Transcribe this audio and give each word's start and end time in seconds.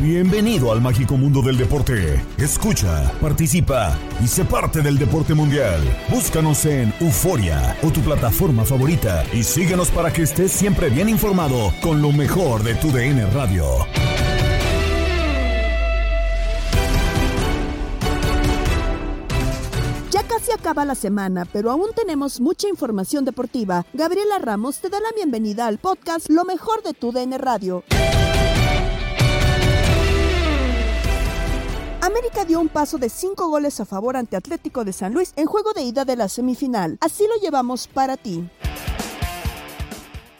Bienvenido 0.00 0.72
al 0.72 0.80
mágico 0.80 1.18
mundo 1.18 1.42
del 1.42 1.58
deporte. 1.58 2.24
Escucha, 2.38 3.12
participa 3.20 3.98
y 4.24 4.26
sé 4.26 4.46
parte 4.46 4.80
del 4.80 4.98
deporte 4.98 5.34
mundial. 5.34 5.78
Búscanos 6.08 6.64
en 6.64 6.94
Euforia 7.00 7.76
o 7.82 7.90
tu 7.90 8.00
plataforma 8.00 8.64
favorita 8.64 9.24
y 9.34 9.44
síguenos 9.44 9.90
para 9.90 10.10
que 10.10 10.22
estés 10.22 10.52
siempre 10.52 10.88
bien 10.88 11.10
informado 11.10 11.70
con 11.82 12.00
lo 12.00 12.12
mejor 12.12 12.62
de 12.62 12.76
tu 12.76 12.90
DN 12.90 13.26
Radio. 13.26 13.66
Ya 20.10 20.22
casi 20.22 20.50
acaba 20.52 20.86
la 20.86 20.94
semana, 20.94 21.44
pero 21.52 21.70
aún 21.70 21.90
tenemos 21.94 22.40
mucha 22.40 22.68
información 22.68 23.26
deportiva. 23.26 23.84
Gabriela 23.92 24.38
Ramos 24.38 24.78
te 24.78 24.88
da 24.88 24.98
la 24.98 25.12
bienvenida 25.14 25.66
al 25.66 25.76
podcast 25.76 26.30
Lo 26.30 26.46
mejor 26.46 26.82
de 26.82 26.94
tu 26.94 27.12
DN 27.12 27.36
Radio. 27.36 27.84
América 32.02 32.44
dio 32.46 32.60
un 32.60 32.68
paso 32.68 32.96
de 32.96 33.10
cinco 33.10 33.48
goles 33.48 33.78
a 33.78 33.84
favor 33.84 34.16
ante 34.16 34.36
Atlético 34.36 34.84
de 34.84 34.92
San 34.92 35.12
Luis 35.12 35.34
en 35.36 35.46
juego 35.46 35.72
de 35.74 35.82
ida 35.82 36.04
de 36.04 36.16
la 36.16 36.28
semifinal. 36.28 36.96
Así 37.00 37.24
lo 37.28 37.40
llevamos 37.42 37.88
para 37.88 38.16
ti. 38.16 38.48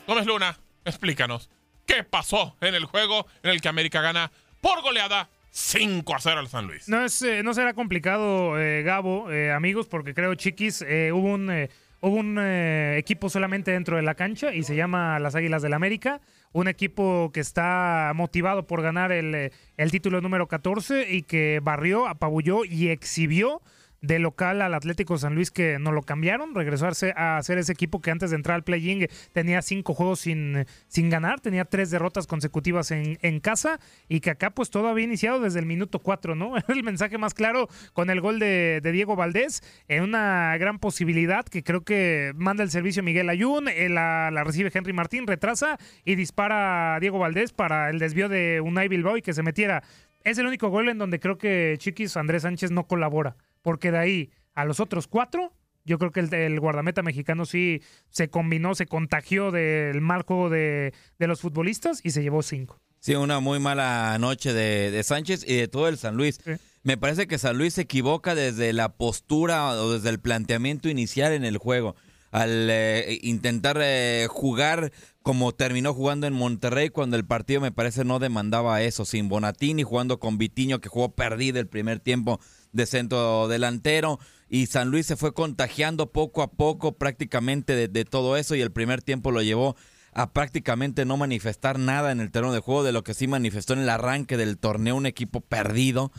Gómez 0.06 0.26
Luna, 0.26 0.58
explícanos, 0.84 1.50
¿qué 1.86 2.02
pasó 2.02 2.56
en 2.62 2.74
el 2.74 2.86
juego 2.86 3.26
en 3.42 3.50
el 3.50 3.60
que 3.60 3.68
América 3.68 4.00
gana 4.00 4.32
por 4.62 4.80
goleada 4.82 5.28
5 5.50 6.14
a 6.14 6.18
0 6.18 6.40
al 6.40 6.48
San 6.48 6.66
Luis? 6.66 6.88
No, 6.88 7.04
es, 7.04 7.20
eh, 7.22 7.42
no 7.42 7.52
será 7.52 7.74
complicado, 7.74 8.58
eh, 8.58 8.82
Gabo, 8.82 9.30
eh, 9.30 9.52
amigos, 9.52 9.86
porque 9.86 10.14
creo, 10.14 10.34
Chiquis, 10.34 10.82
eh, 10.82 11.12
hubo 11.12 11.28
un, 11.28 11.50
eh, 11.50 11.68
hubo 12.00 12.16
un 12.16 12.38
eh, 12.40 12.96
equipo 12.98 13.28
solamente 13.28 13.70
dentro 13.72 13.96
de 13.96 14.02
la 14.02 14.14
cancha 14.14 14.54
y 14.54 14.62
se 14.62 14.76
llama 14.76 15.18
las 15.18 15.34
Águilas 15.34 15.60
del 15.62 15.74
América. 15.74 16.20
Un 16.52 16.66
equipo 16.66 17.30
que 17.32 17.40
está 17.40 18.12
motivado 18.14 18.66
por 18.66 18.82
ganar 18.82 19.12
el, 19.12 19.34
eh, 19.34 19.52
el 19.76 19.90
título 19.90 20.20
número 20.20 20.48
14 20.48 21.10
y 21.10 21.22
que 21.22 21.60
barrió, 21.62 22.08
apabulló 22.08 22.64
y 22.64 22.88
exhibió 22.88 23.62
de 24.02 24.18
local 24.18 24.62
al 24.62 24.74
Atlético 24.74 25.18
San 25.18 25.34
Luis 25.34 25.50
que 25.50 25.78
no 25.78 25.92
lo 25.92 26.02
cambiaron, 26.02 26.54
regresó 26.54 26.88
a 26.88 27.42
ser 27.42 27.58
ese 27.58 27.72
equipo 27.72 28.00
que 28.00 28.10
antes 28.10 28.30
de 28.30 28.36
entrar 28.36 28.54
al 28.54 28.64
play-in 28.64 29.06
tenía 29.32 29.62
cinco 29.62 29.94
juegos 29.94 30.20
sin, 30.20 30.66
sin 30.88 31.10
ganar, 31.10 31.40
tenía 31.40 31.64
tres 31.64 31.90
derrotas 31.90 32.26
consecutivas 32.26 32.90
en, 32.90 33.18
en 33.22 33.40
casa 33.40 33.78
y 34.08 34.20
que 34.20 34.30
acá 34.30 34.50
pues 34.50 34.70
todo 34.70 34.88
había 34.88 35.04
iniciado 35.04 35.40
desde 35.40 35.58
el 35.58 35.66
minuto 35.66 35.98
cuatro, 35.98 36.34
¿no? 36.34 36.54
El 36.68 36.82
mensaje 36.82 37.18
más 37.18 37.34
claro 37.34 37.68
con 37.92 38.10
el 38.10 38.20
gol 38.20 38.38
de, 38.38 38.80
Diego 38.90 39.16
Valdés, 39.16 39.62
en 39.88 40.02
una 40.02 40.56
gran 40.58 40.78
posibilidad 40.78 41.44
que 41.44 41.62
creo 41.62 41.82
que 41.82 42.32
manda 42.34 42.64
el 42.64 42.70
servicio 42.70 43.02
Miguel 43.02 43.28
Ayun, 43.28 43.66
la, 43.66 44.30
la 44.30 44.44
recibe 44.44 44.70
Henry 44.72 44.92
Martín, 44.92 45.26
retrasa 45.26 45.78
y 46.04 46.14
dispara 46.14 46.96
a 46.96 47.00
Diego 47.00 47.18
Valdés 47.18 47.52
para 47.52 47.90
el 47.90 47.98
desvío 47.98 48.28
de 48.28 48.60
Unai 48.60 48.88
Bilbao 48.88 49.16
y 49.16 49.22
que 49.22 49.32
se 49.32 49.42
metiera. 49.42 49.82
Es 50.24 50.38
el 50.38 50.46
único 50.46 50.68
gol 50.68 50.88
en 50.88 50.98
donde 50.98 51.20
creo 51.20 51.38
que 51.38 51.76
Chiquis 51.78 52.16
Andrés 52.16 52.42
Sánchez 52.42 52.70
no 52.70 52.86
colabora 52.86 53.36
porque 53.62 53.90
de 53.90 53.98
ahí 53.98 54.30
a 54.54 54.64
los 54.64 54.80
otros 54.80 55.06
cuatro, 55.06 55.52
yo 55.84 55.98
creo 55.98 56.12
que 56.12 56.20
el, 56.20 56.32
el 56.34 56.60
guardameta 56.60 57.02
mexicano 57.02 57.46
sí 57.46 57.82
se 58.10 58.28
combinó, 58.28 58.74
se 58.74 58.86
contagió 58.86 59.50
del 59.50 60.00
mal 60.00 60.22
juego 60.22 60.50
de, 60.50 60.92
de 61.18 61.26
los 61.26 61.40
futbolistas 61.40 62.00
y 62.04 62.10
se 62.10 62.22
llevó 62.22 62.42
cinco. 62.42 62.80
Sí, 62.98 63.14
una 63.14 63.40
muy 63.40 63.58
mala 63.60 64.16
noche 64.18 64.52
de, 64.52 64.90
de 64.90 65.02
Sánchez 65.02 65.44
y 65.48 65.56
de 65.56 65.68
todo 65.68 65.88
el 65.88 65.96
San 65.96 66.16
Luis. 66.16 66.38
Sí. 66.44 66.52
Me 66.82 66.96
parece 66.98 67.26
que 67.26 67.38
San 67.38 67.56
Luis 67.56 67.74
se 67.74 67.82
equivoca 67.82 68.34
desde 68.34 68.72
la 68.72 68.90
postura 68.90 69.70
o 69.70 69.92
desde 69.92 70.10
el 70.10 70.20
planteamiento 70.20 70.88
inicial 70.88 71.32
en 71.32 71.44
el 71.44 71.56
juego. 71.56 71.96
Al 72.30 72.68
eh, 72.70 73.18
intentar 73.22 73.78
eh, 73.80 74.26
jugar 74.30 74.92
como 75.22 75.52
terminó 75.52 75.92
jugando 75.92 76.26
en 76.26 76.32
Monterrey 76.32 76.88
cuando 76.88 77.16
el 77.16 77.26
partido 77.26 77.60
me 77.60 77.72
parece 77.72 78.04
no 78.04 78.18
demandaba 78.18 78.82
eso, 78.82 79.04
sin 79.04 79.28
Bonatini 79.28 79.82
jugando 79.82 80.18
con 80.18 80.38
Vitiño 80.38 80.80
que 80.80 80.88
jugó 80.88 81.14
perdido 81.14 81.60
el 81.60 81.66
primer 81.66 82.00
tiempo 82.00 82.40
de 82.72 82.86
centro 82.86 83.48
delantero 83.48 84.18
y 84.48 84.66
San 84.66 84.90
Luis 84.90 85.06
se 85.06 85.16
fue 85.16 85.34
contagiando 85.34 86.10
poco 86.10 86.42
a 86.42 86.50
poco 86.50 86.92
prácticamente 86.92 87.74
de, 87.74 87.88
de 87.88 88.04
todo 88.04 88.36
eso 88.36 88.54
y 88.54 88.60
el 88.60 88.72
primer 88.72 89.02
tiempo 89.02 89.30
lo 89.30 89.42
llevó 89.42 89.76
a 90.12 90.32
prácticamente 90.32 91.04
no 91.04 91.16
manifestar 91.16 91.78
nada 91.78 92.12
en 92.12 92.20
el 92.20 92.30
terreno 92.30 92.52
de 92.52 92.60
juego 92.60 92.82
de 92.82 92.92
lo 92.92 93.04
que 93.04 93.14
sí 93.14 93.26
manifestó 93.28 93.74
en 93.74 93.80
el 93.80 93.88
arranque 93.88 94.36
del 94.36 94.58
torneo 94.58 94.96
un 94.96 95.06
equipo 95.06 95.40
perdido. 95.40 96.12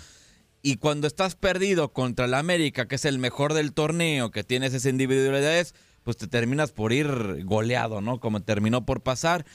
Y 0.64 0.78
cuando 0.78 1.08
estás 1.08 1.36
perdido 1.36 1.92
contra 1.92 2.26
el 2.26 2.36
América, 2.36 2.88
que 2.88 2.96
es 2.96 3.06
el 3.06 3.18
mejor 3.18 3.54
del 3.54 3.74
torneo, 3.74 4.32
que 4.32 4.44
tienes 4.44 4.74
esas 4.74 4.92
individualidades, 4.92 5.74
pues 6.04 6.18
te 6.18 6.28
terminas 6.28 6.72
por 6.72 6.94
ir 6.94 7.44
goleado, 7.46 8.02
¿no? 8.02 8.20
Como 8.20 8.42
terminó 8.42 8.86
por 8.86 9.02
pasar. 9.02 9.46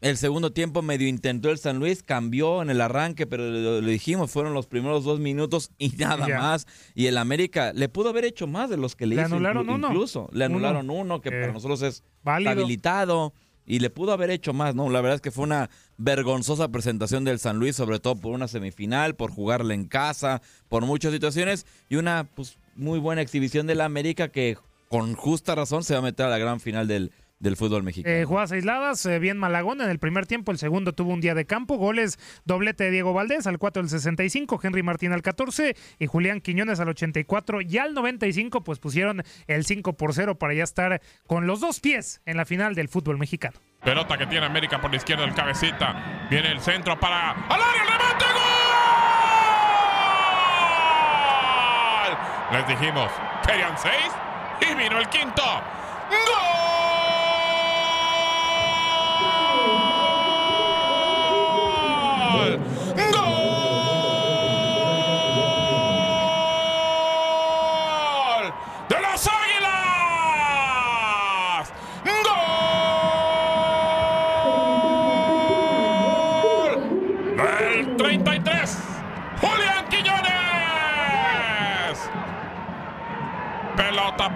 El 0.00 0.16
segundo 0.16 0.52
tiempo 0.52 0.82
medio 0.82 1.06
intentó 1.06 1.48
el 1.50 1.58
San 1.58 1.78
Luis, 1.78 2.02
cambió 2.02 2.60
en 2.60 2.70
el 2.70 2.80
arranque, 2.80 3.24
pero 3.24 3.48
lo, 3.48 3.80
lo 3.80 3.86
dijimos, 3.86 4.32
fueron 4.32 4.52
los 4.52 4.66
primeros 4.66 5.04
dos 5.04 5.20
minutos 5.20 5.70
y 5.78 5.90
nada 5.90 6.26
Ya. 6.26 6.38
más. 6.38 6.66
Y 6.96 7.06
el 7.06 7.16
América 7.18 7.72
le 7.72 7.88
pudo 7.88 8.08
haber 8.08 8.24
hecho 8.24 8.48
más 8.48 8.68
de 8.68 8.76
los 8.78 8.96
que 8.96 9.06
le, 9.06 9.14
Le 9.14 9.22
hizo 9.22 9.34
anularon 9.36 9.64
inclu- 9.68 9.74
uno. 9.76 9.88
incluso. 9.88 10.28
Le 10.32 10.46
Uno. 10.46 10.56
anularon 10.56 10.90
uno, 10.90 11.20
que 11.20 11.28
Eh, 11.28 11.40
para 11.40 11.52
nosotros 11.52 11.82
es 11.82 12.02
válido. 12.24 12.50
habilitado. 12.50 13.32
Y 13.64 13.78
le 13.78 13.90
pudo 13.90 14.12
haber 14.12 14.30
hecho 14.30 14.52
más, 14.52 14.74
¿no? 14.74 14.90
La 14.90 15.00
verdad 15.00 15.14
es 15.14 15.20
que 15.20 15.30
fue 15.30 15.44
una 15.44 15.70
vergonzosa 15.98 16.68
presentación 16.72 17.24
del 17.24 17.38
San 17.38 17.58
Luis, 17.60 17.76
sobre 17.76 18.00
todo 18.00 18.16
por 18.16 18.32
una 18.32 18.48
semifinal, 18.48 19.14
por 19.14 19.30
jugarle 19.30 19.74
en 19.74 19.84
casa, 19.86 20.42
por 20.68 20.84
muchas 20.84 21.12
situaciones, 21.12 21.64
y 21.88 21.94
una 21.94 22.28
pues 22.34 22.58
muy 22.74 22.98
buena 22.98 23.22
exhibición 23.22 23.68
del 23.68 23.80
América 23.80 24.26
que 24.28 24.58
con 24.92 25.14
justa 25.14 25.54
razón 25.54 25.84
se 25.84 25.94
va 25.94 26.00
a 26.00 26.02
meter 26.02 26.26
a 26.26 26.28
la 26.28 26.36
gran 26.36 26.60
final 26.60 26.86
del, 26.86 27.12
del 27.38 27.56
fútbol 27.56 27.82
mexicano. 27.82 28.14
Eh, 28.14 28.26
jugadas 28.26 28.52
aisladas, 28.52 29.06
eh, 29.06 29.18
bien 29.18 29.38
Malagón 29.38 29.80
en 29.80 29.88
el 29.88 29.98
primer 29.98 30.26
tiempo, 30.26 30.52
el 30.52 30.58
segundo 30.58 30.92
tuvo 30.92 31.14
un 31.14 31.22
día 31.22 31.34
de 31.34 31.46
campo, 31.46 31.78
goles, 31.78 32.18
doblete 32.44 32.84
de 32.84 32.90
Diego 32.90 33.14
Valdés 33.14 33.46
al 33.46 33.56
4 33.58 33.84
del 33.84 33.88
65, 33.88 34.60
Henry 34.62 34.82
Martín 34.82 35.12
al 35.12 35.22
14 35.22 35.74
y 35.98 36.06
Julián 36.06 36.42
Quiñones 36.42 36.78
al 36.78 36.90
84 36.90 37.62
y 37.62 37.78
al 37.78 37.94
95 37.94 38.64
pues 38.64 38.80
pusieron 38.80 39.22
el 39.46 39.64
5 39.64 39.94
por 39.94 40.12
0 40.12 40.38
para 40.38 40.52
ya 40.52 40.64
estar 40.64 41.00
con 41.26 41.46
los 41.46 41.60
dos 41.60 41.80
pies 41.80 42.20
en 42.26 42.36
la 42.36 42.44
final 42.44 42.74
del 42.74 42.88
fútbol 42.88 43.16
mexicano. 43.16 43.58
Pelota 43.82 44.18
que 44.18 44.26
tiene 44.26 44.44
América 44.44 44.78
por 44.78 44.90
la 44.90 44.98
izquierda 44.98 45.24
del 45.24 45.32
cabecita. 45.32 46.28
Viene 46.28 46.52
el 46.52 46.60
centro 46.60 47.00
para. 47.00 47.30
¡Al 47.30 47.62
área! 47.62 47.82
¡El 47.82 47.88
remate! 47.88 48.24
¡Gol! 52.10 52.58
Les 52.58 52.68
dijimos, 52.68 53.10
querían 53.46 53.78
seis 53.78 54.12
y 54.60 54.74
vino 54.74 54.98
el 54.98 55.08
quinto. 55.08 55.42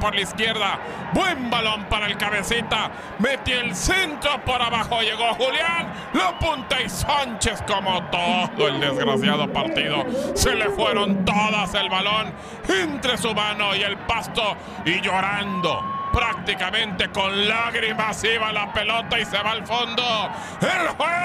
Por 0.06 0.14
la 0.14 0.20
izquierda. 0.20 0.78
Buen 1.12 1.50
balón 1.50 1.86
para 1.86 2.06
el 2.06 2.16
cabecita. 2.16 2.92
Metió 3.18 3.60
el 3.60 3.74
centro 3.74 4.40
por 4.44 4.62
abajo. 4.62 5.00
Llegó 5.00 5.34
Julián. 5.34 5.92
Lo 6.12 6.38
punta 6.38 6.80
y 6.80 6.88
Sánchez 6.88 7.64
como 7.66 8.04
todo 8.04 8.68
el 8.68 8.78
desgraciado 8.78 9.52
partido. 9.52 10.06
Se 10.34 10.54
le 10.54 10.70
fueron 10.70 11.24
todas 11.24 11.74
el 11.74 11.88
balón 11.88 12.32
entre 12.68 13.18
su 13.18 13.34
mano 13.34 13.74
y 13.74 13.82
el 13.82 13.96
pasto. 13.96 14.56
Y 14.84 15.00
llorando. 15.00 15.82
Prácticamente 16.12 17.10
con 17.10 17.48
lágrimas 17.48 18.22
iba 18.22 18.52
la 18.52 18.72
pelota 18.72 19.18
y 19.18 19.24
se 19.24 19.42
va 19.42 19.50
al 19.50 19.66
fondo. 19.66 20.30
¡El 20.60 20.88
juego! 20.90 21.16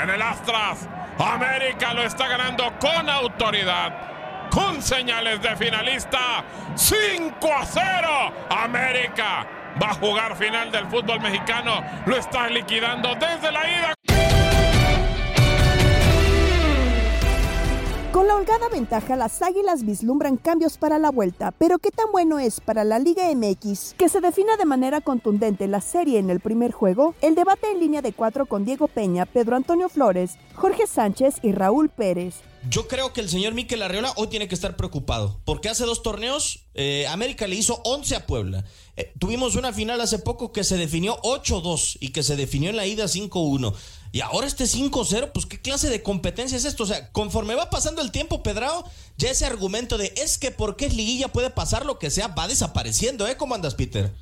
En 0.00 0.08
el 0.08 0.22
Astras. 0.22 0.88
América 1.18 1.94
lo 1.94 2.04
está 2.04 2.28
ganando 2.28 2.72
con 2.78 3.10
autoridad 3.10 4.13
con 4.50 4.82
señales 4.82 5.40
de 5.42 5.56
finalista. 5.56 6.44
5 6.74 7.52
a 7.52 7.64
0. 7.64 7.82
América 8.50 9.46
va 9.82 9.90
a 9.90 9.94
jugar 9.94 10.36
final 10.36 10.70
del 10.70 10.86
fútbol 10.86 11.20
mexicano. 11.20 11.82
Lo 12.06 12.16
está 12.16 12.48
liquidando 12.48 13.14
desde 13.14 13.52
la 13.52 13.68
ida. 13.68 13.94
Con 18.14 18.28
la 18.28 18.36
holgada 18.36 18.68
ventaja, 18.68 19.16
las 19.16 19.42
Águilas 19.42 19.84
vislumbran 19.84 20.36
cambios 20.36 20.78
para 20.78 21.00
la 21.00 21.10
vuelta, 21.10 21.50
pero 21.50 21.80
¿qué 21.80 21.90
tan 21.90 22.12
bueno 22.12 22.38
es 22.38 22.60
para 22.60 22.84
la 22.84 23.00
Liga 23.00 23.24
MX 23.34 23.94
que 23.98 24.08
se 24.08 24.20
defina 24.20 24.56
de 24.56 24.64
manera 24.64 25.00
contundente 25.00 25.66
la 25.66 25.80
serie 25.80 26.20
en 26.20 26.30
el 26.30 26.38
primer 26.38 26.70
juego? 26.70 27.16
El 27.22 27.34
debate 27.34 27.72
en 27.72 27.80
línea 27.80 28.02
de 28.02 28.12
cuatro 28.12 28.46
con 28.46 28.64
Diego 28.64 28.86
Peña, 28.86 29.26
Pedro 29.26 29.56
Antonio 29.56 29.88
Flores, 29.88 30.38
Jorge 30.54 30.86
Sánchez 30.86 31.40
y 31.42 31.50
Raúl 31.50 31.88
Pérez. 31.88 32.36
Yo 32.70 32.88
creo 32.88 33.12
que 33.12 33.20
el 33.20 33.28
señor 33.28 33.52
Miquel 33.54 33.82
Arriola 33.82 34.12
hoy 34.16 34.28
tiene 34.28 34.48
que 34.48 34.54
estar 34.54 34.76
preocupado, 34.76 35.40
porque 35.44 35.68
hace 35.68 35.84
dos 35.84 36.02
torneos 36.02 36.66
eh, 36.74 37.06
América 37.08 37.46
le 37.46 37.56
hizo 37.56 37.80
11 37.84 38.16
a 38.16 38.26
Puebla. 38.26 38.64
Eh, 38.96 39.12
tuvimos 39.18 39.56
una 39.56 39.72
final 39.72 40.00
hace 40.00 40.18
poco 40.18 40.52
que 40.52 40.64
se 40.64 40.76
definió 40.76 41.20
8-2 41.22 41.98
y 42.00 42.10
que 42.10 42.22
se 42.22 42.36
definió 42.36 42.70
en 42.70 42.76
la 42.76 42.86
ida 42.86 43.04
5-1. 43.04 43.74
Y 44.12 44.20
ahora 44.20 44.46
este 44.46 44.64
5-0, 44.64 45.32
pues 45.32 45.46
qué 45.46 45.60
clase 45.60 45.90
de 45.90 46.02
competencia 46.02 46.56
es 46.56 46.64
esto. 46.64 46.84
O 46.84 46.86
sea, 46.86 47.10
conforme 47.10 47.54
va 47.54 47.70
pasando 47.70 48.00
el 48.00 48.12
tiempo, 48.12 48.42
Pedrao, 48.42 48.84
ya 49.16 49.30
ese 49.30 49.44
argumento 49.44 49.98
de 49.98 50.14
es 50.16 50.38
que 50.38 50.50
porque 50.50 50.86
es 50.86 50.94
liguilla 50.94 51.28
puede 51.28 51.50
pasar 51.50 51.84
lo 51.84 51.98
que 51.98 52.10
sea, 52.10 52.28
va 52.28 52.46
desapareciendo, 52.46 53.26
¿eh? 53.26 53.36
¿Cómo 53.36 53.54
andas, 53.54 53.74
Peter? 53.74 54.12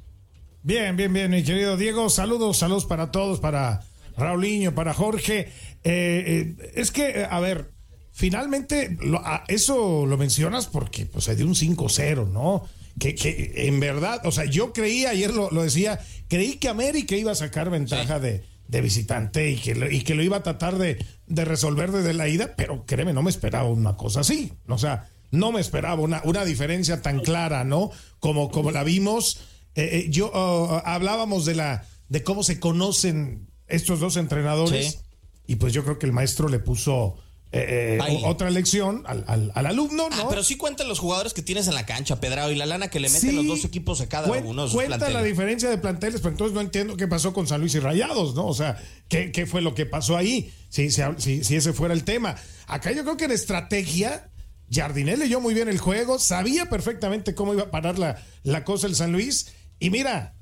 Bien, 0.63 0.97
bien, 0.97 1.13
bien, 1.13 1.31
mi 1.31 1.43
querido 1.43 1.77
Diego. 1.77 2.09
Saludos, 2.09 2.57
saludos 2.57 2.87
para 2.87 3.11
todos, 3.11 3.41
para 3.41 3.85
Raulinho, 4.17 4.75
para 4.75 4.95
Jorge. 4.95 5.53
Eh, 5.85 6.55
es 6.75 6.91
que, 6.91 7.27
a 7.29 7.41
ver, 7.41 7.72
finalmente, 8.13 8.97
lo, 9.01 9.19
a, 9.19 9.45
eso 9.49 10.07
lo 10.07 10.17
mencionas 10.17 10.67
porque 10.67 11.07
pues, 11.07 11.25
se 11.25 11.37
dio 11.37 11.47
un 11.47 11.55
5-0, 11.55 12.31
¿no? 12.31 12.65
Que, 12.99 13.15
que, 13.15 13.53
en 13.67 13.81
verdad, 13.81 14.21
o 14.25 14.33
sea, 14.33 14.45
yo 14.45 14.73
creí, 14.73 15.07
ayer 15.07 15.33
lo, 15.33 15.51
lo 15.51 15.63
decía, 15.63 15.99
creí 16.29 16.57
que 16.57 16.69
América 16.69 17.17
iba 17.17 17.33
a 17.33 17.35
sacar 17.35 17.71
ventaja 17.71 18.17
sí. 18.17 18.23
de, 18.23 18.45
de, 18.69 18.81
visitante 18.81 19.51
y 19.51 19.57
que, 19.57 19.75
lo, 19.75 19.91
y 19.91 20.03
que 20.03 20.15
lo 20.15 20.23
iba 20.23 20.37
a 20.37 20.43
tratar 20.43 20.77
de, 20.77 21.05
de, 21.27 21.45
resolver 21.45 21.91
desde 21.91 22.13
la 22.13 22.29
ida, 22.29 22.55
pero 22.55 22.85
créeme, 22.85 23.15
no 23.15 23.23
me 23.23 23.31
esperaba 23.31 23.69
una 23.69 23.97
cosa 23.97 24.21
así. 24.21 24.53
O 24.69 24.77
sea, 24.77 25.09
no 25.31 25.51
me 25.51 25.61
esperaba 25.61 26.01
una, 26.01 26.21
una 26.25 26.45
diferencia 26.45 27.01
tan 27.01 27.21
clara, 27.21 27.65
¿no? 27.65 27.91
Como, 28.21 28.51
como 28.51 28.71
la 28.71 28.85
vimos. 28.85 29.41
Eh, 29.75 29.89
eh, 29.93 30.11
yo 30.11 30.31
uh, 30.31 30.83
hablábamos 30.85 31.47
de 31.47 31.55
la 31.55 31.87
de 32.11 32.23
cómo 32.23 32.43
se 32.43 32.61
conocen 32.61 33.49
estos 33.69 33.99
dos 33.99 34.19
entrenadores 34.19 34.93
sí. 34.93 34.99
y 35.47 35.57
pues 35.57 35.73
yo 35.73 35.83
creo 35.83 35.99
que 35.99 36.05
el 36.05 36.13
maestro 36.13 36.51
le 36.51 36.59
puso 36.59 37.17
eh, 37.55 37.99
eh, 38.01 38.23
otra 38.25 38.49
lección 38.49 39.03
al, 39.07 39.25
al, 39.29 39.53
al 39.55 39.67
alumno, 39.67 40.09
¿no? 40.09 40.23
Ah, 40.23 40.27
pero 40.31 40.43
sí 40.43 40.57
cuentan 40.57 40.89
los 40.89 40.99
jugadores 40.99 41.35
que 41.35 41.43
tienes 41.43 41.69
en 41.69 41.75
la 41.75 41.85
cancha, 41.85 42.19
Pedrado, 42.19 42.51
y 42.51 42.55
la 42.55 42.65
lana 42.65 42.89
que 42.89 42.99
le 42.99 43.11
meten 43.11 43.31
sí, 43.31 43.37
los 43.37 43.47
dos 43.47 43.65
equipos 43.67 44.01
a 44.01 44.09
cada 44.09 44.27
cuen, 44.27 44.47
uno. 44.47 44.67
De 44.67 44.73
cuenta 44.73 44.97
planteles. 44.97 45.15
la 45.15 45.23
diferencia 45.23 45.69
de 45.69 45.77
planteles, 45.77 46.23
pero 46.23 46.31
entonces 46.31 46.55
no 46.55 46.63
entiendo 46.63 46.97
qué 46.97 47.07
pasó 47.07 47.35
con 47.35 47.47
San 47.47 47.61
Luis 47.61 47.75
y 47.75 47.81
Rayados, 47.81 48.35
¿no? 48.35 48.47
O 48.47 48.55
sea, 48.55 48.83
¿qué, 49.09 49.33
qué 49.33 49.45
fue 49.45 49.61
lo 49.61 49.75
que 49.75 49.85
pasó 49.85 50.17
ahí? 50.17 50.51
Si, 50.71 50.91
si, 50.91 51.45
si, 51.45 51.57
ese 51.57 51.75
fuera 51.75 51.93
el 51.93 52.05
tema. 52.05 52.37
Acá 52.67 52.91
yo 52.93 53.03
creo 53.03 53.19
que 53.19 53.27
en 53.27 53.33
estrategia, 53.33 54.31
Jardinel 54.71 55.19
leyó 55.21 55.39
muy 55.39 55.53
bien 55.53 55.69
el 55.69 55.79
juego, 55.79 56.19
sabía 56.19 56.71
perfectamente 56.71 57.35
cómo 57.35 57.53
iba 57.53 57.65
a 57.65 57.71
parar 57.71 57.99
la, 57.99 58.17
la 58.45 58.65
cosa 58.65 58.87
el 58.87 58.97
San 58.97 59.13
Luis, 59.13 59.53
y 59.79 59.91
mira, 59.91 60.35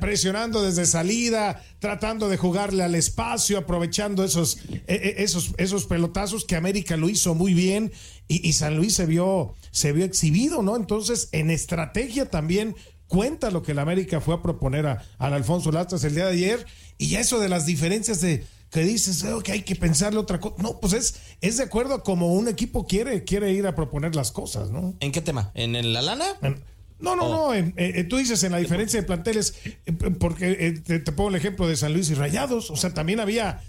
presionando 0.00 0.62
desde 0.62 0.86
salida, 0.86 1.62
tratando 1.78 2.28
de 2.28 2.36
jugarle 2.36 2.82
al 2.82 2.94
espacio, 2.94 3.58
aprovechando 3.58 4.24
esos, 4.24 4.58
esos, 4.86 5.54
esos 5.56 5.86
pelotazos 5.86 6.44
que 6.44 6.56
América 6.56 6.96
lo 6.96 7.08
hizo 7.08 7.34
muy 7.34 7.54
bien 7.54 7.92
y, 8.26 8.46
y, 8.46 8.52
San 8.54 8.76
Luis 8.76 8.94
se 8.94 9.06
vio, 9.06 9.54
se 9.70 9.92
vio 9.92 10.04
exhibido, 10.04 10.62
¿no? 10.62 10.76
Entonces, 10.76 11.28
en 11.32 11.50
estrategia 11.50 12.28
también 12.28 12.74
cuenta 13.06 13.50
lo 13.50 13.62
que 13.62 13.74
la 13.74 13.82
América 13.82 14.20
fue 14.20 14.34
a 14.34 14.42
proponer 14.42 14.86
a, 14.86 15.02
al 15.18 15.32
Alfonso 15.32 15.72
Lastas 15.72 16.04
el 16.04 16.14
día 16.14 16.26
de 16.26 16.32
ayer 16.32 16.66
y 16.98 17.14
eso 17.16 17.38
de 17.40 17.48
las 17.48 17.66
diferencias 17.66 18.20
de 18.20 18.44
que 18.70 18.80
dices 18.80 19.24
oh, 19.24 19.40
que 19.40 19.52
hay 19.52 19.62
que 19.62 19.76
pensarle 19.76 20.18
otra 20.18 20.40
cosa. 20.40 20.56
No, 20.58 20.78
pues 20.78 20.92
es, 20.92 21.14
es 21.40 21.56
de 21.56 21.64
acuerdo 21.64 21.94
a 21.94 22.02
como 22.02 22.34
un 22.34 22.48
equipo 22.48 22.86
quiere, 22.86 23.24
quiere 23.24 23.52
ir 23.52 23.66
a 23.66 23.74
proponer 23.74 24.14
las 24.14 24.30
cosas, 24.30 24.70
¿no? 24.70 24.94
¿En 25.00 25.10
qué 25.10 25.22
tema? 25.22 25.50
¿En, 25.54 25.74
en 25.74 25.92
la 25.92 26.02
lana? 26.02 26.26
En, 26.42 26.62
no, 27.00 27.16
no, 27.16 27.24
oh. 27.24 27.48
no. 27.48 27.54
Eh, 27.54 27.72
eh, 27.76 28.04
tú 28.04 28.16
dices 28.16 28.42
en 28.42 28.52
la 28.52 28.58
diferencia 28.58 29.00
de 29.00 29.06
planteles, 29.06 29.54
eh, 29.64 29.92
porque 30.18 30.80
te, 30.84 30.98
te, 30.98 31.12
pongo 31.12 31.30
el 31.30 31.36
ejemplo 31.36 31.68
de 31.68 31.76
San 31.76 31.92
Luis 31.92 32.10
y 32.10 32.14
Rayados. 32.14 32.70
O 32.70 32.76
sea, 32.76 32.92
también 32.92 33.20
había 33.20 33.62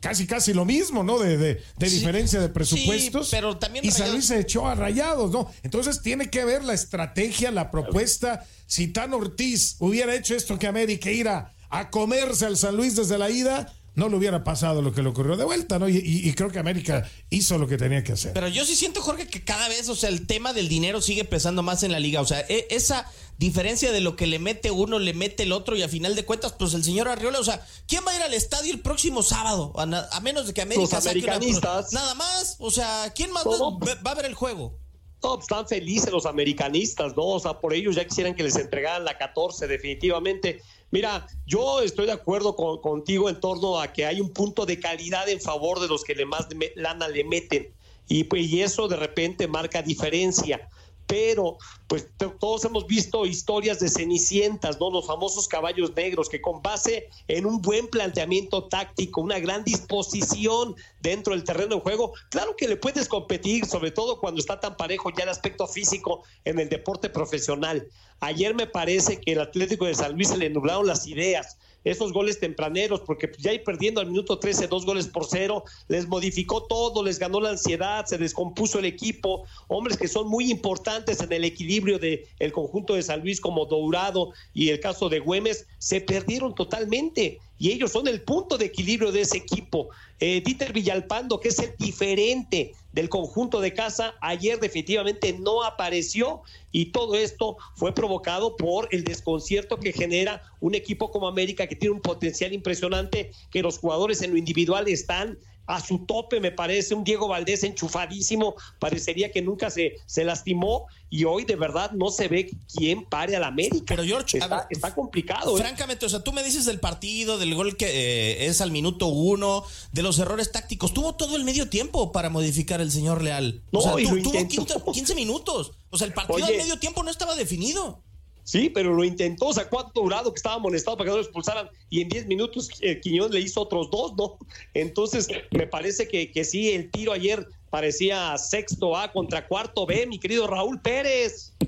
casi, 0.00 0.26
casi 0.26 0.52
lo 0.52 0.64
mismo, 0.64 1.02
¿no? 1.02 1.18
De, 1.18 1.36
de, 1.36 1.62
de 1.76 1.88
sí, 1.88 1.96
diferencia 1.96 2.40
de 2.40 2.48
presupuestos. 2.48 3.28
Sí, 3.28 3.36
pero 3.36 3.56
también 3.58 3.84
y 3.84 3.90
San 3.90 4.12
Luis 4.12 4.26
se 4.26 4.40
echó 4.40 4.66
a 4.66 4.74
Rayados, 4.74 5.30
¿no? 5.30 5.50
Entonces 5.62 6.02
tiene 6.02 6.30
que 6.30 6.44
ver 6.44 6.64
la 6.64 6.74
estrategia, 6.74 7.50
la 7.50 7.70
propuesta. 7.70 8.44
Si 8.66 8.88
Tan 8.88 9.14
Ortiz 9.14 9.76
hubiera 9.78 10.14
hecho 10.14 10.34
esto 10.34 10.58
que 10.58 10.66
América 10.66 11.10
ir 11.10 11.28
a, 11.28 11.54
a 11.70 11.90
comerse 11.90 12.46
al 12.46 12.56
San 12.56 12.76
Luis 12.76 12.96
desde 12.96 13.18
la 13.18 13.30
ida 13.30 13.72
no 13.98 14.08
le 14.08 14.16
hubiera 14.16 14.44
pasado 14.44 14.80
lo 14.80 14.92
que 14.92 15.02
le 15.02 15.08
ocurrió 15.08 15.36
de 15.36 15.44
vuelta, 15.44 15.80
¿no? 15.80 15.88
Y, 15.88 15.96
y, 15.96 16.28
y, 16.28 16.32
creo 16.34 16.50
que 16.50 16.60
América 16.60 17.10
hizo 17.30 17.58
lo 17.58 17.66
que 17.66 17.76
tenía 17.76 18.04
que 18.04 18.12
hacer. 18.12 18.32
Pero 18.32 18.46
yo 18.46 18.64
sí 18.64 18.76
siento, 18.76 19.02
Jorge, 19.02 19.26
que 19.26 19.42
cada 19.42 19.68
vez, 19.68 19.88
o 19.88 19.96
sea, 19.96 20.08
el 20.08 20.26
tema 20.26 20.52
del 20.52 20.68
dinero 20.68 21.00
sigue 21.00 21.24
pesando 21.24 21.64
más 21.64 21.82
en 21.82 21.90
la 21.90 21.98
liga. 21.98 22.20
O 22.20 22.24
sea, 22.24 22.40
e 22.48 22.68
esa 22.70 23.10
diferencia 23.38 23.90
de 23.90 24.00
lo 24.00 24.14
que 24.14 24.28
le 24.28 24.38
mete 24.38 24.70
uno, 24.70 25.00
le 25.00 25.14
mete 25.14 25.42
el 25.42 25.52
otro, 25.52 25.74
y 25.74 25.82
a 25.82 25.88
final 25.88 26.14
de 26.14 26.24
cuentas, 26.24 26.54
pues 26.56 26.74
el 26.74 26.84
señor 26.84 27.08
Arriola, 27.08 27.40
o 27.40 27.44
sea, 27.44 27.60
¿quién 27.88 28.04
va 28.06 28.12
a 28.12 28.16
ir 28.16 28.22
al 28.22 28.34
estadio 28.34 28.72
el 28.72 28.80
próximo 28.80 29.24
sábado? 29.24 29.72
A, 29.76 29.82
a 29.82 30.20
menos 30.20 30.46
de 30.46 30.54
que 30.54 30.62
América 30.62 30.96
Los 30.96 31.06
americanistas. 31.06 31.90
Una... 31.90 32.00
Nada 32.00 32.14
más, 32.14 32.56
o 32.60 32.70
sea, 32.70 33.12
¿quién 33.16 33.32
más 33.32 33.44
va, 33.46 34.00
va 34.06 34.10
a 34.12 34.14
ver 34.14 34.26
el 34.26 34.34
juego? 34.34 34.78
No, 35.22 35.34
pues 35.34 35.46
están 35.46 35.66
felices 35.66 36.12
los 36.12 36.26
americanistas, 36.26 37.16
¿no? 37.16 37.24
O 37.24 37.40
sea, 37.40 37.58
por 37.58 37.74
ellos 37.74 37.96
ya 37.96 38.04
quisieran 38.04 38.36
que 38.36 38.44
les 38.44 38.54
entregaran 38.54 39.04
la 39.04 39.18
14, 39.18 39.66
definitivamente. 39.66 40.62
Mira, 40.90 41.26
yo 41.46 41.80
estoy 41.80 42.06
de 42.06 42.12
acuerdo 42.12 42.56
con, 42.56 42.80
contigo 42.80 43.28
en 43.28 43.40
torno 43.40 43.80
a 43.80 43.92
que 43.92 44.06
hay 44.06 44.20
un 44.20 44.32
punto 44.32 44.64
de 44.64 44.80
calidad 44.80 45.28
en 45.28 45.40
favor 45.40 45.80
de 45.80 45.88
los 45.88 46.02
que 46.02 46.14
le 46.14 46.24
más 46.24 46.48
lana 46.76 47.08
le 47.08 47.24
meten. 47.24 47.74
Y, 48.08 48.24
pues, 48.24 48.46
y 48.46 48.62
eso 48.62 48.88
de 48.88 48.96
repente 48.96 49.46
marca 49.48 49.82
diferencia 49.82 50.68
pero 51.08 51.56
pues 51.88 52.06
todos 52.38 52.66
hemos 52.66 52.86
visto 52.86 53.24
historias 53.24 53.80
de 53.80 53.88
cenicientas, 53.88 54.78
¿no? 54.78 54.90
Los 54.90 55.06
famosos 55.06 55.48
caballos 55.48 55.96
negros 55.96 56.28
que 56.28 56.40
con 56.40 56.60
base 56.60 57.08
en 57.28 57.46
un 57.46 57.62
buen 57.62 57.88
planteamiento 57.88 58.68
táctico, 58.68 59.22
una 59.22 59.38
gran 59.38 59.64
disposición 59.64 60.76
dentro 61.00 61.32
del 61.32 61.44
terreno 61.44 61.76
de 61.76 61.80
juego, 61.80 62.12
claro 62.28 62.54
que 62.56 62.68
le 62.68 62.76
puedes 62.76 63.08
competir, 63.08 63.64
sobre 63.64 63.90
todo 63.90 64.20
cuando 64.20 64.38
está 64.38 64.60
tan 64.60 64.76
parejo 64.76 65.10
ya 65.16 65.24
el 65.24 65.30
aspecto 65.30 65.66
físico 65.66 66.24
en 66.44 66.60
el 66.60 66.68
deporte 66.68 67.08
profesional. 67.08 67.88
Ayer 68.20 68.54
me 68.54 68.66
parece 68.66 69.18
que 69.18 69.32
el 69.32 69.40
Atlético 69.40 69.86
de 69.86 69.94
San 69.94 70.12
Luis 70.12 70.28
se 70.28 70.36
le 70.36 70.50
nublaron 70.50 70.86
las 70.86 71.06
ideas 71.06 71.56
esos 71.84 72.12
goles 72.12 72.40
tempraneros, 72.40 73.00
porque 73.00 73.30
ya 73.38 73.52
ir 73.52 73.62
perdiendo 73.64 74.00
al 74.00 74.08
minuto 74.08 74.38
13 74.38 74.66
dos 74.68 74.84
goles 74.84 75.06
por 75.06 75.26
cero, 75.26 75.64
les 75.88 76.06
modificó 76.06 76.64
todo, 76.64 77.02
les 77.02 77.18
ganó 77.18 77.40
la 77.40 77.50
ansiedad, 77.50 78.04
se 78.06 78.18
descompuso 78.18 78.78
el 78.78 78.84
equipo, 78.84 79.44
hombres 79.68 79.96
que 79.96 80.08
son 80.08 80.28
muy 80.28 80.50
importantes 80.50 81.20
en 81.20 81.32
el 81.32 81.44
equilibrio 81.44 81.98
del 81.98 82.20
el 82.38 82.52
conjunto 82.52 82.94
de 82.94 83.02
San 83.02 83.20
Luis 83.20 83.40
como 83.40 83.66
Dourado 83.66 84.32
y 84.54 84.70
el 84.70 84.80
caso 84.80 85.08
de 85.08 85.20
Güemes, 85.20 85.66
se 85.78 86.00
perdieron 86.00 86.54
totalmente. 86.54 87.38
Y 87.58 87.72
ellos 87.72 87.92
son 87.92 88.06
el 88.06 88.22
punto 88.22 88.56
de 88.56 88.66
equilibrio 88.66 89.12
de 89.12 89.22
ese 89.22 89.38
equipo. 89.38 89.88
Eh, 90.20 90.42
Dieter 90.44 90.72
Villalpando, 90.72 91.40
que 91.40 91.48
es 91.48 91.58
el 91.58 91.74
diferente 91.76 92.74
del 92.92 93.08
conjunto 93.08 93.60
de 93.60 93.74
casa, 93.74 94.14
ayer 94.20 94.58
definitivamente 94.60 95.32
no 95.32 95.64
apareció 95.64 96.42
y 96.72 96.86
todo 96.86 97.16
esto 97.16 97.56
fue 97.74 97.94
provocado 97.94 98.56
por 98.56 98.88
el 98.92 99.04
desconcierto 99.04 99.78
que 99.78 99.92
genera 99.92 100.42
un 100.60 100.74
equipo 100.74 101.10
como 101.10 101.28
América 101.28 101.66
que 101.66 101.76
tiene 101.76 101.94
un 101.94 102.00
potencial 102.00 102.52
impresionante, 102.52 103.32
que 103.50 103.62
los 103.62 103.78
jugadores 103.78 104.22
en 104.22 104.30
lo 104.30 104.36
individual 104.36 104.88
están 104.88 105.38
a 105.68 105.80
su 105.84 105.98
tope, 106.00 106.40
me 106.40 106.50
parece, 106.50 106.94
un 106.94 107.04
Diego 107.04 107.28
Valdés 107.28 107.62
enchufadísimo, 107.62 108.54
parecería 108.78 109.30
que 109.30 109.42
nunca 109.42 109.68
se, 109.70 109.96
se 110.06 110.24
lastimó 110.24 110.86
y 111.10 111.24
hoy 111.24 111.44
de 111.44 111.56
verdad 111.56 111.90
no 111.92 112.10
se 112.10 112.26
ve 112.26 112.50
quién 112.74 113.04
pare 113.04 113.36
al 113.36 113.44
América. 113.44 113.84
Pero 113.86 114.02
George, 114.02 114.38
está, 114.38 114.56
ver, 114.60 114.66
está 114.70 114.94
complicado. 114.94 115.56
¿eh? 115.56 115.60
Francamente, 115.60 116.06
o 116.06 116.08
sea, 116.08 116.20
tú 116.20 116.32
me 116.32 116.42
dices 116.42 116.64
del 116.64 116.80
partido, 116.80 117.36
del 117.36 117.54
gol 117.54 117.76
que 117.76 117.86
eh, 117.86 118.46
es 118.46 118.62
al 118.62 118.70
minuto 118.70 119.08
uno, 119.08 119.62
de 119.92 120.02
los 120.02 120.18
errores 120.18 120.50
tácticos. 120.52 120.94
Tuvo 120.94 121.14
todo 121.16 121.36
el 121.36 121.44
medio 121.44 121.68
tiempo 121.68 122.12
para 122.12 122.30
modificar 122.30 122.80
el 122.80 122.90
señor 122.90 123.22
Leal. 123.22 123.62
No, 123.70 123.80
o 123.80 123.82
sea, 123.82 123.92
y 124.00 124.06
tu- 124.06 124.16
lo 124.16 124.22
tuvo 124.22 124.38
intentó. 124.40 124.84
15, 124.84 124.92
15 124.92 125.14
minutos. 125.14 125.72
O 125.90 125.98
sea, 125.98 126.06
el 126.06 126.14
partido 126.14 126.36
Oye. 126.36 126.46
al 126.46 126.56
medio 126.56 126.78
tiempo 126.78 127.02
no 127.02 127.10
estaba 127.10 127.34
definido. 127.34 128.02
Sí, 128.48 128.70
pero 128.70 128.94
lo 128.94 129.04
intentó, 129.04 129.52
sacó 129.52 129.78
a 129.78 129.92
Dorado 129.94 130.32
que 130.32 130.38
estaba 130.38 130.54
amonestado 130.54 130.96
para 130.96 131.08
que 131.08 131.10
no 131.10 131.16
lo 131.16 131.22
expulsaran 131.22 131.68
y 131.90 132.00
en 132.00 132.08
10 132.08 132.28
minutos 132.28 132.70
eh, 132.80 132.98
Quiñón 132.98 133.30
le 133.30 133.40
hizo 133.40 133.60
otros 133.60 133.90
dos, 133.90 134.14
¿no? 134.16 134.38
Entonces, 134.72 135.28
me 135.50 135.66
parece 135.66 136.08
que, 136.08 136.32
que 136.32 136.44
sí, 136.44 136.70
el 136.70 136.90
tiro 136.90 137.12
ayer 137.12 137.46
parecía 137.68 138.38
sexto 138.38 138.96
A 138.96 139.12
contra 139.12 139.46
cuarto 139.46 139.84
B, 139.84 140.06
mi 140.06 140.18
querido 140.18 140.46
Raúl 140.46 140.80
Pérez. 140.80 141.54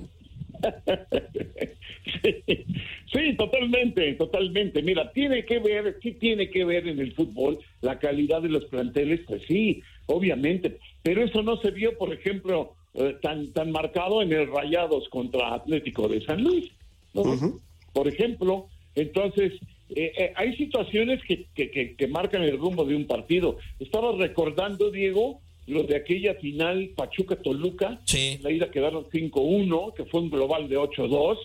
Sí, 3.13 3.35
totalmente, 3.35 4.13
totalmente. 4.13 4.81
Mira, 4.81 5.11
tiene 5.11 5.43
que 5.45 5.59
ver, 5.59 5.99
sí 6.01 6.13
tiene 6.13 6.49
que 6.49 6.63
ver 6.63 6.87
en 6.87 6.99
el 6.99 7.13
fútbol 7.13 7.59
la 7.81 7.99
calidad 7.99 8.41
de 8.41 8.47
los 8.47 8.63
planteles, 8.65 9.19
pues 9.27 9.41
sí, 9.47 9.83
obviamente, 10.05 10.79
pero 11.03 11.21
eso 11.25 11.43
no 11.43 11.57
se 11.57 11.71
vio, 11.71 11.97
por 11.97 12.13
ejemplo, 12.13 12.73
eh, 12.93 13.15
tan 13.21 13.51
tan 13.53 13.71
marcado 13.71 14.21
en 14.21 14.31
el 14.33 14.47
Rayados 14.51 15.07
contra 15.09 15.53
Atlético 15.53 16.07
de 16.07 16.21
San 16.25 16.43
Luis, 16.43 16.71
¿no? 17.13 17.23
Por 17.93 18.07
ejemplo, 18.07 18.67
entonces 18.95 19.53
eh, 19.89 20.11
eh, 20.17 20.33
hay 20.35 20.55
situaciones 20.55 21.21
que, 21.27 21.45
que, 21.53 21.69
que- 21.71 21.95
que 21.95 22.07
marcan 22.07 22.43
el 22.43 22.57
rumbo 22.57 22.85
de 22.85 22.95
un 22.95 23.05
partido. 23.05 23.57
Estaba 23.79 24.13
recordando, 24.13 24.89
Diego, 24.91 25.41
lo 25.67 25.83
de 25.83 25.97
aquella 25.97 26.35
final 26.35 26.91
Pachuca-Toluca, 26.95 27.99
Sí. 28.05 28.35
en 28.37 28.43
la 28.43 28.51
ida 28.51 28.71
quedaron 28.71 29.05
5-1, 29.09 29.93
que 29.93 30.05
fue 30.05 30.21
un 30.21 30.29
global 30.29 30.69
de 30.69 30.77
8-2, 30.77 31.37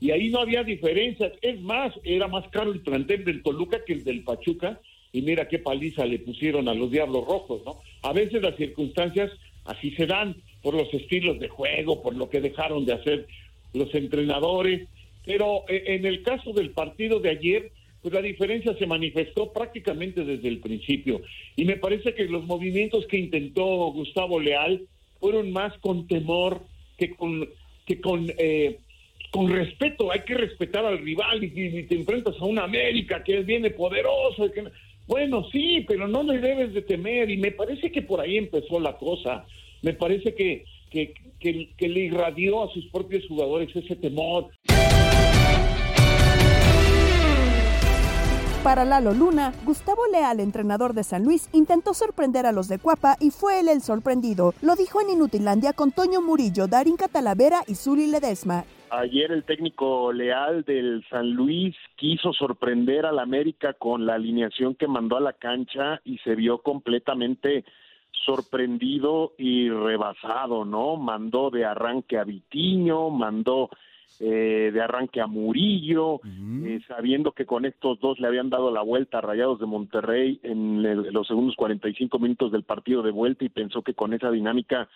y 0.00 0.10
ahí 0.10 0.30
no 0.30 0.40
había 0.40 0.64
diferencias. 0.64 1.32
Es 1.42 1.60
más, 1.60 1.92
era 2.02 2.28
más 2.28 2.48
caro 2.48 2.72
el 2.72 2.80
plantel 2.80 3.24
del 3.24 3.42
Toluca 3.42 3.84
que 3.84 3.92
el 3.92 4.04
del 4.04 4.24
Pachuca, 4.24 4.80
y 5.12 5.20
mira 5.20 5.46
qué 5.46 5.58
paliza 5.58 6.06
le 6.06 6.18
pusieron 6.18 6.68
a 6.68 6.74
los 6.74 6.90
Diablos 6.90 7.26
Rojos, 7.26 7.60
¿no? 7.66 7.80
A 8.02 8.12
veces 8.14 8.40
las 8.42 8.56
circunstancias 8.56 9.30
así 9.64 9.90
se 9.92 10.06
dan, 10.06 10.36
por 10.62 10.74
los 10.74 10.92
estilos 10.94 11.38
de 11.40 11.48
juego, 11.48 12.02
por 12.02 12.14
lo 12.16 12.28
que 12.30 12.40
dejaron 12.40 12.84
de 12.84 12.94
hacer 12.94 13.26
los 13.74 13.94
entrenadores, 13.94 14.88
pero 15.24 15.64
eh, 15.68 15.82
en 15.86 16.06
el 16.06 16.22
caso 16.22 16.52
del 16.52 16.70
partido 16.70 17.20
de 17.20 17.30
ayer, 17.30 17.70
pues 18.00 18.12
la 18.14 18.22
diferencia 18.22 18.74
se 18.76 18.86
manifestó 18.86 19.52
prácticamente 19.52 20.24
desde 20.24 20.48
el 20.48 20.58
principio. 20.58 21.22
Y 21.56 21.64
me 21.64 21.76
parece 21.76 22.14
que 22.14 22.24
los 22.24 22.44
movimientos 22.44 23.06
que 23.06 23.18
intentó 23.18 23.64
Gustavo 23.92 24.40
Leal 24.40 24.82
fueron 25.20 25.52
más 25.52 25.72
con 25.78 26.06
temor 26.08 26.62
que 26.98 27.14
con, 27.14 27.48
que 27.86 28.00
con, 28.00 28.26
eh, 28.38 28.78
respeto. 29.48 30.10
Hay 30.12 30.20
que 30.20 30.34
respetar 30.34 30.84
al 30.84 30.98
rival 30.98 31.42
y, 31.44 31.46
y- 31.54 31.78
y 31.78 31.82
te 31.84 31.94
enfrentas 31.94 32.34
a 32.40 32.44
una 32.44 32.64
América 32.64 33.22
que 33.24 33.40
viene 33.40 33.70
poderoso. 33.70 34.46
y 34.46 34.50
que- 34.52 34.64
Bueno, 35.06 35.44
sí, 35.50 35.84
pero 35.86 36.08
no 36.08 36.22
le 36.22 36.38
debes 36.38 36.74
de 36.74 36.82
temer. 36.82 37.30
Y 37.30 37.36
me 37.36 37.52
parece 37.52 37.90
que 37.90 38.02
por 38.02 38.20
ahí 38.20 38.36
empezó 38.38 38.80
la 38.80 38.96
cosa. 38.96 39.44
Me 39.82 39.94
parece 39.94 40.34
que, 40.34 40.64
que, 40.90 41.14
que, 41.40 41.70
que 41.76 41.88
le 41.88 42.00
irradió 42.00 42.62
a 42.62 42.72
sus 42.72 42.86
propios 42.86 43.26
jugadores 43.28 43.74
ese 43.74 43.96
temor. 43.96 44.50
Para 48.62 48.84
Lalo 48.84 49.12
Luna, 49.12 49.52
Gustavo 49.64 50.02
Leal, 50.12 50.38
entrenador 50.38 50.94
de 50.94 51.02
San 51.02 51.24
Luis, 51.24 51.48
intentó 51.52 51.94
sorprender 51.94 52.46
a 52.46 52.52
los 52.52 52.68
de 52.68 52.78
Cuapa 52.78 53.16
y 53.18 53.30
fue 53.30 53.58
él 53.58 53.68
el 53.68 53.82
sorprendido. 53.82 54.54
Lo 54.62 54.76
dijo 54.76 55.00
en 55.00 55.10
Inutilandia 55.10 55.72
con 55.72 55.90
Toño 55.90 56.22
Murillo, 56.22 56.68
Darín 56.68 56.96
Catalavera 56.96 57.64
y 57.66 57.74
Zuri 57.74 58.06
Ledesma. 58.06 58.64
Ayer 58.94 59.32
el 59.32 59.44
técnico 59.44 60.12
leal 60.12 60.64
del 60.64 61.02
San 61.08 61.30
Luis 61.30 61.74
quiso 61.96 62.34
sorprender 62.34 63.06
al 63.06 63.20
América 63.20 63.72
con 63.72 64.04
la 64.04 64.16
alineación 64.16 64.74
que 64.74 64.86
mandó 64.86 65.16
a 65.16 65.20
la 65.20 65.32
cancha 65.32 66.02
y 66.04 66.18
se 66.18 66.34
vio 66.34 66.58
completamente 66.58 67.64
sorprendido 68.26 69.32
y 69.38 69.70
rebasado, 69.70 70.66
¿no? 70.66 70.96
Mandó 70.96 71.48
de 71.48 71.64
arranque 71.64 72.18
a 72.18 72.24
Vitiño, 72.24 73.08
mandó 73.08 73.70
eh, 74.20 74.70
de 74.74 74.80
arranque 74.82 75.22
a 75.22 75.26
Murillo, 75.26 76.20
eh, 76.66 76.78
sabiendo 76.86 77.32
que 77.32 77.46
con 77.46 77.64
estos 77.64 77.98
dos 77.98 78.20
le 78.20 78.26
habían 78.26 78.50
dado 78.50 78.70
la 78.70 78.82
vuelta 78.82 79.18
a 79.18 79.20
Rayados 79.22 79.58
de 79.58 79.64
Monterrey 79.64 80.38
en 80.42 80.84
el- 80.84 81.12
los 81.14 81.26
segundos 81.26 81.56
45 81.56 82.18
minutos 82.18 82.52
del 82.52 82.62
partido 82.62 83.02
de 83.02 83.10
vuelta 83.10 83.42
y 83.46 83.48
pensó 83.48 83.80
que 83.80 83.94
con 83.94 84.12
esa 84.12 84.30
dinámica 84.30 84.86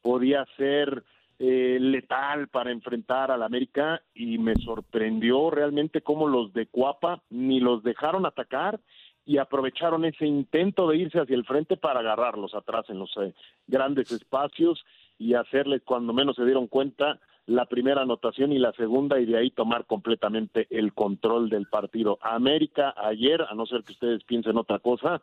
podía 0.00 0.46
ser 0.56 1.02
eh, 1.38 1.78
letal 1.80 2.48
para 2.48 2.70
enfrentar 2.70 3.30
al 3.30 3.42
América 3.42 4.02
y 4.14 4.38
me 4.38 4.54
sorprendió 4.56 5.50
realmente 5.50 6.02
cómo 6.02 6.28
los 6.28 6.52
de 6.52 6.66
Cuapa 6.66 7.22
ni 7.30 7.60
los 7.60 7.82
dejaron 7.82 8.26
atacar 8.26 8.80
y 9.24 9.38
aprovecharon 9.38 10.04
ese 10.04 10.26
intento 10.26 10.88
de 10.88 10.96
irse 10.96 11.20
hacia 11.20 11.36
el 11.36 11.44
frente 11.44 11.76
para 11.76 12.00
agarrarlos 12.00 12.54
atrás 12.54 12.86
en 12.88 12.98
los 12.98 13.10
eh, 13.16 13.34
grandes 13.66 14.10
espacios 14.10 14.84
y 15.18 15.34
hacerles 15.34 15.82
cuando 15.84 16.12
menos 16.12 16.36
se 16.36 16.44
dieron 16.44 16.66
cuenta 16.66 17.20
la 17.46 17.66
primera 17.66 18.02
anotación 18.02 18.52
y 18.52 18.58
la 18.58 18.72
segunda 18.72 19.20
y 19.20 19.26
de 19.26 19.36
ahí 19.36 19.50
tomar 19.50 19.86
completamente 19.86 20.66
el 20.70 20.92
control 20.92 21.48
del 21.48 21.66
partido. 21.66 22.18
América 22.22 22.94
ayer, 22.96 23.42
a 23.42 23.54
no 23.54 23.66
ser 23.66 23.82
que 23.82 23.92
ustedes 23.92 24.22
piensen 24.24 24.56
otra 24.56 24.78
cosa, 24.78 25.20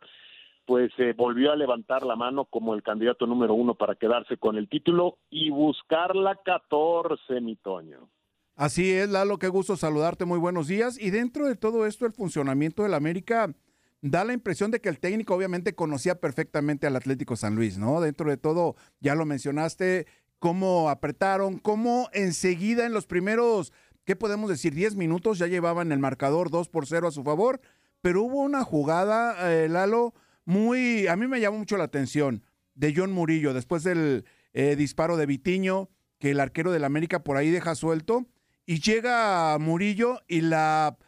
pues 0.70 0.92
eh, 0.98 1.14
volvió 1.16 1.50
a 1.50 1.56
levantar 1.56 2.04
la 2.04 2.14
mano 2.14 2.44
como 2.44 2.74
el 2.74 2.84
candidato 2.84 3.26
número 3.26 3.54
uno 3.54 3.74
para 3.74 3.96
quedarse 3.96 4.36
con 4.36 4.56
el 4.56 4.68
título 4.68 5.18
y 5.28 5.50
buscar 5.50 6.14
la 6.14 6.36
14, 6.36 7.40
mi 7.40 7.56
Toño. 7.56 8.08
Así 8.54 8.92
es, 8.92 9.08
Lalo, 9.08 9.40
qué 9.40 9.48
gusto 9.48 9.76
saludarte, 9.76 10.26
muy 10.26 10.38
buenos 10.38 10.68
días. 10.68 10.96
Y 10.96 11.10
dentro 11.10 11.48
de 11.48 11.56
todo 11.56 11.86
esto, 11.86 12.06
el 12.06 12.12
funcionamiento 12.12 12.84
del 12.84 12.94
América 12.94 13.52
da 14.00 14.22
la 14.22 14.32
impresión 14.32 14.70
de 14.70 14.80
que 14.80 14.88
el 14.88 15.00
técnico 15.00 15.34
obviamente 15.34 15.74
conocía 15.74 16.20
perfectamente 16.20 16.86
al 16.86 16.94
Atlético 16.94 17.34
San 17.34 17.56
Luis, 17.56 17.76
¿no? 17.76 18.00
Dentro 18.00 18.30
de 18.30 18.36
todo, 18.36 18.76
ya 19.00 19.16
lo 19.16 19.26
mencionaste, 19.26 20.06
cómo 20.38 20.88
apretaron, 20.88 21.58
cómo 21.58 22.08
enseguida 22.12 22.86
en 22.86 22.92
los 22.92 23.06
primeros, 23.06 23.72
¿qué 24.04 24.14
podemos 24.14 24.48
decir? 24.48 24.72
10 24.72 24.94
minutos 24.94 25.40
ya 25.40 25.48
llevaban 25.48 25.90
el 25.90 25.98
marcador 25.98 26.48
2 26.48 26.68
por 26.68 26.86
0 26.86 27.08
a 27.08 27.10
su 27.10 27.24
favor, 27.24 27.60
pero 28.02 28.22
hubo 28.22 28.38
una 28.38 28.62
jugada, 28.62 29.52
eh, 29.52 29.68
Lalo, 29.68 30.14
muy, 30.50 31.06
a 31.06 31.14
mí 31.14 31.28
me 31.28 31.40
llamó 31.40 31.58
mucho 31.58 31.76
la 31.76 31.84
atención, 31.84 32.44
de 32.74 32.92
John 32.96 33.12
Murillo, 33.12 33.54
después 33.54 33.84
del 33.84 34.24
eh, 34.52 34.74
disparo 34.74 35.16
de 35.16 35.26
Vitiño, 35.26 35.90
que 36.18 36.32
el 36.32 36.40
arquero 36.40 36.72
del 36.72 36.84
América 36.84 37.22
por 37.22 37.36
ahí 37.36 37.50
deja 37.50 37.76
suelto, 37.76 38.26
y 38.66 38.80
llega 38.80 39.56
Murillo 39.58 40.20
y 40.26 40.40
la, 40.40 40.98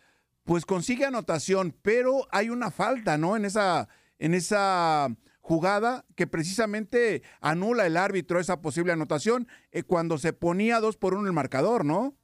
pues 0.44 0.64
consigue 0.64 1.06
anotación, 1.06 1.76
pero 1.82 2.28
hay 2.30 2.50
una 2.50 2.70
falta, 2.70 3.18
¿no? 3.18 3.36
En 3.36 3.44
esa, 3.44 3.88
en 4.20 4.34
esa 4.34 5.08
jugada 5.40 6.04
que 6.14 6.28
precisamente 6.28 7.22
anula 7.40 7.84
el 7.86 7.96
árbitro 7.96 8.38
esa 8.38 8.62
posible 8.62 8.92
anotación 8.92 9.48
eh, 9.72 9.82
cuando 9.82 10.18
se 10.18 10.32
ponía 10.32 10.78
dos 10.78 10.96
por 10.96 11.14
uno 11.14 11.26
el 11.26 11.32
marcador, 11.32 11.84
¿no? 11.84 12.14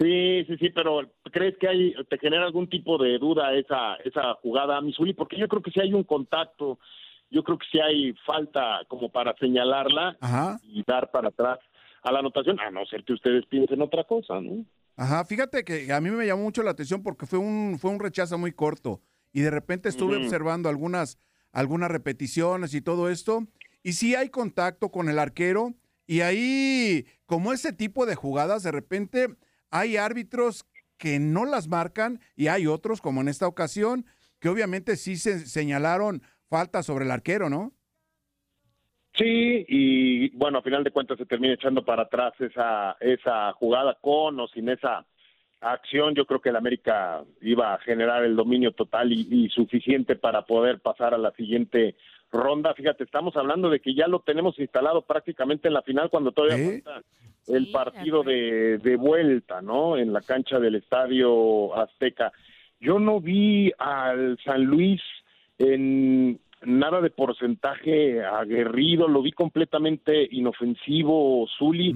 Sí, 0.00 0.44
sí, 0.46 0.56
sí, 0.58 0.70
pero 0.70 1.02
¿crees 1.30 1.56
que 1.58 1.68
hay, 1.68 1.94
te 2.08 2.18
genera 2.18 2.44
algún 2.44 2.68
tipo 2.68 2.98
de 2.98 3.18
duda 3.18 3.54
esa, 3.54 3.94
esa 4.04 4.34
jugada, 4.42 4.80
Missouri? 4.80 5.14
Porque 5.14 5.38
yo 5.38 5.46
creo 5.46 5.62
que 5.62 5.70
si 5.70 5.80
hay 5.80 5.92
un 5.92 6.02
contacto, 6.02 6.78
yo 7.30 7.44
creo 7.44 7.58
que 7.58 7.66
si 7.70 7.78
hay 7.78 8.12
falta 8.26 8.80
como 8.88 9.10
para 9.10 9.36
señalarla 9.36 10.16
Ajá. 10.20 10.58
y 10.64 10.82
dar 10.84 11.10
para 11.12 11.28
atrás 11.28 11.60
a 12.02 12.12
la 12.12 12.18
anotación, 12.18 12.58
a 12.60 12.70
no 12.70 12.84
ser 12.86 13.04
que 13.04 13.12
ustedes 13.12 13.46
piensen 13.46 13.80
otra 13.82 14.04
cosa, 14.04 14.40
¿no? 14.40 14.64
Ajá, 14.96 15.24
fíjate 15.24 15.64
que 15.64 15.92
a 15.92 16.00
mí 16.00 16.10
me 16.10 16.26
llamó 16.26 16.42
mucho 16.42 16.62
la 16.62 16.70
atención 16.70 17.02
porque 17.02 17.26
fue 17.26 17.38
un, 17.38 17.78
fue 17.80 17.90
un 17.90 17.98
rechazo 17.98 18.38
muy 18.38 18.52
corto 18.52 19.00
y 19.32 19.40
de 19.40 19.50
repente 19.50 19.88
estuve 19.88 20.16
observando 20.16 20.68
algunas, 20.68 21.18
algunas 21.52 21.90
repeticiones 21.90 22.74
y 22.74 22.80
todo 22.80 23.10
esto 23.10 23.44
y 23.82 23.94
sí 23.94 24.14
hay 24.14 24.28
contacto 24.28 24.90
con 24.90 25.08
el 25.08 25.18
arquero 25.18 25.74
y 26.06 26.20
ahí, 26.20 27.06
como 27.26 27.52
ese 27.52 27.72
tipo 27.72 28.06
de 28.06 28.14
jugadas, 28.14 28.62
de 28.62 28.70
repente 28.70 29.28
hay 29.74 29.96
árbitros 29.96 30.64
que 30.96 31.18
no 31.18 31.44
las 31.44 31.66
marcan 31.66 32.20
y 32.36 32.46
hay 32.46 32.68
otros, 32.68 33.00
como 33.00 33.20
en 33.20 33.28
esta 33.28 33.48
ocasión, 33.48 34.06
que 34.38 34.48
obviamente 34.48 34.94
sí 34.94 35.16
se 35.16 35.40
señalaron 35.40 36.22
falta 36.48 36.84
sobre 36.84 37.04
el 37.04 37.10
arquero, 37.10 37.50
¿no? 37.50 37.72
Sí, 39.16 39.66
y 39.68 40.28
bueno, 40.36 40.58
a 40.58 40.62
final 40.62 40.84
de 40.84 40.92
cuentas 40.92 41.18
se 41.18 41.26
termina 41.26 41.54
echando 41.54 41.84
para 41.84 42.02
atrás 42.02 42.34
esa, 42.38 42.96
esa 43.00 43.52
jugada 43.54 43.98
con 44.00 44.38
o 44.38 44.46
sin 44.46 44.68
esa 44.68 45.04
acción, 45.60 46.14
yo 46.14 46.24
creo 46.24 46.40
que 46.40 46.50
el 46.50 46.56
América 46.56 47.24
iba 47.40 47.74
a 47.74 47.78
generar 47.80 48.22
el 48.24 48.36
dominio 48.36 48.72
total 48.72 49.12
y, 49.12 49.26
y 49.28 49.48
suficiente 49.48 50.14
para 50.14 50.42
poder 50.42 50.80
pasar 50.80 51.14
a 51.14 51.18
la 51.18 51.32
siguiente 51.32 51.96
ronda. 52.34 52.74
Fíjate, 52.74 53.04
estamos 53.04 53.36
hablando 53.36 53.70
de 53.70 53.80
que 53.80 53.94
ya 53.94 54.06
lo 54.06 54.20
tenemos 54.20 54.58
instalado 54.58 55.02
prácticamente 55.02 55.68
en 55.68 55.74
la 55.74 55.82
final 55.82 56.10
cuando 56.10 56.32
todavía 56.32 56.82
falta 56.82 57.02
el 57.46 57.70
partido 57.70 58.22
de, 58.22 58.78
de 58.78 58.96
vuelta, 58.96 59.62
¿no? 59.62 59.96
En 59.96 60.12
la 60.12 60.20
cancha 60.20 60.58
del 60.58 60.74
Estadio 60.76 61.74
Azteca. 61.76 62.32
Yo 62.80 62.98
no 62.98 63.20
vi 63.20 63.72
al 63.78 64.38
San 64.44 64.64
Luis 64.64 65.00
en 65.58 66.38
nada 66.66 67.00
de 67.00 67.10
porcentaje 67.10 68.24
aguerrido, 68.24 69.08
lo 69.08 69.22
vi 69.22 69.32
completamente 69.32 70.26
inofensivo, 70.30 71.46
Zuli, 71.58 71.94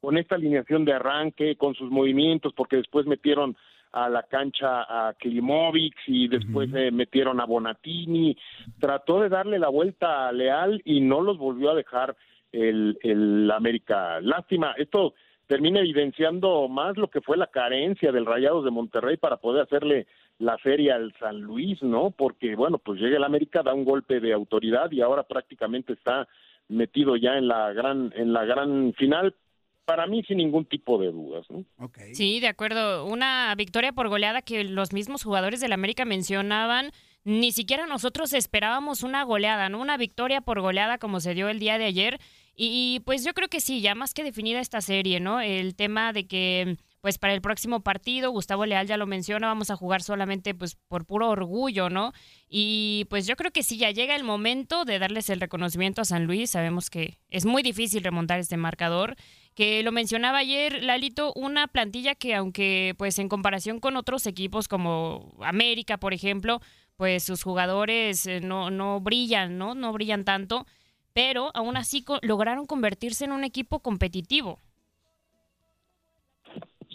con 0.00 0.18
esta 0.18 0.34
alineación 0.34 0.84
de 0.84 0.92
arranque, 0.92 1.56
con 1.56 1.74
sus 1.74 1.90
movimientos, 1.90 2.52
porque 2.54 2.76
después 2.76 3.06
metieron 3.06 3.56
a 3.92 4.08
la 4.08 4.22
cancha 4.24 4.82
a 4.82 5.14
Klimovic 5.14 5.96
y 6.06 6.28
después 6.28 6.70
eh, 6.74 6.90
metieron 6.90 7.40
a 7.40 7.46
Bonatini, 7.46 8.36
trató 8.78 9.20
de 9.20 9.28
darle 9.28 9.58
la 9.58 9.68
vuelta 9.68 10.28
a 10.28 10.32
Leal 10.32 10.80
y 10.84 11.00
no 11.00 11.20
los 11.20 11.38
volvió 11.38 11.70
a 11.70 11.74
dejar 11.74 12.16
el, 12.52 12.98
el 13.02 13.50
América. 13.50 14.20
Lástima, 14.20 14.74
esto 14.76 15.14
termina 15.46 15.80
evidenciando 15.80 16.68
más 16.68 16.96
lo 16.96 17.08
que 17.08 17.22
fue 17.22 17.36
la 17.36 17.46
carencia 17.46 18.12
del 18.12 18.26
Rayados 18.26 18.64
de 18.64 18.70
Monterrey 18.70 19.16
para 19.16 19.38
poder 19.38 19.62
hacerle 19.62 20.06
la 20.38 20.58
feria 20.58 20.94
al 20.94 21.12
San 21.18 21.40
Luis, 21.40 21.82
¿no? 21.82 22.10
Porque, 22.10 22.54
bueno, 22.54 22.78
pues 22.78 23.00
llega 23.00 23.16
el 23.16 23.24
América, 23.24 23.62
da 23.62 23.74
un 23.74 23.84
golpe 23.84 24.20
de 24.20 24.32
autoridad 24.32 24.90
y 24.92 25.00
ahora 25.00 25.22
prácticamente 25.24 25.94
está 25.94 26.28
metido 26.68 27.16
ya 27.16 27.38
en 27.38 27.48
la 27.48 27.72
gran, 27.72 28.12
en 28.14 28.32
la 28.32 28.44
gran 28.44 28.92
final, 28.92 29.34
para 29.88 30.06
mí 30.06 30.22
sin 30.24 30.36
ningún 30.36 30.66
tipo 30.66 30.98
de 30.98 31.10
dudas, 31.10 31.46
¿no? 31.48 31.64
Sí, 32.12 32.40
de 32.40 32.48
acuerdo. 32.48 33.06
Una 33.06 33.54
victoria 33.56 33.94
por 33.94 34.10
goleada 34.10 34.42
que 34.42 34.62
los 34.62 34.92
mismos 34.92 35.24
jugadores 35.24 35.60
del 35.60 35.72
América 35.72 36.04
mencionaban. 36.04 36.90
Ni 37.24 37.52
siquiera 37.52 37.86
nosotros 37.86 38.34
esperábamos 38.34 39.02
una 39.02 39.22
goleada, 39.22 39.70
¿no? 39.70 39.80
Una 39.80 39.96
victoria 39.96 40.42
por 40.42 40.60
goleada 40.60 40.98
como 40.98 41.20
se 41.20 41.32
dio 41.32 41.48
el 41.48 41.58
día 41.58 41.78
de 41.78 41.86
ayer. 41.86 42.20
Y 42.54 43.00
pues 43.06 43.24
yo 43.24 43.32
creo 43.32 43.48
que 43.48 43.60
sí, 43.60 43.80
ya 43.80 43.94
más 43.94 44.12
que 44.12 44.24
definida 44.24 44.60
esta 44.60 44.82
serie, 44.82 45.20
¿no? 45.20 45.40
El 45.40 45.74
tema 45.74 46.12
de 46.12 46.26
que 46.26 46.76
pues 47.00 47.18
para 47.18 47.32
el 47.32 47.40
próximo 47.40 47.80
partido, 47.80 48.30
Gustavo 48.30 48.66
Leal 48.66 48.86
ya 48.86 48.96
lo 48.96 49.06
menciona, 49.06 49.46
vamos 49.46 49.70
a 49.70 49.76
jugar 49.76 50.02
solamente 50.02 50.54
pues 50.54 50.74
por 50.88 51.06
puro 51.06 51.30
orgullo, 51.30 51.90
¿no? 51.90 52.12
Y 52.48 53.06
pues 53.08 53.26
yo 53.26 53.36
creo 53.36 53.52
que 53.52 53.62
sí, 53.62 53.78
ya 53.78 53.90
llega 53.90 54.16
el 54.16 54.24
momento 54.24 54.84
de 54.84 54.98
darles 54.98 55.30
el 55.30 55.40
reconocimiento 55.40 56.02
a 56.02 56.04
San 56.04 56.26
Luis, 56.26 56.50
sabemos 56.50 56.90
que 56.90 57.18
es 57.28 57.46
muy 57.46 57.62
difícil 57.62 58.02
remontar 58.02 58.40
este 58.40 58.56
marcador, 58.56 59.14
que 59.58 59.82
lo 59.82 59.90
mencionaba 59.90 60.38
ayer 60.38 60.84
Lalito, 60.84 61.32
una 61.34 61.66
plantilla 61.66 62.14
que 62.14 62.36
aunque 62.36 62.94
pues 62.96 63.18
en 63.18 63.28
comparación 63.28 63.80
con 63.80 63.96
otros 63.96 64.28
equipos 64.28 64.68
como 64.68 65.34
América, 65.42 65.96
por 65.98 66.14
ejemplo, 66.14 66.60
pues 66.96 67.24
sus 67.24 67.42
jugadores 67.42 68.24
eh, 68.28 68.40
no, 68.40 68.70
no 68.70 69.00
brillan, 69.00 69.58
¿no? 69.58 69.74
No 69.74 69.92
brillan 69.92 70.24
tanto, 70.24 70.64
pero 71.12 71.50
aún 71.54 71.76
así 71.76 72.04
co- 72.04 72.20
lograron 72.22 72.66
convertirse 72.66 73.24
en 73.24 73.32
un 73.32 73.42
equipo 73.42 73.80
competitivo. 73.80 74.60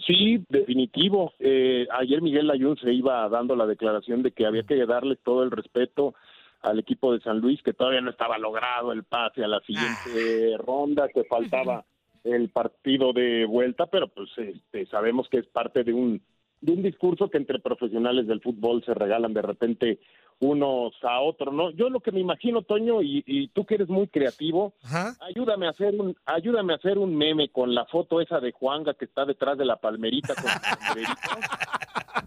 Sí, 0.06 0.42
definitivo. 0.48 1.34
Eh, 1.40 1.86
ayer 1.92 2.22
Miguel 2.22 2.46
Layún 2.46 2.78
se 2.78 2.94
iba 2.94 3.28
dando 3.28 3.56
la 3.56 3.66
declaración 3.66 4.22
de 4.22 4.32
que 4.32 4.46
había 4.46 4.62
que 4.62 4.86
darle 4.86 5.16
todo 5.16 5.42
el 5.42 5.50
respeto 5.50 6.14
al 6.62 6.78
equipo 6.78 7.12
de 7.12 7.20
San 7.20 7.40
Luis, 7.40 7.62
que 7.62 7.74
todavía 7.74 8.00
no 8.00 8.08
estaba 8.10 8.38
logrado 8.38 8.90
el 8.92 9.04
pase 9.04 9.44
a 9.44 9.48
la 9.48 9.60
siguiente 9.60 10.56
ronda, 10.56 11.08
que 11.12 11.24
faltaba 11.24 11.84
el 12.24 12.48
partido 12.48 13.12
de 13.12 13.44
vuelta, 13.44 13.86
pero 13.86 14.08
pues 14.08 14.30
este, 14.36 14.86
sabemos 14.86 15.28
que 15.28 15.38
es 15.38 15.46
parte 15.46 15.84
de 15.84 15.92
un 15.92 16.22
de 16.60 16.72
un 16.72 16.82
discurso 16.82 17.28
que 17.28 17.36
entre 17.36 17.58
profesionales 17.58 18.26
del 18.26 18.40
fútbol 18.40 18.82
se 18.86 18.94
regalan 18.94 19.34
de 19.34 19.42
repente 19.42 19.98
unos 20.40 20.94
a 21.02 21.20
otros, 21.20 21.52
¿no? 21.52 21.70
Yo 21.70 21.90
lo 21.90 22.00
que 22.00 22.10
me 22.10 22.20
imagino, 22.20 22.62
Toño, 22.62 23.02
y, 23.02 23.22
y 23.26 23.48
tú 23.48 23.66
que 23.66 23.74
eres 23.74 23.88
muy 23.88 24.08
creativo, 24.08 24.72
ayúdame 25.20 25.66
a 25.66 25.70
hacer 25.70 25.94
un 25.94 26.16
ayúdame 26.24 26.72
a 26.72 26.76
hacer 26.76 26.96
un 26.96 27.14
meme 27.14 27.50
con 27.50 27.74
la 27.74 27.84
foto 27.84 28.20
esa 28.20 28.40
de 28.40 28.52
Juanga 28.52 28.94
que 28.94 29.04
está 29.04 29.26
detrás 29.26 29.58
de 29.58 29.66
la 29.66 29.76
palmerita 29.76 30.34
con 30.34 30.50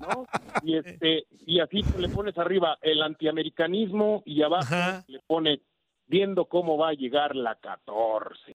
¿no? 0.02 0.28
Y 0.64 0.78
este 0.78 1.26
y 1.46 1.60
así 1.60 1.82
le 1.98 2.10
pones 2.10 2.38
arriba 2.38 2.78
el 2.82 3.02
antiamericanismo 3.02 4.22
y 4.26 4.44
abajo 4.44 5.04
le 5.08 5.20
pones 5.26 5.60
viendo 6.06 6.46
cómo 6.46 6.78
va 6.78 6.90
a 6.90 6.94
llegar 6.94 7.36
la 7.36 7.56
14. 7.56 8.56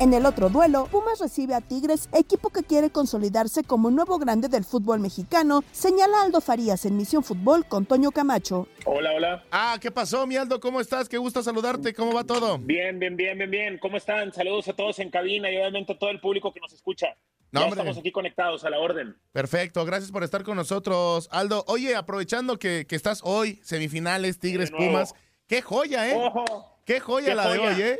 En 0.00 0.14
el 0.14 0.26
otro 0.26 0.48
duelo, 0.48 0.86
Pumas 0.86 1.18
recibe 1.18 1.56
a 1.56 1.60
Tigres, 1.60 2.08
equipo 2.12 2.50
que 2.50 2.62
quiere 2.62 2.88
consolidarse 2.88 3.64
como 3.64 3.90
nuevo 3.90 4.18
grande 4.18 4.46
del 4.46 4.64
fútbol 4.64 5.00
mexicano, 5.00 5.64
señala 5.72 6.22
Aldo 6.22 6.40
Farías 6.40 6.84
en 6.84 6.96
Misión 6.96 7.24
Fútbol 7.24 7.66
con 7.66 7.84
Toño 7.84 8.12
Camacho. 8.12 8.68
Hola, 8.84 9.10
hola. 9.16 9.44
Ah, 9.50 9.76
¿qué 9.80 9.90
pasó, 9.90 10.24
mi 10.24 10.36
Aldo? 10.36 10.60
¿Cómo 10.60 10.80
estás? 10.80 11.08
Qué 11.08 11.18
gusto 11.18 11.42
saludarte. 11.42 11.94
¿Cómo 11.94 12.12
va 12.12 12.22
todo? 12.22 12.58
Bien, 12.58 13.00
bien, 13.00 13.16
bien, 13.16 13.36
bien, 13.38 13.50
bien. 13.50 13.78
¿Cómo 13.78 13.96
están? 13.96 14.32
Saludos 14.32 14.68
a 14.68 14.72
todos 14.74 15.00
en 15.00 15.10
cabina 15.10 15.50
y 15.50 15.56
obviamente 15.56 15.94
a 15.94 15.98
todo 15.98 16.10
el 16.10 16.20
público 16.20 16.52
que 16.52 16.60
nos 16.60 16.72
escucha. 16.72 17.16
No, 17.50 17.60
ya 17.60 17.66
hombre. 17.66 17.80
estamos 17.80 17.98
aquí 17.98 18.12
conectados 18.12 18.64
a 18.64 18.70
la 18.70 18.78
orden. 18.78 19.16
Perfecto, 19.32 19.84
gracias 19.84 20.12
por 20.12 20.22
estar 20.22 20.44
con 20.44 20.56
nosotros, 20.56 21.28
Aldo. 21.32 21.64
Oye, 21.66 21.96
aprovechando 21.96 22.56
que, 22.60 22.86
que 22.86 22.94
estás 22.94 23.20
hoy, 23.24 23.58
semifinales, 23.64 24.38
Tigres. 24.38 24.70
Pumas. 24.70 25.12
¡Qué 25.48 25.60
joya, 25.60 26.08
eh! 26.08 26.14
¡Ojo! 26.14 26.44
¡Qué 26.84 27.00
joya 27.00 27.30
¡Qué 27.30 27.34
la 27.34 27.50
de 27.50 27.58
hoy, 27.58 27.82
eh! 27.82 27.98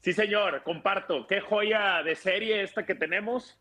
Sí, 0.00 0.12
señor, 0.12 0.62
comparto. 0.62 1.26
Qué 1.26 1.40
joya 1.40 2.02
de 2.02 2.14
serie 2.14 2.62
esta 2.62 2.86
que 2.86 2.94
tenemos. 2.94 3.60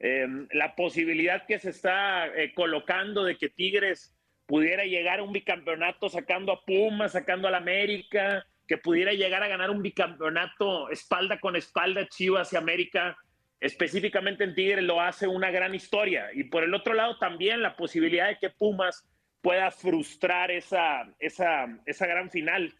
Eh, 0.00 0.26
la 0.52 0.76
posibilidad 0.76 1.46
que 1.46 1.58
se 1.58 1.70
está 1.70 2.26
eh, 2.28 2.52
colocando 2.54 3.24
de 3.24 3.36
que 3.36 3.48
Tigres 3.48 4.14
pudiera 4.46 4.84
llegar 4.84 5.18
a 5.18 5.22
un 5.22 5.32
bicampeonato 5.32 6.08
sacando 6.08 6.52
a 6.52 6.64
Pumas, 6.64 7.12
sacando 7.12 7.48
al 7.48 7.54
América, 7.54 8.46
que 8.66 8.78
pudiera 8.78 9.12
llegar 9.12 9.42
a 9.42 9.48
ganar 9.48 9.70
un 9.70 9.82
bicampeonato 9.82 10.90
espalda 10.90 11.40
con 11.40 11.56
espalda 11.56 12.06
Chivas 12.08 12.52
y 12.52 12.56
América, 12.56 13.16
específicamente 13.60 14.44
en 14.44 14.54
Tigres 14.54 14.84
lo 14.84 15.00
hace 15.00 15.26
una 15.26 15.50
gran 15.50 15.74
historia. 15.74 16.28
Y 16.32 16.44
por 16.44 16.62
el 16.62 16.74
otro 16.74 16.94
lado 16.94 17.18
también 17.18 17.62
la 17.62 17.76
posibilidad 17.76 18.28
de 18.28 18.38
que 18.38 18.50
Pumas 18.50 19.08
pueda 19.40 19.70
frustrar 19.70 20.50
esa, 20.50 21.12
esa, 21.18 21.66
esa 21.86 22.06
gran 22.06 22.30
final. 22.30 22.74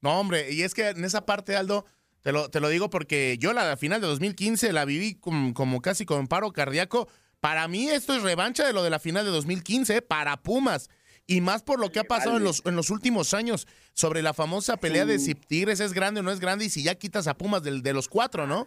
No, 0.00 0.20
hombre, 0.20 0.50
y 0.50 0.62
es 0.62 0.74
que 0.74 0.88
en 0.88 1.04
esa 1.04 1.26
parte, 1.26 1.56
Aldo, 1.56 1.86
te 2.26 2.32
lo, 2.32 2.50
te 2.50 2.58
lo 2.58 2.68
digo 2.68 2.90
porque 2.90 3.36
yo 3.38 3.52
la 3.52 3.76
final 3.76 4.00
de 4.00 4.08
2015 4.08 4.72
la 4.72 4.84
viví 4.84 5.14
como, 5.14 5.54
como 5.54 5.80
casi 5.80 6.04
con 6.04 6.26
paro 6.26 6.52
cardíaco. 6.52 7.06
Para 7.38 7.68
mí 7.68 7.88
esto 7.88 8.16
es 8.16 8.22
revancha 8.24 8.66
de 8.66 8.72
lo 8.72 8.82
de 8.82 8.90
la 8.90 8.98
final 8.98 9.24
de 9.24 9.30
2015 9.30 9.98
eh, 9.98 10.02
para 10.02 10.36
Pumas. 10.38 10.90
Y 11.28 11.40
más 11.40 11.62
por 11.62 11.78
lo 11.78 11.92
que 11.92 12.00
ha 12.00 12.04
pasado 12.04 12.38
en 12.38 12.42
los, 12.42 12.66
en 12.66 12.74
los 12.74 12.90
últimos 12.90 13.32
años 13.32 13.68
sobre 13.92 14.22
la 14.22 14.34
famosa 14.34 14.76
pelea 14.76 15.06
de 15.06 15.20
si 15.20 15.36
Tigres 15.36 15.78
es 15.78 15.92
grande 15.92 16.18
o 16.18 16.24
no 16.24 16.32
es 16.32 16.40
grande 16.40 16.64
y 16.64 16.68
si 16.68 16.82
ya 16.82 16.96
quitas 16.96 17.28
a 17.28 17.38
Pumas 17.38 17.62
de 17.62 17.92
los 17.92 18.08
cuatro, 18.08 18.44
¿no? 18.44 18.66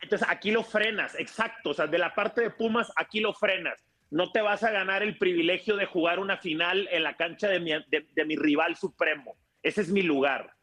Entonces 0.00 0.28
aquí 0.30 0.52
lo 0.52 0.62
frenas, 0.62 1.16
exacto. 1.16 1.70
O 1.70 1.74
sea, 1.74 1.88
de 1.88 1.98
la 1.98 2.14
parte 2.14 2.40
de 2.40 2.50
Pumas, 2.50 2.92
aquí 2.94 3.18
lo 3.18 3.34
frenas. 3.34 3.84
No 4.10 4.30
te 4.30 4.42
vas 4.42 4.62
a 4.62 4.70
ganar 4.70 5.02
el 5.02 5.18
privilegio 5.18 5.74
de 5.74 5.86
jugar 5.86 6.20
una 6.20 6.36
final 6.36 6.88
en 6.92 7.02
la 7.02 7.16
cancha 7.16 7.48
de 7.48 7.58
mi, 7.58 7.72
de, 7.72 8.06
de 8.14 8.24
mi 8.24 8.36
rival 8.36 8.76
supremo. 8.76 9.36
Ese 9.60 9.80
es 9.80 9.88
mi 9.88 10.02
lugar. 10.02 10.54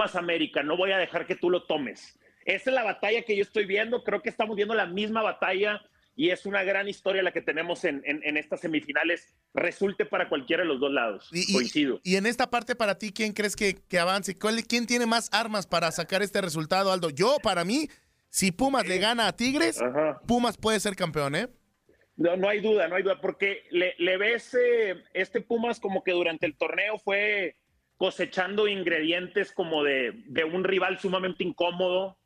Pumas 0.00 0.16
América, 0.16 0.62
no 0.62 0.78
voy 0.78 0.92
a 0.92 0.96
dejar 0.98 1.26
que 1.26 1.34
tú 1.36 1.50
lo 1.50 1.64
tomes. 1.64 2.18
Esa 2.46 2.70
es 2.70 2.74
la 2.74 2.84
batalla 2.84 3.20
que 3.22 3.36
yo 3.36 3.42
estoy 3.42 3.66
viendo. 3.66 4.02
Creo 4.02 4.22
que 4.22 4.30
estamos 4.30 4.56
viendo 4.56 4.72
la 4.74 4.86
misma 4.86 5.20
batalla 5.22 5.82
y 6.16 6.30
es 6.30 6.46
una 6.46 6.62
gran 6.64 6.88
historia 6.88 7.22
la 7.22 7.32
que 7.32 7.42
tenemos 7.42 7.84
en, 7.84 8.00
en- 8.06 8.22
en 8.24 8.38
estas 8.38 8.60
semifinales. 8.60 9.34
Resulte 9.52 10.06
para 10.06 10.30
cualquiera 10.30 10.62
de 10.62 10.68
los 10.70 10.80
dos 10.80 10.90
lados. 10.90 11.28
Y- 11.32 11.52
Coincido. 11.52 12.00
Y 12.02 12.16
en 12.16 12.24
esta 12.24 12.48
parte, 12.48 12.74
para 12.74 12.96
ti, 12.96 13.12
¿quién 13.12 13.34
crees 13.34 13.54
que, 13.56 13.74
que 13.74 13.98
avance? 13.98 14.34
¿Cuál- 14.38 14.64
¿Quién 14.66 14.86
tiene 14.86 15.04
más 15.04 15.28
armas 15.32 15.66
para 15.66 15.92
sacar 15.92 16.22
este 16.22 16.40
resultado, 16.40 16.90
Aldo? 16.92 17.10
Yo, 17.10 17.36
para 17.42 17.62
mí, 17.66 17.88
si 18.30 18.52
Pumas 18.52 18.88
le 18.88 18.96
gana 18.98 19.26
a 19.28 19.36
Tigres, 19.36 19.78
Pumas 20.26 20.56
puede 20.56 20.80
ser 20.80 20.96
campeón, 20.96 21.34
¿eh? 21.34 21.48
No, 22.16 22.36
no 22.38 22.48
hay 22.48 22.60
duda, 22.60 22.88
no 22.88 22.96
hay 22.96 23.02
duda, 23.02 23.20
porque 23.20 23.64
le, 23.70 23.94
le 23.98 24.16
ves 24.16 24.54
eh, 24.54 24.94
este 25.12 25.42
Pumas 25.42 25.78
como 25.78 26.02
que 26.02 26.12
durante 26.12 26.46
el 26.46 26.56
torneo 26.56 26.98
fue 26.98 27.56
cosechando 28.00 28.66
ingredientes 28.66 29.52
como 29.52 29.84
de, 29.84 30.22
de 30.24 30.44
un 30.44 30.64
rival 30.64 30.98
sumamente 30.98 31.44
incómodo, 31.44 32.16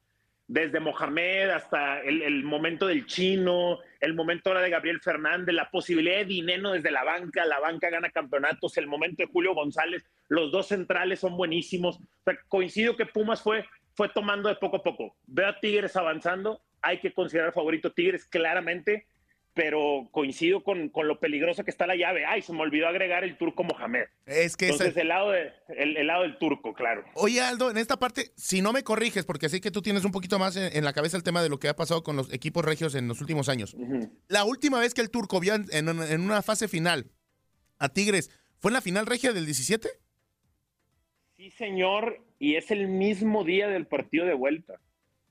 desde 0.46 0.78
Mohamed 0.78 1.50
hasta 1.50 2.00
el, 2.00 2.22
el 2.22 2.44
momento 2.44 2.86
del 2.86 3.06
chino, 3.06 3.80
el 3.98 4.14
momento 4.14 4.50
ahora 4.50 4.62
de 4.62 4.70
Gabriel 4.70 5.00
Fernández, 5.00 5.52
la 5.52 5.72
posibilidad 5.72 6.18
de 6.18 6.26
Dineno 6.26 6.74
desde 6.74 6.92
la 6.92 7.02
banca, 7.02 7.44
la 7.44 7.58
banca 7.58 7.90
gana 7.90 8.10
campeonatos, 8.10 8.76
el 8.76 8.86
momento 8.86 9.24
de 9.24 9.32
Julio 9.32 9.52
González, 9.52 10.04
los 10.28 10.52
dos 10.52 10.68
centrales 10.68 11.18
son 11.18 11.36
buenísimos. 11.36 11.98
Coincido 12.46 12.94
que 12.94 13.06
Pumas 13.06 13.42
fue, 13.42 13.64
fue 13.96 14.08
tomando 14.08 14.48
de 14.48 14.54
poco 14.54 14.76
a 14.76 14.82
poco. 14.84 15.16
Veo 15.26 15.48
a 15.48 15.58
Tigres 15.58 15.96
avanzando, 15.96 16.62
hay 16.82 17.00
que 17.00 17.12
considerar 17.12 17.52
favorito 17.52 17.92
Tigres 17.92 18.26
claramente, 18.26 19.08
pero 19.54 20.08
coincido 20.10 20.64
con, 20.64 20.88
con, 20.88 21.06
lo 21.06 21.20
peligroso 21.20 21.64
que 21.64 21.70
está 21.70 21.86
la 21.86 21.94
llave. 21.94 22.26
Ay, 22.26 22.42
se 22.42 22.52
me 22.52 22.60
olvidó 22.60 22.88
agregar 22.88 23.22
el 23.22 23.38
turco 23.38 23.62
Mohamed. 23.62 24.06
Es 24.26 24.56
que 24.56 24.66
Entonces, 24.66 24.96
el, 24.96 25.08
lado 25.08 25.30
de, 25.30 25.52
el, 25.68 25.96
el, 25.96 26.06
lado 26.08 26.22
del 26.22 26.38
turco, 26.38 26.74
claro. 26.74 27.04
Oye, 27.14 27.40
Aldo, 27.40 27.70
en 27.70 27.76
esta 27.76 27.96
parte, 27.96 28.32
si 28.36 28.62
no 28.62 28.72
me 28.72 28.82
corriges, 28.82 29.24
porque 29.24 29.48
sé 29.48 29.60
que 29.60 29.70
tú 29.70 29.80
tienes 29.80 30.04
un 30.04 30.10
poquito 30.10 30.40
más 30.40 30.56
en, 30.56 30.76
en 30.76 30.84
la 30.84 30.92
cabeza 30.92 31.16
el 31.16 31.22
tema 31.22 31.40
de 31.40 31.48
lo 31.48 31.60
que 31.60 31.68
ha 31.68 31.76
pasado 31.76 32.02
con 32.02 32.16
los 32.16 32.32
equipos 32.32 32.64
regios 32.64 32.96
en 32.96 33.06
los 33.06 33.20
últimos 33.20 33.48
años. 33.48 33.74
Uh 33.74 33.86
-huh. 33.86 34.10
La 34.26 34.44
última 34.44 34.80
vez 34.80 34.92
que 34.92 35.00
el 35.00 35.10
turco 35.10 35.38
vio 35.38 35.54
en, 35.54 35.66
en, 35.70 35.88
en, 35.88 36.20
una 36.20 36.42
fase 36.42 36.66
final 36.66 37.12
a 37.78 37.88
Tigres, 37.88 38.30
¿fue 38.58 38.70
en 38.70 38.74
la 38.74 38.80
final 38.80 39.06
regia 39.06 39.32
del 39.32 39.44
17? 39.46 39.88
Sí, 41.36 41.50
señor, 41.52 42.24
y 42.40 42.56
es 42.56 42.72
el 42.72 42.88
mismo 42.88 43.44
día 43.44 43.68
del 43.68 43.86
partido 43.86 44.26
de 44.26 44.34
vuelta. 44.34 44.80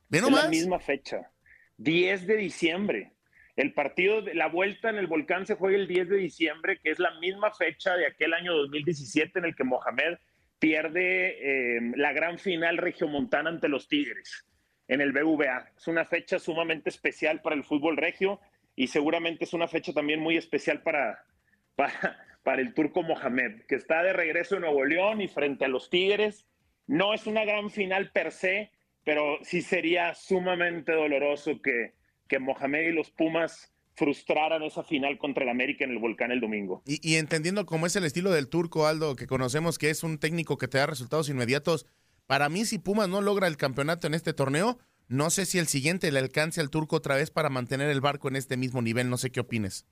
¿Ven 0.07 0.23
es 0.23 0.31
más? 0.31 0.43
la 0.45 0.49
misma 0.49 0.79
fecha. 0.79 1.29
10 1.77 2.27
de 2.27 2.37
diciembre. 2.37 3.13
El 3.55 3.73
partido 3.73 4.21
de 4.21 4.33
la 4.33 4.47
vuelta 4.47 4.89
en 4.89 4.97
el 4.97 5.07
volcán 5.07 5.45
se 5.45 5.55
juega 5.55 5.77
el 5.77 5.87
10 5.87 6.09
de 6.09 6.17
diciembre, 6.17 6.79
que 6.81 6.89
es 6.89 6.97
la 6.97 7.11
misma 7.19 7.51
fecha 7.51 7.95
de 7.95 8.07
aquel 8.07 8.33
año 8.33 8.53
2017 8.53 9.39
en 9.39 9.45
el 9.45 9.55
que 9.55 9.63
Mohamed 9.63 10.17
pierde 10.57 11.77
eh, 11.77 11.81
la 11.95 12.13
gran 12.13 12.39
final 12.39 12.77
regiomontana 12.77 13.49
ante 13.49 13.67
los 13.67 13.87
Tigres 13.87 14.47
en 14.87 15.01
el 15.01 15.11
BVA. 15.11 15.71
Es 15.77 15.87
una 15.87 16.05
fecha 16.05 16.39
sumamente 16.39 16.89
especial 16.89 17.41
para 17.41 17.55
el 17.55 17.63
fútbol 17.63 17.97
regio 17.97 18.39
y 18.75 18.87
seguramente 18.87 19.43
es 19.43 19.53
una 19.53 19.67
fecha 19.67 19.93
también 19.93 20.19
muy 20.19 20.35
especial 20.35 20.81
para, 20.81 21.23
para, 21.75 22.25
para 22.41 22.61
el 22.61 22.73
turco 22.73 23.03
Mohamed, 23.03 23.65
que 23.67 23.75
está 23.75 24.01
de 24.01 24.13
regreso 24.13 24.55
en 24.55 24.61
Nuevo 24.61 24.83
León 24.83 25.21
y 25.21 25.27
frente 25.27 25.65
a 25.65 25.67
los 25.69 25.91
Tigres. 25.91 26.47
No 26.87 27.13
es 27.13 27.27
una 27.27 27.45
gran 27.45 27.69
final 27.69 28.09
per 28.11 28.31
se, 28.31 28.71
pero 29.03 29.37
sí 29.43 29.61
sería 29.61 30.15
sumamente 30.15 30.91
doloroso 30.91 31.61
que, 31.61 31.93
que 32.27 32.39
Mohamed 32.39 32.89
y 32.89 32.93
los 32.93 33.11
Pumas 33.11 33.73
frustraran 33.95 34.63
esa 34.63 34.83
final 34.83 35.17
contra 35.17 35.43
el 35.43 35.49
América 35.49 35.85
en 35.85 35.91
el 35.91 35.99
Volcán 35.99 36.31
el 36.31 36.41
domingo. 36.41 36.81
Y, 36.85 37.15
entendiendo 37.15 37.65
cómo 37.65 37.85
es 37.85 37.95
el 37.95 38.05
estilo 38.05 38.31
del 38.31 38.49
turco, 38.49 38.87
Aldo, 38.87 39.15
que 39.15 39.27
conocemos 39.27 39.77
que 39.77 39.89
es 39.89 40.03
un 40.03 40.17
técnico 40.17 40.57
que 40.57 40.67
te 40.67 40.79
da 40.79 40.87
resultados 40.87 41.29
inmediatos, 41.29 41.85
para 42.25 42.49
mí 42.49 42.65
si 42.65 42.79
Pumas 42.79 43.09
no 43.09 43.21
logra 43.21 43.47
el 43.47 43.57
campeonato 43.57 44.07
en 44.07 44.13
este 44.13 44.33
torneo, 44.33 44.79
no 45.07 45.29
sé 45.29 45.45
si 45.45 45.59
el 45.59 45.67
siguiente 45.67 46.11
le 46.11 46.19
alcance 46.19 46.61
al 46.61 46.69
turco 46.69 46.95
otra 46.95 47.15
vez 47.15 47.29
para 47.29 47.49
mantener 47.49 47.89
el 47.89 48.01
barco 48.01 48.29
en 48.29 48.35
este 48.35 48.57
mismo 48.57 48.81
nivel, 48.81 49.09
no 49.09 49.17
sé 49.17 49.31
qué 49.31 49.41
opines. 49.41 49.85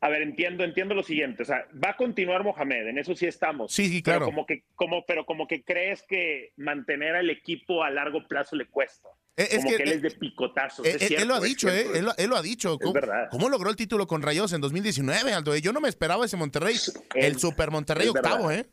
A 0.00 0.08
ver, 0.08 0.22
entiendo, 0.22 0.62
entiendo 0.62 0.94
lo 0.94 1.02
siguiente, 1.02 1.42
o 1.42 1.46
sea, 1.46 1.66
va 1.84 1.90
a 1.90 1.96
continuar 1.96 2.44
Mohamed, 2.44 2.86
en 2.86 2.98
eso 2.98 3.16
sí 3.16 3.26
estamos. 3.26 3.72
Sí, 3.72 3.88
sí, 3.88 4.00
claro. 4.00 4.20
Pero 4.20 4.26
como 4.26 4.46
que, 4.46 4.62
como, 4.76 5.04
pero 5.04 5.26
como 5.26 5.48
que 5.48 5.64
crees 5.64 6.04
que 6.04 6.52
mantener 6.56 7.16
al 7.16 7.28
equipo 7.30 7.82
a 7.82 7.90
largo 7.90 8.26
plazo 8.28 8.54
le 8.54 8.66
cuesta. 8.66 9.08
Es 9.34 9.56
como 9.56 9.70
que, 9.70 9.76
que, 9.78 9.82
él 9.82 9.92
es 9.92 10.02
de 10.02 10.10
picotazos. 10.12 10.86
Eh, 10.86 10.96
es 11.00 11.08
cierto, 11.08 11.22
él 11.22 11.28
lo 11.28 11.34
ha 11.34 11.40
dicho, 11.40 11.68
eh, 11.68 11.86
él, 11.94 12.06
él, 12.16 12.30
lo 12.30 12.36
ha 12.36 12.42
dicho. 12.42 12.74
Es 12.74 12.78
¿Cómo, 12.78 12.92
verdad. 12.92 13.28
¿Cómo 13.30 13.48
logró 13.48 13.70
el 13.70 13.76
título 13.76 14.06
con 14.06 14.22
Rayos 14.22 14.52
en 14.52 14.60
2019, 14.60 15.32
Aldo? 15.32 15.56
Yo 15.56 15.72
no 15.72 15.80
me 15.80 15.88
esperaba 15.88 16.24
ese 16.24 16.36
Monterrey, 16.36 16.76
el, 17.14 17.38
Super 17.38 17.72
Monterrey 17.72 18.06
octavo, 18.06 18.52
¿eh? 18.52 18.66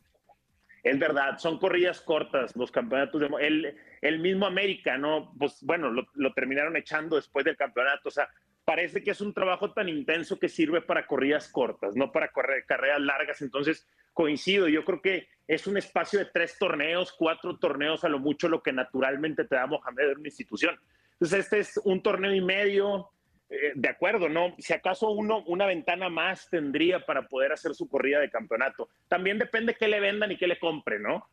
Es 0.83 0.99
verdad, 0.99 1.39
son 1.39 1.57
corridas 1.57 2.01
cortas 2.01 2.55
los 2.55 2.71
campeonatos. 2.71 3.19
De, 3.19 3.29
el, 3.41 3.75
el 4.01 4.19
mismo 4.19 4.45
América, 4.45 4.95
¿no? 4.99 5.33
Pues 5.39 5.57
bueno, 5.61 5.89
lo, 5.89 6.07
lo 6.13 6.33
terminaron 6.33 6.77
echando 6.77 7.15
después 7.15 7.43
del 7.43 7.57
campeonato. 7.57 8.09
O 8.09 8.11
sea, 8.11 8.29
parece 8.65 9.03
que 9.03 9.11
es 9.11 9.21
un 9.21 9.33
trabajo 9.33 9.71
tan 9.71 9.87
intenso 9.87 10.39
que 10.39 10.49
sirve 10.49 10.81
para 10.81 11.05
corridas 11.05 11.47
cortas, 11.47 11.95
no 11.95 12.11
para 12.11 12.31
correr, 12.31 12.65
carreras 12.65 12.99
largas. 12.99 13.41
Entonces, 13.41 13.87
coincido, 14.11 14.67
yo 14.67 14.83
creo 14.83 15.01
que 15.01 15.27
es 15.47 15.67
un 15.67 15.77
espacio 15.77 16.19
de 16.19 16.25
tres 16.25 16.57
torneos, 16.57 17.13
cuatro 17.13 17.57
torneos 17.57 18.03
a 18.03 18.09
lo 18.09 18.19
mucho 18.19 18.49
lo 18.49 18.63
que 18.63 18.73
naturalmente 18.73 19.45
te 19.45 19.55
da 19.55 19.67
Mohamed 19.67 20.11
en 20.11 20.19
una 20.19 20.27
institución. 20.27 20.79
Entonces, 21.13 21.39
este 21.39 21.59
es 21.59 21.79
un 21.83 22.01
torneo 22.01 22.33
y 22.33 22.41
medio, 22.41 23.11
eh, 23.49 23.73
de 23.75 23.87
acuerdo, 23.87 24.27
¿no? 24.29 24.55
Si 24.57 24.73
acaso 24.73 25.11
uno, 25.11 25.43
una 25.45 25.67
ventana 25.67 26.09
más 26.09 26.49
tendría 26.49 27.05
para 27.05 27.27
poder 27.27 27.53
hacer 27.53 27.75
su 27.75 27.87
corrida 27.87 28.19
de 28.19 28.31
campeonato. 28.31 28.89
También 29.07 29.37
depende 29.37 29.75
qué 29.75 29.87
le 29.87 29.99
vendan 29.99 30.31
y 30.31 30.37
qué 30.37 30.47
le 30.47 30.57
compren, 30.57 31.03
¿no? 31.03 31.29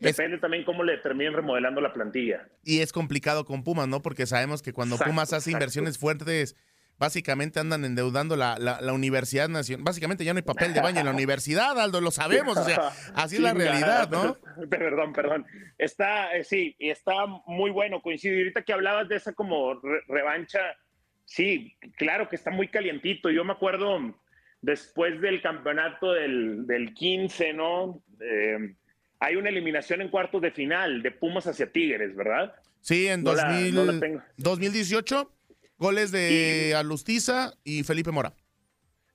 Depende 0.00 0.36
es, 0.36 0.40
también 0.40 0.64
cómo 0.64 0.82
le 0.82 0.96
terminen 0.96 1.34
remodelando 1.34 1.82
la 1.82 1.92
plantilla. 1.92 2.48
Y 2.64 2.80
es 2.80 2.90
complicado 2.90 3.44
con 3.44 3.62
Pumas, 3.62 3.86
¿no? 3.86 4.00
Porque 4.00 4.26
sabemos 4.26 4.62
que 4.62 4.72
cuando 4.72 4.94
exacto, 4.94 5.12
Pumas 5.12 5.28
hace 5.28 5.50
exacto. 5.50 5.58
inversiones 5.58 5.98
fuertes, 5.98 6.56
básicamente 7.00 7.58
andan 7.58 7.84
endeudando 7.84 8.36
la, 8.36 8.58
la, 8.58 8.80
la, 8.80 8.92
Universidad 8.92 9.48
Nacional. 9.48 9.82
Básicamente 9.84 10.22
ya 10.24 10.34
no 10.34 10.36
hay 10.36 10.42
papel 10.42 10.74
de 10.74 10.80
baño 10.82 11.00
en 11.00 11.06
la 11.06 11.12
universidad, 11.20 11.80
Aldo, 11.80 12.00
lo 12.02 12.10
sabemos. 12.10 12.58
O 12.58 12.64
sea, 12.64 12.92
así 13.14 13.36
es 13.36 13.42
la 13.42 13.54
realidad, 13.54 14.08
¿no? 14.10 14.36
Perdón, 14.70 15.12
perdón. 15.14 15.46
Está, 15.78 16.36
eh, 16.36 16.44
sí, 16.44 16.76
y 16.78 16.90
está 16.90 17.12
muy 17.46 17.70
bueno, 17.70 18.02
coincido. 18.02 18.36
Y 18.36 18.40
ahorita 18.40 18.62
que 18.62 18.74
hablabas 18.74 19.08
de 19.08 19.16
esa 19.16 19.32
como 19.32 19.74
re 19.80 20.00
revancha, 20.08 20.60
sí, 21.24 21.74
claro 21.96 22.28
que 22.28 22.36
está 22.36 22.50
muy 22.50 22.68
calientito. 22.68 23.30
Yo 23.30 23.44
me 23.44 23.54
acuerdo 23.54 24.14
después 24.60 25.20
del 25.22 25.40
campeonato 25.40 26.12
del, 26.12 26.66
del 26.66 26.92
15, 26.92 27.54
¿no? 27.54 28.02
Eh, 28.20 28.74
hay 29.20 29.36
una 29.36 29.48
eliminación 29.48 30.02
en 30.02 30.10
cuartos 30.10 30.42
de 30.42 30.50
final 30.50 31.02
de 31.02 31.10
Pumas 31.12 31.46
hacia 31.46 31.72
Tigres, 31.72 32.14
¿verdad? 32.14 32.54
Sí, 32.82 33.08
en 33.08 33.22
No 33.22 33.32
2000, 33.34 33.74
la- 33.74 33.84
no 33.84 33.92
la 33.92 34.00
tengo. 34.00 34.22
2018, 34.36 35.32
goles 35.80 36.12
de 36.12 36.74
Alustiza 36.76 37.54
y 37.64 37.82
Felipe 37.82 38.12
Mora. 38.12 38.34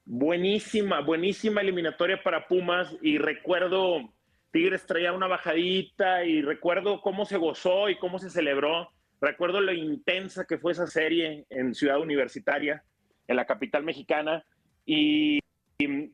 Buenísima, 0.04 0.99
buenísima 1.01 1.62
eliminatoria 1.62 2.21
para 2.21 2.47
Pumas 2.47 2.93
y 3.01 3.17
recuerdo 3.19 4.13
Tigres 4.51 4.86
traía 4.86 5.13
una 5.13 5.28
bajadita 5.28 6.25
y 6.25 6.41
recuerdo 6.41 7.01
cómo 7.01 7.25
se 7.25 7.38
gozó 7.38 7.89
y 7.89 7.97
cómo 7.97 8.19
se 8.19 8.30
celebró. 8.30 8.89
Recuerdo 9.21 9.62
lo 9.62 9.73
intensa 9.73 10.45
que 10.45 10.58
fue 10.58 10.71
esa 10.71 10.88
serie 10.88 11.45
en 11.49 11.73
Ciudad 11.73 11.99
Universitaria, 11.99 12.84
en 13.28 13.36
la 13.36 13.45
capital 13.45 13.84
mexicana 13.84 14.43
y, 14.86 15.39
y 15.78 16.12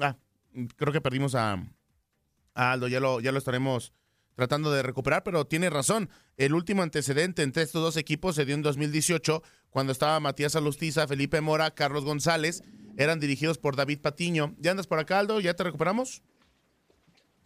Ah, 0.00 0.16
creo 0.76 0.92
que 0.92 1.00
perdimos 1.00 1.34
a, 1.34 1.54
a 2.54 2.72
Aldo, 2.72 2.88
ya 2.88 3.00
lo, 3.00 3.20
ya 3.20 3.32
lo 3.32 3.38
estaremos 3.38 3.92
tratando 4.34 4.72
de 4.72 4.82
recuperar, 4.82 5.22
pero 5.22 5.46
tiene 5.46 5.70
razón. 5.70 6.08
El 6.36 6.54
último 6.54 6.82
antecedente 6.82 7.42
entre 7.42 7.62
estos 7.62 7.82
dos 7.82 7.96
equipos 7.96 8.34
se 8.36 8.44
dio 8.44 8.54
en 8.54 8.62
2018, 8.62 9.42
cuando 9.70 9.92
estaba 9.92 10.18
Matías 10.20 10.56
Alustiza, 10.56 11.06
Felipe 11.06 11.40
Mora, 11.40 11.72
Carlos 11.74 12.04
González, 12.04 12.62
eran 12.96 13.20
dirigidos 13.20 13.58
por 13.58 13.76
David 13.76 14.00
Patiño. 14.00 14.54
¿Ya 14.58 14.70
andas 14.72 14.86
por 14.86 14.98
acá, 14.98 15.18
Aldo? 15.18 15.40
¿Ya 15.40 15.54
te 15.54 15.64
recuperamos? 15.64 16.22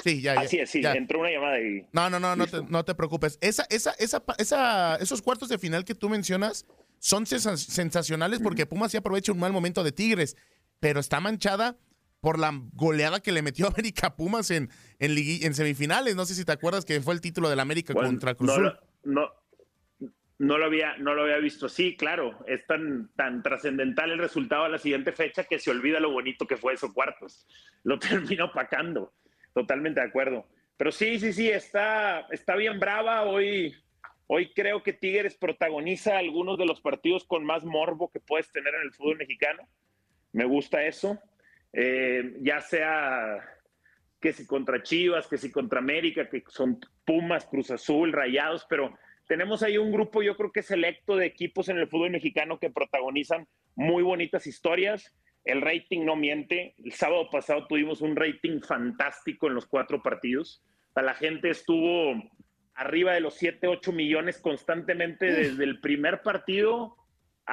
Sí, 0.05 0.21
ya, 0.21 0.35
ya. 0.35 0.41
así 0.43 0.59
es, 0.59 0.71
sí, 0.71 0.83
ya. 0.83 0.93
entró 0.93 1.21
una 1.21 1.31
llamada 1.31 1.59
y 1.61 1.87
No, 1.93 2.11
no, 2.11 2.21
no, 2.21 2.37
no 2.37 2.47
te, 2.47 2.63
no 2.69 2.85
te 2.85 2.95
preocupes. 2.95 3.39
Esa, 3.41 3.67
esa, 3.71 3.93
esa, 3.99 4.23
esa, 4.39 4.97
esos 4.97 5.23
cuartos 5.23 5.49
de 5.49 5.59
final 5.59 5.85
que 5.85 5.95
tú 5.95 6.09
mencionas 6.11 6.67
son 6.99 7.25
sens- 7.25 7.57
sensacionales 7.57 8.41
porque 8.41 8.67
Pumas 8.67 8.91
sí 8.91 8.99
aprovecha 8.99 9.33
un 9.33 9.39
mal 9.39 9.53
momento 9.53 9.83
de 9.85 9.93
Tigres, 9.93 10.37
pero 10.81 11.01
está 11.01 11.19
manchada 11.21 11.77
por 12.27 12.41
la 12.41 12.51
goleada 12.73 13.21
que 13.21 13.31
le 13.31 13.41
metió 13.41 13.69
América 13.73 14.17
Pumas 14.17 14.51
en, 14.51 14.69
en, 14.99 15.55
semifinales. 15.55 16.17
No 16.17 16.25
sé 16.25 16.35
si 16.35 16.45
te 16.45 16.51
acuerdas 16.51 16.85
que 16.85 17.01
fue 17.01 17.15
el 17.15 17.21
título 17.21 17.49
del 17.49 17.61
América 17.61 17.93
Bueno, 17.93 18.09
contra 18.09 18.35
Cruz 18.35 18.49
no, 18.49 18.53
Azul. 18.55 18.65
lo- 18.65 19.13
no, 19.13 19.31
no 20.39 20.59
lo 20.59 20.65
había, 20.65 20.97
no 20.97 21.15
lo 21.15 21.23
había 21.23 21.37
visto. 21.37 21.69
Sí, 21.69 21.97
claro, 21.97 22.37
es 22.49 22.67
tan, 22.67 23.13
tan 23.15 23.45
trascendental 23.45 24.11
el 24.11 24.19
resultado 24.19 24.65
a 24.65 24.69
la 24.69 24.79
siguiente 24.79 25.13
fecha 25.13 25.45
que 25.45 25.61
se 25.61 25.71
olvida 25.71 26.01
lo 26.01 26.11
bonito 26.11 26.49
que 26.49 26.57
fue 26.57 26.73
esos 26.75 26.93
cuartos. 26.93 27.47
Lo 27.85 27.97
termina 28.01 28.47
opacando. 28.47 29.13
Totalmente 29.55 30.01
de 30.01 30.07
acuerdo. 30.09 30.49
Pero 30.77 30.91
sí, 30.91 31.21
sí, 31.21 31.33
sí, 31.33 31.49
está, 31.49 32.27
está 32.33 32.57
bien 32.57 32.81
brava. 32.81 33.23
Hoy, 33.23 33.73
hoy 34.27 34.53
creo 34.53 34.83
que 34.83 34.93
Tigres 34.93 35.37
protagoniza 35.37 36.19
algunos 36.19 36.59
de 36.59 36.67
los 36.67 36.81
partidos 36.81 37.23
con 37.23 37.45
más 37.45 37.63
morbo 37.63 38.11
que 38.11 38.19
puedes 38.19 38.51
tener 38.51 38.75
en 38.75 38.83
el 38.83 38.93
fútbol 38.93 39.17
mexicano. 39.17 39.63
Me 40.33 40.45
gusta 40.45 40.85
eso. 40.85 41.21
Eh, 41.79 42.39
ya 42.41 42.63
sea 42.63 43.39
que 44.19 44.33
si 44.33 44.47
contra 44.47 44.83
Chivas, 44.83 45.29
que 45.29 45.37
si 45.37 45.53
contra 45.53 45.79
América, 45.79 46.27
que 46.27 46.43
son 46.49 46.81
Pumas, 47.05 47.45
Cruz 47.45 47.71
Azul, 47.71 48.15
Rayados, 48.15 48.67
pero 48.69 48.97
tenemos 49.29 49.63
ahí 49.63 49.77
un 49.77 49.93
grupo, 49.93 50.23
yo 50.23 50.39
creo 50.39 50.51
que 50.51 50.63
selecto 50.63 51.17
de 51.17 51.27
equipos 51.27 51.69
en 51.69 51.77
el 51.77 51.87
fútbol 51.87 52.11
mexicano 52.11 52.59
que 52.59 52.71
protagonizan 52.71 53.47
muy 53.75 54.03
bonitas 54.03 54.47
historias. 54.47 55.15
El 55.45 55.61
rating 55.61 56.07
no 56.07 56.17
miente. 56.17 56.75
El 56.83 56.93
sábado 56.93 57.29
pasado 57.31 57.67
tuvimos 57.67 58.01
un 58.01 58.17
rating 58.17 58.61
fantástico 58.61 59.47
en 59.47 59.55
los 59.55 59.67
cuatro 59.67 60.03
partidos. 60.03 60.65
La 60.95 61.15
gente 61.15 61.51
estuvo 61.51 62.15
arriba 62.75 63.13
de 63.13 63.21
los 63.21 63.35
7, 63.35 63.67
8 63.67 63.93
millones 63.93 64.39
constantemente 64.39 65.27
desde 65.27 65.65
el 65.65 65.81
primer 65.81 66.23
partido, 66.23 66.97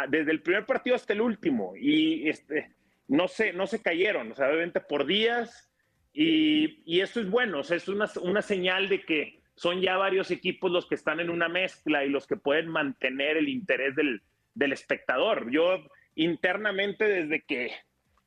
desde 0.08 0.32
el 0.32 0.42
primer 0.42 0.66
partido 0.66 0.96
hasta 0.96 1.12
el 1.12 1.22
último. 1.22 1.74
Y 1.76 2.30
este, 2.30 2.74
no, 3.08 3.28
se, 3.28 3.54
no 3.54 3.68
se 3.68 3.82
cayeron, 3.82 4.32
o 4.32 4.36
sea, 4.36 4.48
obviamente 4.50 4.82
por 4.82 5.06
días. 5.06 5.70
Y, 6.14 6.84
y 6.86 7.02
eso 7.02 7.20
es 7.20 7.30
bueno, 7.30 7.60
o 7.60 7.64
sea, 7.64 7.78
es 7.78 7.88
una, 7.88 8.08
una 8.22 8.42
señal 8.42 8.88
de 8.88 9.04
que 9.04 9.42
son 9.56 9.82
ya 9.82 9.98
varios 9.98 10.32
equipos 10.32 10.72
los 10.72 10.88
que 10.88 10.96
están 10.96 11.20
en 11.20 11.30
una 11.30 11.48
mezcla 11.48 12.06
y 12.06 12.10
los 12.10 12.28
que 12.28 12.38
pueden 12.38 12.68
mantener 12.68 13.38
el 13.38 13.50
interés 13.50 13.96
del, 13.96 14.22
del 14.54 14.74
espectador. 14.74 15.52
Yo 15.52 15.86
internamente 16.16 17.06
desde 17.06 17.42
que 17.42 17.72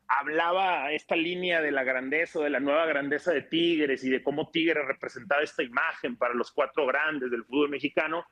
hablaba 0.08 0.92
esta 0.92 1.16
línea 1.16 1.60
de 1.60 1.72
la 1.72 1.84
grandeza, 1.84 2.40
de 2.40 2.50
la 2.50 2.60
nueva 2.60 2.86
grandeza 2.86 3.32
de 3.32 3.42
Tigres 3.42 4.04
y 4.04 4.10
de 4.10 4.22
cómo 4.22 4.50
Tigres 4.50 4.86
representaba 4.86 5.42
esta 5.42 5.62
imagen 5.62 6.16
para 6.16 6.34
los 6.34 6.52
cuatro 6.52 6.86
grandes 6.86 7.30
del 7.30 7.44
fútbol 7.44 7.70
mexicano, 7.70 8.24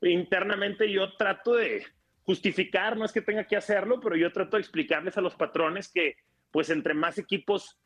internamente 0.00 0.90
yo 0.90 1.16
trato 1.16 1.54
de 1.54 1.84
justificar, 2.28 2.98
no 2.98 3.06
es 3.06 3.12
que 3.12 3.22
tenga 3.22 3.44
que 3.44 3.56
hacerlo, 3.56 4.00
pero 4.00 4.14
yo 4.14 4.30
trato 4.30 4.58
de 4.58 4.60
explicarles 4.60 5.16
a 5.16 5.22
los 5.22 5.34
patrones 5.34 5.88
que 5.88 6.16
pues 6.50 6.68
entre 6.68 6.92
más 6.92 7.16
equipos 7.16 7.78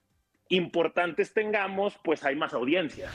importantes 0.49 1.33
tengamos, 1.33 1.97
pues 2.03 2.25
hay 2.25 2.35
más 2.35 2.53
audiencia. 2.53 3.09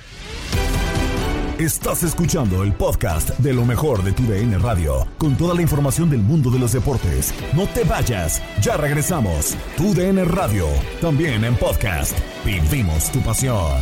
Estás 1.59 2.03
escuchando 2.03 2.63
el 2.63 2.71
podcast 2.71 3.37
de 3.39 3.51
lo 3.51 3.65
mejor 3.65 4.03
de 4.03 4.13
tu 4.13 4.23
DN 4.23 4.57
Radio, 4.59 5.05
con 5.17 5.35
toda 5.35 5.53
la 5.53 5.61
información 5.61 6.09
del 6.09 6.21
mundo 6.21 6.49
de 6.49 6.59
los 6.59 6.71
deportes. 6.71 7.33
No 7.53 7.67
te 7.67 7.83
vayas, 7.83 8.41
ya 8.61 8.77
regresamos. 8.77 9.57
Tu 9.75 9.93
DN 9.93 10.23
Radio, 10.23 10.65
también 11.01 11.43
en 11.43 11.57
podcast. 11.57 12.17
Vivimos 12.45 13.11
tu 13.11 13.19
pasión. 13.19 13.81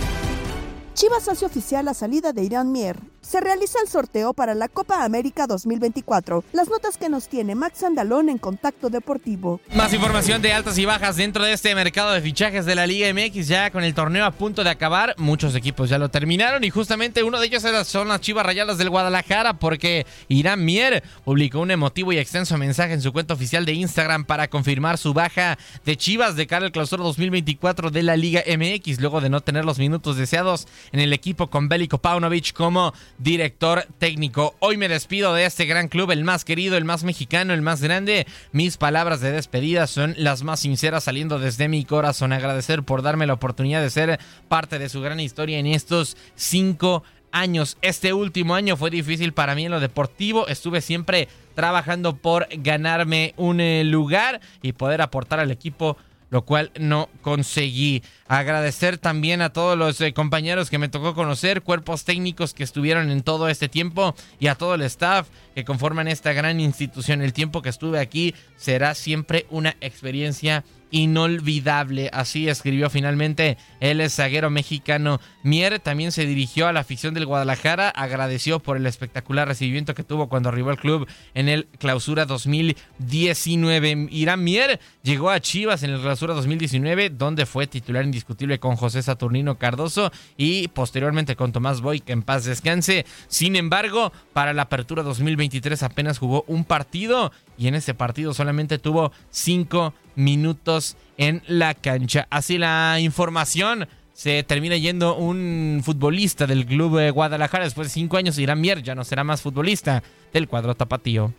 Chivas 0.93 1.29
hace 1.29 1.45
oficial 1.45 1.85
la 1.85 1.93
salida 1.93 2.33
de 2.33 2.43
Irán 2.43 2.71
Mier. 2.71 2.97
Se 3.21 3.39
realiza 3.39 3.79
el 3.81 3.87
sorteo 3.87 4.33
para 4.33 4.55
la 4.55 4.67
Copa 4.67 5.05
América 5.05 5.47
2024. 5.47 6.43
Las 6.51 6.69
notas 6.69 6.97
que 6.97 7.07
nos 7.07 7.29
tiene 7.29 7.55
Max 7.55 7.83
Andalón 7.83 8.29
en 8.29 8.37
Contacto 8.37 8.89
Deportivo. 8.89 9.61
Más 9.73 9.93
información 9.93 10.41
de 10.41 10.51
altas 10.51 10.77
y 10.79 10.85
bajas 10.85 11.15
dentro 11.15 11.43
de 11.43 11.53
este 11.53 11.73
mercado 11.75 12.11
de 12.11 12.21
fichajes 12.21 12.65
de 12.65 12.75
la 12.75 12.87
Liga 12.87 13.13
MX 13.13 13.47
ya 13.47 13.71
con 13.71 13.83
el 13.83 13.93
torneo 13.93 14.25
a 14.25 14.31
punto 14.31 14.63
de 14.63 14.71
acabar. 14.71 15.15
Muchos 15.17 15.55
equipos 15.55 15.89
ya 15.89 15.97
lo 15.97 16.09
terminaron 16.09 16.63
y 16.63 16.71
justamente 16.71 17.23
uno 17.23 17.39
de 17.39 17.45
ellos 17.45 17.63
son 17.85 18.09
las 18.09 18.21
Chivas 18.21 18.45
Rayadas 18.45 18.77
del 18.77 18.89
Guadalajara 18.89 19.59
porque 19.59 20.05
Irán 20.27 20.65
Mier 20.65 21.03
publicó 21.23 21.59
un 21.59 21.71
emotivo 21.71 22.11
y 22.11 22.17
extenso 22.17 22.57
mensaje 22.57 22.93
en 22.93 23.01
su 23.01 23.13
cuenta 23.13 23.35
oficial 23.35 23.65
de 23.65 23.73
Instagram 23.73 24.25
para 24.25 24.49
confirmar 24.49 24.97
su 24.97 25.13
baja 25.13 25.57
de 25.85 25.95
Chivas 25.95 26.35
de 26.35 26.47
cara 26.47 26.65
al 26.65 26.71
clausura 26.71 27.03
2024 27.03 27.91
de 27.91 28.03
la 28.03 28.17
Liga 28.17 28.43
MX 28.45 28.99
luego 28.99 29.21
de 29.21 29.29
no 29.29 29.41
tener 29.41 29.63
los 29.63 29.79
minutos 29.79 30.17
deseados 30.17 30.67
en 30.91 30.99
el 30.99 31.13
equipo 31.13 31.49
con 31.49 31.69
Bélico 31.69 31.97
Paunovic 31.97 32.53
como 32.53 32.93
director 33.17 33.85
técnico. 33.99 34.55
Hoy 34.59 34.77
me 34.77 34.87
despido 34.87 35.33
de 35.33 35.45
este 35.45 35.65
gran 35.65 35.87
club, 35.87 36.11
el 36.11 36.23
más 36.23 36.45
querido, 36.45 36.77
el 36.77 36.85
más 36.85 37.03
mexicano, 37.03 37.53
el 37.53 37.61
más 37.61 37.81
grande. 37.81 38.27
Mis 38.51 38.77
palabras 38.77 39.21
de 39.21 39.31
despedida 39.31 39.87
son 39.87 40.15
las 40.17 40.43
más 40.43 40.61
sinceras 40.61 41.03
saliendo 41.03 41.39
desde 41.39 41.67
mi 41.67 41.85
corazón. 41.85 42.33
Agradecer 42.33 42.83
por 42.83 43.01
darme 43.01 43.27
la 43.27 43.33
oportunidad 43.33 43.81
de 43.81 43.89
ser 43.89 44.19
parte 44.47 44.79
de 44.79 44.89
su 44.89 45.01
gran 45.01 45.19
historia 45.19 45.59
en 45.59 45.67
estos 45.67 46.17
cinco 46.35 47.03
años. 47.31 47.77
Este 47.81 48.13
último 48.13 48.55
año 48.55 48.77
fue 48.77 48.89
difícil 48.89 49.33
para 49.33 49.55
mí 49.55 49.65
en 49.65 49.71
lo 49.71 49.79
deportivo. 49.79 50.47
Estuve 50.47 50.81
siempre 50.81 51.27
trabajando 51.55 52.15
por 52.15 52.47
ganarme 52.51 53.33
un 53.37 53.59
eh, 53.59 53.83
lugar 53.83 54.41
y 54.61 54.73
poder 54.73 55.01
aportar 55.01 55.39
al 55.39 55.51
equipo 55.51 55.97
lo 56.31 56.43
cual 56.43 56.71
no 56.79 57.09
conseguí. 57.21 58.01
Agradecer 58.27 58.97
también 58.97 59.41
a 59.43 59.51
todos 59.51 59.77
los 59.77 60.01
eh, 60.01 60.13
compañeros 60.13 60.71
que 60.71 60.79
me 60.79 60.89
tocó 60.89 61.13
conocer, 61.13 61.61
cuerpos 61.61 62.05
técnicos 62.05 62.55
que 62.55 62.63
estuvieron 62.63 63.11
en 63.11 63.21
todo 63.21 63.49
este 63.49 63.69
tiempo 63.69 64.15
y 64.39 64.47
a 64.47 64.55
todo 64.55 64.73
el 64.73 64.81
staff 64.81 65.27
que 65.53 65.65
conforman 65.65 66.07
esta 66.07 66.33
gran 66.33 66.59
institución. 66.59 67.21
El 67.21 67.33
tiempo 67.33 67.61
que 67.61 67.69
estuve 67.69 67.99
aquí 67.99 68.33
será 68.55 68.95
siempre 68.95 69.45
una 69.51 69.75
experiencia 69.81 70.63
inolvidable. 70.91 72.09
Así 72.13 72.47
escribió 72.47 72.89
finalmente 72.89 73.57
el 73.79 74.07
zaguero 74.09 74.49
mexicano. 74.49 75.19
Mier 75.43 75.79
también 75.79 76.11
se 76.11 76.25
dirigió 76.25 76.67
a 76.67 76.73
la 76.73 76.81
afición 76.81 77.13
del 77.13 77.25
Guadalajara, 77.25 77.89
agradeció 77.89 78.59
por 78.59 78.77
el 78.77 78.85
espectacular 78.85 79.47
recibimiento 79.47 79.95
que 79.95 80.03
tuvo 80.03 80.29
cuando 80.29 80.49
arribó 80.49 80.69
al 80.69 80.77
club 80.77 81.07
en 81.33 81.49
el 81.49 81.67
Clausura 81.79 82.25
2019. 82.25 84.07
Irán 84.11 84.43
Mier 84.43 84.79
llegó 85.03 85.29
a 85.29 85.39
Chivas 85.39 85.83
en 85.83 85.91
el 85.91 86.01
Clausura 86.01 86.33
2019, 86.33 87.09
donde 87.09 87.45
fue 87.45 87.67
titular 87.67 88.05
indiscutible 88.05 88.59
con 88.59 88.75
José 88.75 89.01
Saturnino 89.01 89.57
Cardoso 89.57 90.11
y 90.37 90.67
posteriormente 90.69 91.35
con 91.35 91.51
Tomás 91.51 91.81
Boy, 91.81 92.01
que 92.01 92.11
en 92.11 92.23
paz 92.23 92.45
descanse. 92.45 93.05
Sin 93.27 93.55
embargo, 93.55 94.11
para 94.33 94.53
la 94.53 94.63
apertura 94.63 95.03
2023 95.03 95.81
apenas 95.83 96.19
jugó 96.19 96.43
un 96.47 96.65
partido 96.65 97.31
y 97.57 97.67
en 97.67 97.75
ese 97.75 97.93
partido 97.93 98.33
solamente 98.33 98.79
tuvo 98.79 99.11
cinco 99.29 99.93
minutos 100.15 100.97
en 101.17 101.41
la 101.47 101.73
cancha. 101.73 102.27
Así 102.29 102.57
la 102.57 102.99
información. 102.99 103.87
Se 104.13 104.43
termina 104.43 104.77
yendo 104.77 105.15
un 105.15 105.81
futbolista 105.83 106.45
del 106.45 106.65
club 106.65 106.99
de 106.99 107.11
Guadalajara 107.11 107.63
después 107.63 107.87
de 107.87 107.93
cinco 107.93 108.17
años. 108.17 108.37
Irán 108.37 108.61
Mier 108.61 108.83
ya 108.83 108.93
no 108.93 109.03
será 109.03 109.23
más 109.23 109.41
futbolista 109.41 110.03
del 110.33 110.47
cuadro 110.47 110.75
tapatío. 110.75 111.33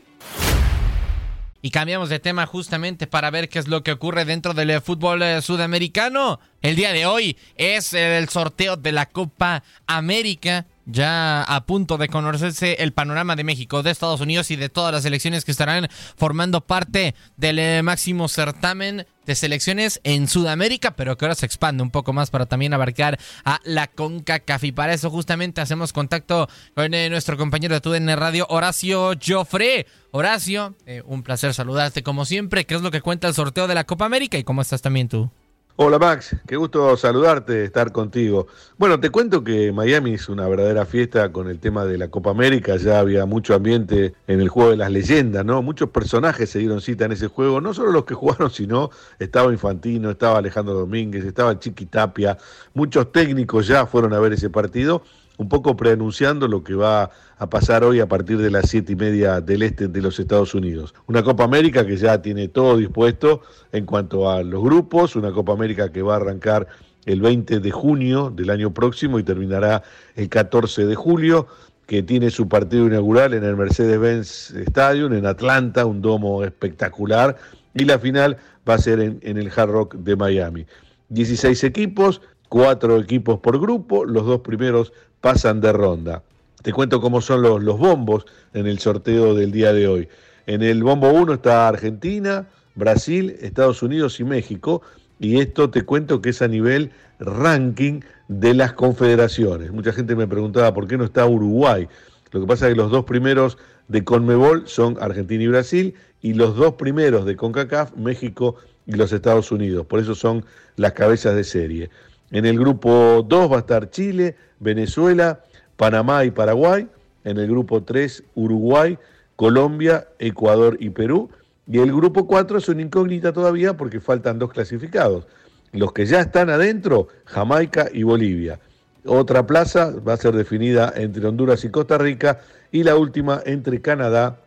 Y 1.65 1.71
cambiamos 1.71 2.09
de 2.09 2.19
tema 2.19 2.45
justamente 2.47 3.07
para 3.07 3.31
ver 3.31 3.49
qué 3.49 3.61
es 3.61 3.69
lo 3.69 3.85
que 3.85 3.93
ocurre 3.93 4.25
dentro 4.25 4.53
del 4.53 4.81
fútbol 4.81 5.23
eh, 5.23 5.41
sudamericano. 5.43 6.41
El 6.61 6.75
día 6.75 6.93
de 6.93 7.07
hoy 7.07 7.37
es 7.57 7.95
el 7.95 8.29
sorteo 8.29 8.77
de 8.77 8.91
la 8.91 9.07
Copa 9.07 9.63
América 9.87 10.67
ya 10.93 11.43
a 11.43 11.65
punto 11.67 11.99
de 11.99 12.09
conocerse 12.09 12.77
el 12.81 12.93
panorama 12.93 13.35
de 13.35 13.45
México, 13.45 13.83
de 13.83 13.91
Estados 13.91 14.21
Unidos 14.21 14.51
y 14.51 14.57
de 14.57 14.69
todas 14.69 14.93
las 14.93 15.03
selecciones 15.03 15.45
que 15.45 15.51
estarán 15.51 15.89
formando 16.17 16.61
parte 16.61 17.15
del 17.37 17.59
eh, 17.59 17.83
máximo 17.83 18.29
certamen 18.29 19.07
de 19.27 19.35
selecciones 19.35 20.01
en 20.05 20.29
Sudamérica, 20.29 20.97
pero 20.97 21.17
que 21.17 21.25
ahora 21.25 21.35
se 21.35 21.47
expande 21.47 21.83
un 21.83 21.91
poco 21.91 22.13
más 22.13 22.31
para 22.31 22.47
también 22.47 22.75
abarcar 22.75 23.19
a 23.45 23.61
la 23.65 23.87
CONCACAF. 23.87 24.65
Y 24.65 24.73
para 24.73 24.93
eso 24.93 25.11
justamente 25.11 25.61
hacemos 25.61 25.93
contacto 25.93 26.49
con 26.75 26.93
eh, 26.95 27.09
nuestro 27.09 27.37
compañero 27.37 27.75
de 27.75 27.81
TUDN 27.81 28.17
Radio, 28.17 28.47
Horacio 28.51 29.13
Joffre. 29.25 29.87
Horacio, 30.11 30.75
eh, 30.87 31.03
un 31.07 31.23
placer 31.23 31.55
saludarte 31.55 32.03
como 32.03 32.25
siempre. 32.25 32.67
¿Qué 32.67 32.75
es 32.75 32.83
lo 32.83 32.91
que 32.91 33.01
cuenta 33.01 33.29
el 33.29 33.35
sorteo 33.35 33.67
de 33.67 33.75
la 33.75 33.85
Copa 33.85 34.05
América 34.05 34.37
y 34.37 34.45
cómo 34.45 34.61
estás 34.61 34.83
también 34.83 35.09
tú? 35.09 35.31
Hola 35.77 35.99
Max, 35.99 36.37
qué 36.47 36.57
gusto 36.57 36.99
saludarte, 36.99 37.65
estar 37.65 37.93
contigo. 37.93 38.47
Bueno, 38.77 39.01
te 39.01 39.09
cuento 39.09 39.43
que 39.43 39.73
Miami 39.73 40.13
es 40.13 40.29
una 40.29 40.47
verdadera 40.47 40.85
fiesta 40.85 41.33
con 41.33 41.49
el 41.49 41.61
tema 41.61 41.87
de 41.87 41.97
la 41.97 42.09
Copa 42.09 42.29
América, 42.29 42.77
ya 42.77 42.99
había 42.99 43.25
mucho 43.25 43.55
ambiente 43.55 44.13
en 44.27 44.41
el 44.41 44.51
juego 44.51 44.73
de 44.73 44.77
las 44.77 44.91
leyendas, 44.91 45.47
¿no? 45.47 45.63
Muchos 45.63 45.89
personajes 45.89 46.51
se 46.51 46.59
dieron 46.59 46.83
cita 46.83 47.07
en 47.07 47.13
ese 47.13 47.29
juego, 47.29 47.63
no 47.63 47.73
solo 47.73 47.91
los 47.91 48.05
que 48.05 48.13
jugaron, 48.13 48.51
sino 48.53 48.91
estaba 49.19 49.51
Infantino, 49.51 50.11
estaba 50.11 50.37
Alejandro 50.37 50.75
Domínguez, 50.75 51.25
estaba 51.25 51.59
Chiqui 51.59 51.87
Tapia, 51.87 52.37
muchos 52.75 53.11
técnicos 53.11 53.67
ya 53.67 53.87
fueron 53.87 54.13
a 54.13 54.21
ver 54.21 54.35
ese 54.35 54.51
partido 54.51 55.03
un 55.43 55.49
poco 55.49 55.77
preanunciando 55.77 56.49
lo 56.49 56.65
que 56.65 56.75
va 56.75 57.11
a 57.37 57.51
pasar 57.51 57.85
hoy 57.85 58.01
a 58.01 58.07
partir 58.07 58.39
de 58.39 58.51
las 58.51 58.71
siete 58.71 58.93
y 58.93 58.97
media 58.97 59.41
del 59.41 59.63
este 59.63 59.89
de 59.89 60.01
los 60.01 60.19
Estados 60.19 60.55
Unidos. 60.55 60.95
Una 61.07 61.23
Copa 61.23 61.45
América 61.45 61.85
que 61.85 61.97
ya 61.97 62.23
tiene 62.23 62.49
todo 62.49 62.77
dispuesto 62.77 63.43
en 63.73 63.85
cuanto 63.85 64.31
a 64.31 64.43
los 64.43 64.63
grupos, 64.63 65.17
una 65.17 65.33
Copa 65.33 65.53
América 65.53 65.91
que 65.91 66.03
va 66.03 66.15
a 66.15 66.17
arrancar 66.17 66.69
el 67.05 67.21
20 67.21 67.61
de 67.61 67.71
junio 67.71 68.33
del 68.35 68.51
año 68.51 68.73
próximo 68.73 69.19
y 69.19 69.25
terminará 69.25 69.83
el 70.15 70.29
14 70.29 70.87
de 70.87 70.95
julio, 70.95 71.49
que 71.87 72.03
tiene 72.03 72.31
su 72.31 72.49
partido 72.49 72.87
inaugural 72.87 73.35
en 73.35 73.45
el 73.45 73.57
Mercedes-Benz 73.57 74.53
Stadium 74.69 75.13
en 75.13 75.27
Atlanta, 75.27 75.85
un 75.85 76.01
domo 76.01 76.45
espectacular, 76.45 77.37
y 77.75 77.85
la 77.85 77.99
final 77.99 78.37
va 78.69 78.75
a 78.75 78.79
ser 78.79 79.01
en, 79.01 79.21
el 79.23 79.51
Hard 79.55 79.71
Rock 79.71 79.95
de 79.97 80.15
Miami. 80.15 80.67
16 81.09 81.65
equipos, 81.65 82.23
cuatro 82.49 82.99
equipos 82.99 83.41
por 83.41 83.61
grupo, 83.61 84.05
los 84.05 84.25
dos 84.25 84.41
primeros 84.41 84.93
pasan 85.23 85.63
de 85.63 85.73
ronda. 85.73 86.23
Te 86.63 86.73
cuento 86.73 87.01
cómo 87.01 87.23
son 87.23 87.41
los, 87.41 87.63
los 87.63 87.79
bombos 87.79 88.27
en 88.53 88.67
el 88.67 88.79
sorteo 88.79 89.35
del 89.35 89.51
día 89.51 89.73
de 89.73 89.89
hoy. 89.89 90.09
En 90.47 90.63
el 90.63 90.83
bombo 90.83 91.09
1 91.11 91.35
está 91.35 91.69
Argentina, 91.69 92.47
Brasil, 92.75 93.37
Estados 93.41 93.83
Unidos 93.83 94.21
y 94.21 94.25
México. 94.25 94.83
Y 95.19 95.41
esto 95.41 95.71
te 95.71 95.83
cuento 95.83 96.21
que 96.21 96.31
es 96.31 96.43
a 96.43 96.49
nivel 96.49 96.91
ranking 97.21 98.01
de 98.29 98.55
las 98.55 98.73
confederaciones. 98.73 99.73
Mucha 99.73 99.93
gente 99.93 100.17
me 100.17 100.27
preguntaba 100.27 100.75
por 100.75 100.87
qué 100.87 100.99
no 100.99 101.05
está 101.05 101.27
Uruguay. 101.27 101.89
Lo 102.33 102.41
que 102.41 102.47
pasa 102.47 102.67
es 102.67 102.75
que 102.75 102.81
los 102.81 102.91
dos 102.91 103.05
primeros 103.05 103.57
de 103.89 104.05
Conmebol 104.05 104.67
son 104.67 104.97
Argentina 105.01 105.45
y 105.45 105.49
Brasil 105.49 105.95
y 106.21 106.35
los 106.35 106.57
dos 106.57 106.75
primeros 106.75 107.25
de 107.25 107.37
CONCACAF, 107.37 107.95
México 107.97 108.57
y 108.87 108.93
los 108.93 109.13
Estados 109.13 109.53
Unidos. 109.53 109.87
Por 109.87 110.01
eso 110.01 110.15
son 110.15 110.45
las 110.77 110.93
cabezas 110.93 111.37
de 111.37 111.45
serie. 111.45 111.91
En 112.33 112.47
el 112.47 112.59
grupo 112.59 113.25
2 113.29 113.53
va 113.53 113.57
a 113.57 113.61
estar 113.61 113.91
Chile, 113.91 114.37
Venezuela, 114.59 115.45
Panamá 115.77 116.25
y 116.25 116.31
Paraguay. 116.31 116.89
En 117.25 117.39
el 117.39 117.47
grupo 117.47 117.83
3, 117.83 118.25
Uruguay, 118.35 118.99
Colombia, 119.37 120.09
Ecuador 120.19 120.79
y 120.81 120.91
Perú. 120.91 121.29
Y 121.67 121.79
el 121.79 121.93
grupo 121.93 122.27
4 122.27 122.59
es 122.59 122.69
una 122.71 122.83
incógnita 122.83 123.33
todavía 123.33 123.77
porque 123.77 124.01
faltan 124.01 124.39
dos 124.39 124.51
clasificados. 124.51 125.27
Los 125.73 125.93
que 125.93 126.07
ya 126.07 126.21
están 126.21 126.49
adentro, 126.49 127.09
Jamaica 127.27 127.89
y 127.93 128.03
Bolivia. 128.03 128.59
Otra 129.05 129.47
plaza 129.47 129.93
va 130.07 130.15
a 130.15 130.17
ser 130.17 130.35
definida 130.35 130.93
entre 130.97 131.27
Honduras 131.27 131.65
y 131.65 131.71
Costa 131.71 131.99
Rica 131.99 132.41
y 132.71 132.83
la 132.83 132.97
última 132.97 133.43
entre 133.45 133.83
Canadá 133.83 134.39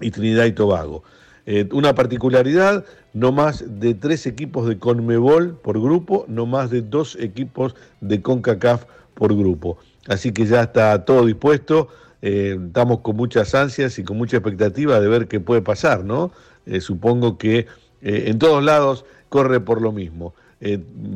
y 0.00 0.10
Trinidad 0.10 0.46
y 0.46 0.52
Tobago. 0.52 1.04
Eh, 1.50 1.66
una 1.72 1.94
particularidad, 1.94 2.84
no 3.14 3.32
más 3.32 3.64
de 3.80 3.94
tres 3.94 4.26
equipos 4.26 4.68
de 4.68 4.78
Conmebol 4.78 5.54
por 5.54 5.80
grupo, 5.80 6.26
no 6.28 6.44
más 6.44 6.68
de 6.68 6.82
dos 6.82 7.16
equipos 7.18 7.74
de 8.02 8.20
CONCACAF 8.20 8.84
por 9.14 9.34
grupo. 9.34 9.78
Así 10.08 10.30
que 10.30 10.44
ya 10.44 10.60
está 10.60 11.06
todo 11.06 11.24
dispuesto, 11.24 11.88
eh, 12.20 12.58
estamos 12.66 13.00
con 13.00 13.16
muchas 13.16 13.54
ansias 13.54 13.98
y 13.98 14.04
con 14.04 14.18
mucha 14.18 14.36
expectativa 14.36 15.00
de 15.00 15.08
ver 15.08 15.26
qué 15.26 15.40
puede 15.40 15.62
pasar, 15.62 16.04
¿no? 16.04 16.32
Eh, 16.66 16.82
supongo 16.82 17.38
que 17.38 17.66
en 18.02 18.38
todos 18.38 18.62
lados 18.62 19.06
corre 19.30 19.58
por 19.58 19.80
lo 19.80 19.90
mismo. 19.90 20.34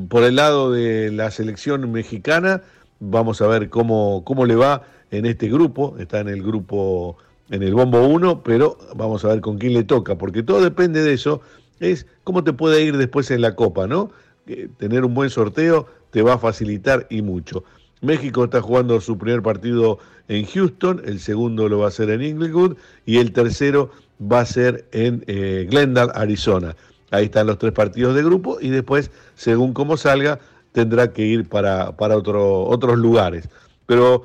por 0.08 0.22
el 0.22 0.36
lado 0.36 0.72
de 0.72 1.12
la 1.12 1.30
selección 1.30 1.92
mexicana, 1.92 2.62
vamos 3.00 3.42
a 3.42 3.48
ver 3.48 3.68
cómo, 3.68 4.24
cómo 4.24 4.46
le 4.46 4.54
va 4.54 4.84
en 5.10 5.26
este 5.26 5.48
grupo, 5.50 5.94
está 5.98 6.20
en 6.20 6.28
el 6.28 6.42
grupo 6.42 7.18
en 7.50 7.62
el 7.62 7.74
bombo 7.74 8.07
1, 8.07 8.42
pero 8.42 8.78
vamos 8.94 9.24
a 9.24 9.28
ver 9.28 9.40
con 9.40 9.59
quién 9.59 9.74
le 9.74 9.85
toca, 9.85 10.16
porque 10.16 10.42
todo 10.42 10.62
depende 10.62 11.02
de 11.02 11.12
eso, 11.12 11.40
es 11.81 12.07
cómo 12.24 12.44
te 12.44 12.52
puede 12.52 12.83
ir 12.83 12.96
después 12.96 13.31
en 13.31 13.40
la 13.40 13.55
Copa, 13.55 13.87
¿no? 13.87 14.11
tener 14.76 15.05
un 15.05 15.14
buen 15.14 15.31
sorteo 15.31 15.87
te 16.11 16.22
va 16.22 16.35
a 16.35 16.38
facilitar 16.38 17.07
y 17.11 17.22
mucho. 17.22 17.64
México 18.00 18.44
está 18.44 18.61
jugando 18.61 19.00
su 19.00 19.16
primer 19.16 19.42
partido 19.42 19.98
en 20.28 20.44
Houston, 20.46 21.00
el 21.05 21.20
segundo 21.20 21.68
lo 21.68 21.78
va 21.78 21.87
a 21.87 21.88
hacer 21.88 22.11
en 22.11 22.22
Inglewood 22.22 22.76
y 23.07 23.18
el 23.18 23.33
tercero 23.33 23.90
va 24.20 24.40
a 24.40 24.46
ser 24.46 24.87
en 24.92 25.24
eh, 25.26 25.66
Glendale, 25.70 26.12
Arizona. 26.14 26.76
Ahí 27.11 27.26
están 27.26 27.46
los 27.46 27.59
tres 27.59 27.72
partidos 27.72 28.14
de 28.14 28.22
grupo 28.22 28.59
y 28.61 28.70
después, 28.70 29.11
según 29.35 29.72
cómo 29.72 29.96
salga, 29.96 30.40
tendrá 30.72 31.12
que 31.12 31.22
ir 31.22 31.48
para, 31.48 31.96
para 31.96 32.16
otro, 32.16 32.64
otros 32.64 32.98
lugares. 32.98 33.48
Pero 33.87 34.24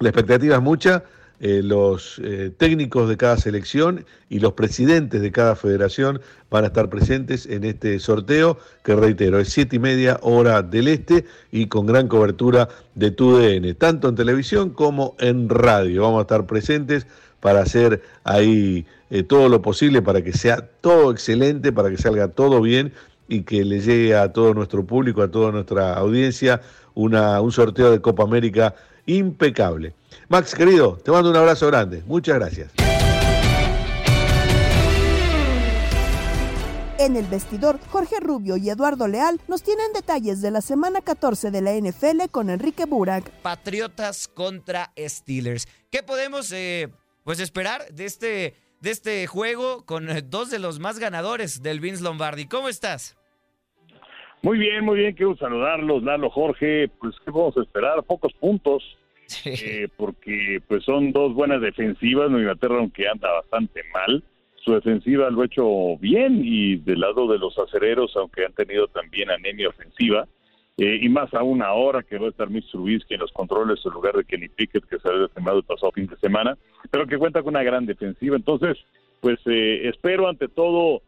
la 0.00 0.08
expectativa 0.08 0.56
es 0.56 0.62
mucha 0.62 1.04
eh, 1.40 1.60
los 1.62 2.20
eh, 2.24 2.50
técnicos 2.56 3.08
de 3.08 3.16
cada 3.16 3.36
selección 3.36 4.04
y 4.28 4.40
los 4.40 4.54
presidentes 4.54 5.22
de 5.22 5.30
cada 5.30 5.54
federación 5.54 6.20
van 6.50 6.64
a 6.64 6.68
estar 6.68 6.90
presentes 6.90 7.46
en 7.46 7.62
este 7.62 7.98
sorteo, 8.00 8.58
que 8.82 8.96
reitero, 8.96 9.38
es 9.38 9.50
siete 9.50 9.76
y 9.76 9.78
media 9.78 10.18
hora 10.22 10.62
del 10.62 10.88
este 10.88 11.26
y 11.52 11.66
con 11.66 11.86
gran 11.86 12.08
cobertura 12.08 12.68
de 12.96 13.12
TUDN, 13.12 13.74
tanto 13.76 14.08
en 14.08 14.16
televisión 14.16 14.70
como 14.70 15.14
en 15.20 15.48
radio. 15.48 16.02
Vamos 16.02 16.18
a 16.18 16.22
estar 16.22 16.44
presentes 16.46 17.06
para 17.40 17.60
hacer 17.60 18.02
ahí 18.24 18.84
eh, 19.10 19.22
todo 19.22 19.48
lo 19.48 19.62
posible 19.62 20.02
para 20.02 20.22
que 20.22 20.32
sea 20.32 20.68
todo 20.80 21.12
excelente, 21.12 21.72
para 21.72 21.90
que 21.90 21.98
salga 21.98 22.28
todo 22.28 22.60
bien 22.60 22.92
y 23.28 23.42
que 23.42 23.64
le 23.64 23.80
llegue 23.80 24.16
a 24.16 24.32
todo 24.32 24.54
nuestro 24.54 24.84
público, 24.84 25.22
a 25.22 25.30
toda 25.30 25.52
nuestra 25.52 25.94
audiencia, 25.94 26.62
una, 26.94 27.40
un 27.40 27.52
sorteo 27.52 27.92
de 27.92 28.00
Copa 28.00 28.24
América 28.24 28.74
impecable. 29.06 29.94
Max, 30.30 30.54
querido, 30.54 30.98
te 31.02 31.10
mando 31.10 31.30
un 31.30 31.36
abrazo 31.36 31.66
grande. 31.68 32.02
Muchas 32.06 32.34
gracias. 32.34 32.74
En 36.98 37.16
el 37.16 37.24
vestidor, 37.26 37.78
Jorge 37.88 38.16
Rubio 38.20 38.58
y 38.58 38.68
Eduardo 38.68 39.08
Leal 39.08 39.40
nos 39.48 39.62
tienen 39.62 39.90
detalles 39.94 40.42
de 40.42 40.50
la 40.50 40.60
semana 40.60 41.00
14 41.00 41.50
de 41.50 41.62
la 41.62 41.72
NFL 41.72 42.28
con 42.30 42.50
Enrique 42.50 42.84
Burak. 42.84 43.30
Patriotas 43.40 44.28
contra 44.28 44.92
Steelers. 44.98 45.66
¿Qué 45.90 46.02
podemos 46.02 46.52
eh, 46.52 46.88
pues 47.24 47.40
esperar 47.40 47.86
de 47.90 48.04
este, 48.04 48.54
de 48.82 48.90
este 48.90 49.26
juego 49.28 49.86
con 49.86 50.10
eh, 50.10 50.20
dos 50.22 50.50
de 50.50 50.58
los 50.58 50.78
más 50.78 50.98
ganadores 50.98 51.62
del 51.62 51.80
Vince 51.80 52.04
Lombardi? 52.04 52.46
¿Cómo 52.46 52.68
estás? 52.68 53.16
Muy 54.42 54.58
bien, 54.58 54.84
muy 54.84 54.98
bien, 54.98 55.14
quiero 55.14 55.36
saludarlos, 55.36 56.02
Lalo, 56.02 56.28
Jorge. 56.28 56.90
Pues, 57.00 57.14
¿qué 57.24 57.30
a 57.30 57.62
esperar? 57.62 58.02
Pocos 58.02 58.34
puntos 58.34 58.82
eh, 59.44 59.88
porque 59.96 60.60
pues 60.66 60.84
son 60.84 61.12
dos 61.12 61.34
buenas 61.34 61.60
defensivas. 61.60 62.30
Nueva 62.30 62.52
Inglaterra, 62.52 62.78
aunque 62.78 63.08
anda 63.08 63.30
bastante 63.32 63.82
mal, 63.92 64.22
su 64.56 64.72
defensiva 64.72 65.30
lo 65.30 65.42
ha 65.42 65.46
hecho 65.46 65.96
bien 65.98 66.40
y 66.42 66.76
del 66.76 67.00
lado 67.00 67.26
de 67.28 67.38
los 67.38 67.58
acereros, 67.58 68.16
aunque 68.16 68.44
han 68.44 68.52
tenido 68.52 68.88
también 68.88 69.30
anemia 69.30 69.68
ofensiva, 69.68 70.26
eh, 70.76 70.98
y 71.02 71.08
más 71.08 71.32
aún 71.34 71.62
ahora 71.62 72.02
que 72.02 72.18
va 72.18 72.26
a 72.26 72.30
estar 72.30 72.48
Mr. 72.48 72.70
Trubisky 72.70 73.14
en 73.14 73.20
los 73.20 73.32
controles 73.32 73.80
en 73.84 73.92
lugar 73.92 74.14
de 74.14 74.24
Kenny 74.24 74.48
Pickett, 74.48 74.84
que 74.84 74.98
se 74.98 75.08
había 75.08 75.28
el 75.34 75.62
pasado 75.64 75.92
fin 75.92 76.06
de 76.06 76.16
semana, 76.16 76.56
pero 76.90 77.06
que 77.06 77.18
cuenta 77.18 77.42
con 77.42 77.54
una 77.54 77.64
gran 77.64 77.84
defensiva. 77.84 78.36
Entonces, 78.36 78.78
pues 79.20 79.38
eh, 79.46 79.88
espero 79.88 80.28
ante 80.28 80.48
todo 80.48 81.02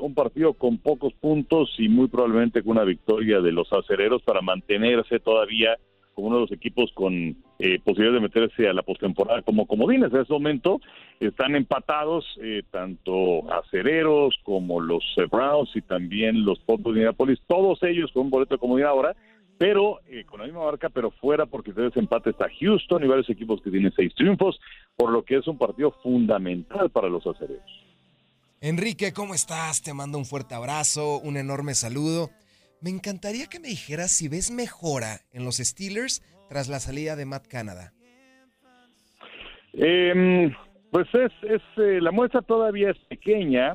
un 0.00 0.14
partido 0.14 0.54
con 0.54 0.78
pocos 0.78 1.12
puntos 1.12 1.68
y 1.76 1.90
muy 1.90 2.08
probablemente 2.08 2.62
con 2.62 2.72
una 2.72 2.84
victoria 2.84 3.42
de 3.42 3.52
los 3.52 3.70
acereros 3.74 4.22
para 4.22 4.40
mantenerse 4.40 5.20
todavía 5.20 5.76
como 6.16 6.28
uno 6.28 6.36
de 6.36 6.42
los 6.44 6.52
equipos 6.52 6.90
con 6.94 7.36
eh, 7.58 7.78
posibilidad 7.84 8.14
de 8.14 8.20
meterse 8.20 8.66
a 8.66 8.72
la 8.72 8.82
postemporada 8.82 9.42
como 9.42 9.66
comodines. 9.66 10.10
En 10.12 10.20
ese 10.20 10.32
momento 10.32 10.80
están 11.20 11.54
empatados 11.54 12.24
eh, 12.42 12.62
tanto 12.70 13.52
acereros 13.52 14.34
como 14.42 14.80
los 14.80 15.04
Browns 15.30 15.76
y 15.76 15.82
también 15.82 16.42
los 16.46 16.58
Potros 16.60 16.94
de 16.94 17.00
Indianapolis, 17.00 17.38
todos 17.46 17.82
ellos 17.82 18.10
con 18.12 18.22
un 18.24 18.30
boleto 18.30 18.54
de 18.54 18.58
comodidad 18.58 18.90
ahora, 18.90 19.14
pero 19.58 20.00
eh, 20.08 20.24
con 20.24 20.40
la 20.40 20.46
misma 20.46 20.64
marca, 20.64 20.88
pero 20.88 21.10
fuera 21.10 21.44
porque 21.44 21.70
ustedes 21.70 21.94
empate 21.98 22.30
está 22.30 22.46
Houston 22.60 23.04
y 23.04 23.08
varios 23.08 23.28
equipos 23.28 23.60
que 23.60 23.70
tienen 23.70 23.92
seis 23.94 24.14
triunfos, 24.14 24.58
por 24.96 25.10
lo 25.10 25.22
que 25.22 25.36
es 25.36 25.46
un 25.46 25.58
partido 25.58 25.92
fundamental 26.02 26.88
para 26.88 27.10
los 27.10 27.26
acereros. 27.26 27.84
Enrique, 28.62 29.12
¿cómo 29.12 29.34
estás? 29.34 29.82
Te 29.82 29.92
mando 29.92 30.16
un 30.16 30.24
fuerte 30.24 30.54
abrazo, 30.54 31.18
un 31.18 31.36
enorme 31.36 31.74
saludo. 31.74 32.30
Me 32.80 32.90
encantaría 32.90 33.46
que 33.46 33.60
me 33.60 33.68
dijeras 33.68 34.10
si 34.10 34.28
ves 34.28 34.50
mejora 34.50 35.20
en 35.32 35.44
los 35.44 35.56
Steelers 35.56 36.22
tras 36.48 36.68
la 36.68 36.78
salida 36.78 37.16
de 37.16 37.26
Matt 37.26 37.46
Canada. 37.46 37.92
Em, 39.72 40.52
pues 40.90 41.06
es, 41.14 41.32
es 41.42 41.62
eh, 41.76 42.00
la 42.00 42.10
muestra 42.10 42.42
todavía 42.42 42.90
es 42.90 42.98
pequeña, 43.08 43.72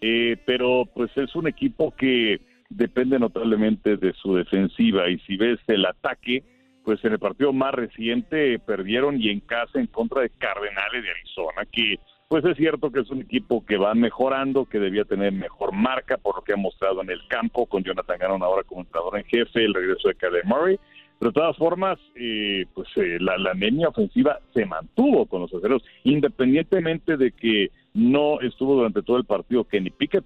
eh, 0.00 0.36
pero 0.44 0.84
pues 0.94 1.10
es 1.16 1.34
un 1.36 1.46
equipo 1.46 1.94
que 1.94 2.40
depende 2.68 3.18
notablemente 3.18 3.96
de 3.96 4.12
su 4.14 4.34
defensiva 4.34 5.08
y 5.08 5.18
si 5.20 5.36
ves 5.36 5.60
el 5.68 5.86
ataque, 5.86 6.42
pues 6.84 7.04
en 7.04 7.12
el 7.12 7.18
partido 7.18 7.52
más 7.52 7.74
reciente 7.74 8.58
perdieron 8.58 9.20
y 9.20 9.30
en 9.30 9.40
casa 9.40 9.78
en 9.78 9.86
contra 9.86 10.22
de 10.22 10.30
Cardenales 10.30 11.02
de 11.02 11.10
Arizona, 11.10 11.64
que 11.70 11.98
pues 12.28 12.44
es 12.44 12.56
cierto 12.56 12.90
que 12.90 13.00
es 13.00 13.10
un 13.10 13.22
equipo 13.22 13.64
que 13.64 13.76
va 13.76 13.94
mejorando, 13.94 14.64
que 14.64 14.80
debía 14.80 15.04
tener 15.04 15.32
mejor 15.32 15.72
marca 15.72 16.16
por 16.16 16.36
lo 16.36 16.42
que 16.42 16.54
ha 16.54 16.56
mostrado 16.56 17.00
en 17.02 17.10
el 17.10 17.20
campo, 17.28 17.66
con 17.66 17.84
Jonathan 17.84 18.18
Gannon 18.18 18.42
ahora 18.42 18.64
como 18.64 18.80
entrenador 18.80 19.18
en 19.18 19.24
jefe, 19.24 19.64
el 19.64 19.74
regreso 19.74 20.08
de 20.08 20.16
Kyle 20.16 20.44
Murray. 20.44 20.78
Pero 21.18 21.30
de 21.30 21.34
todas 21.34 21.56
formas, 21.56 21.98
eh, 22.16 22.66
pues 22.74 22.88
eh, 22.96 23.18
la, 23.20 23.38
la 23.38 23.54
ofensiva 23.88 24.40
se 24.52 24.66
mantuvo 24.66 25.26
con 25.26 25.42
los 25.42 25.54
aceros, 25.54 25.82
independientemente 26.04 27.16
de 27.16 27.30
que 27.30 27.70
no 27.94 28.40
estuvo 28.40 28.74
durante 28.74 29.02
todo 29.02 29.16
el 29.16 29.24
partido 29.24 29.64
Kenny 29.64 29.90
Pickett. 29.90 30.24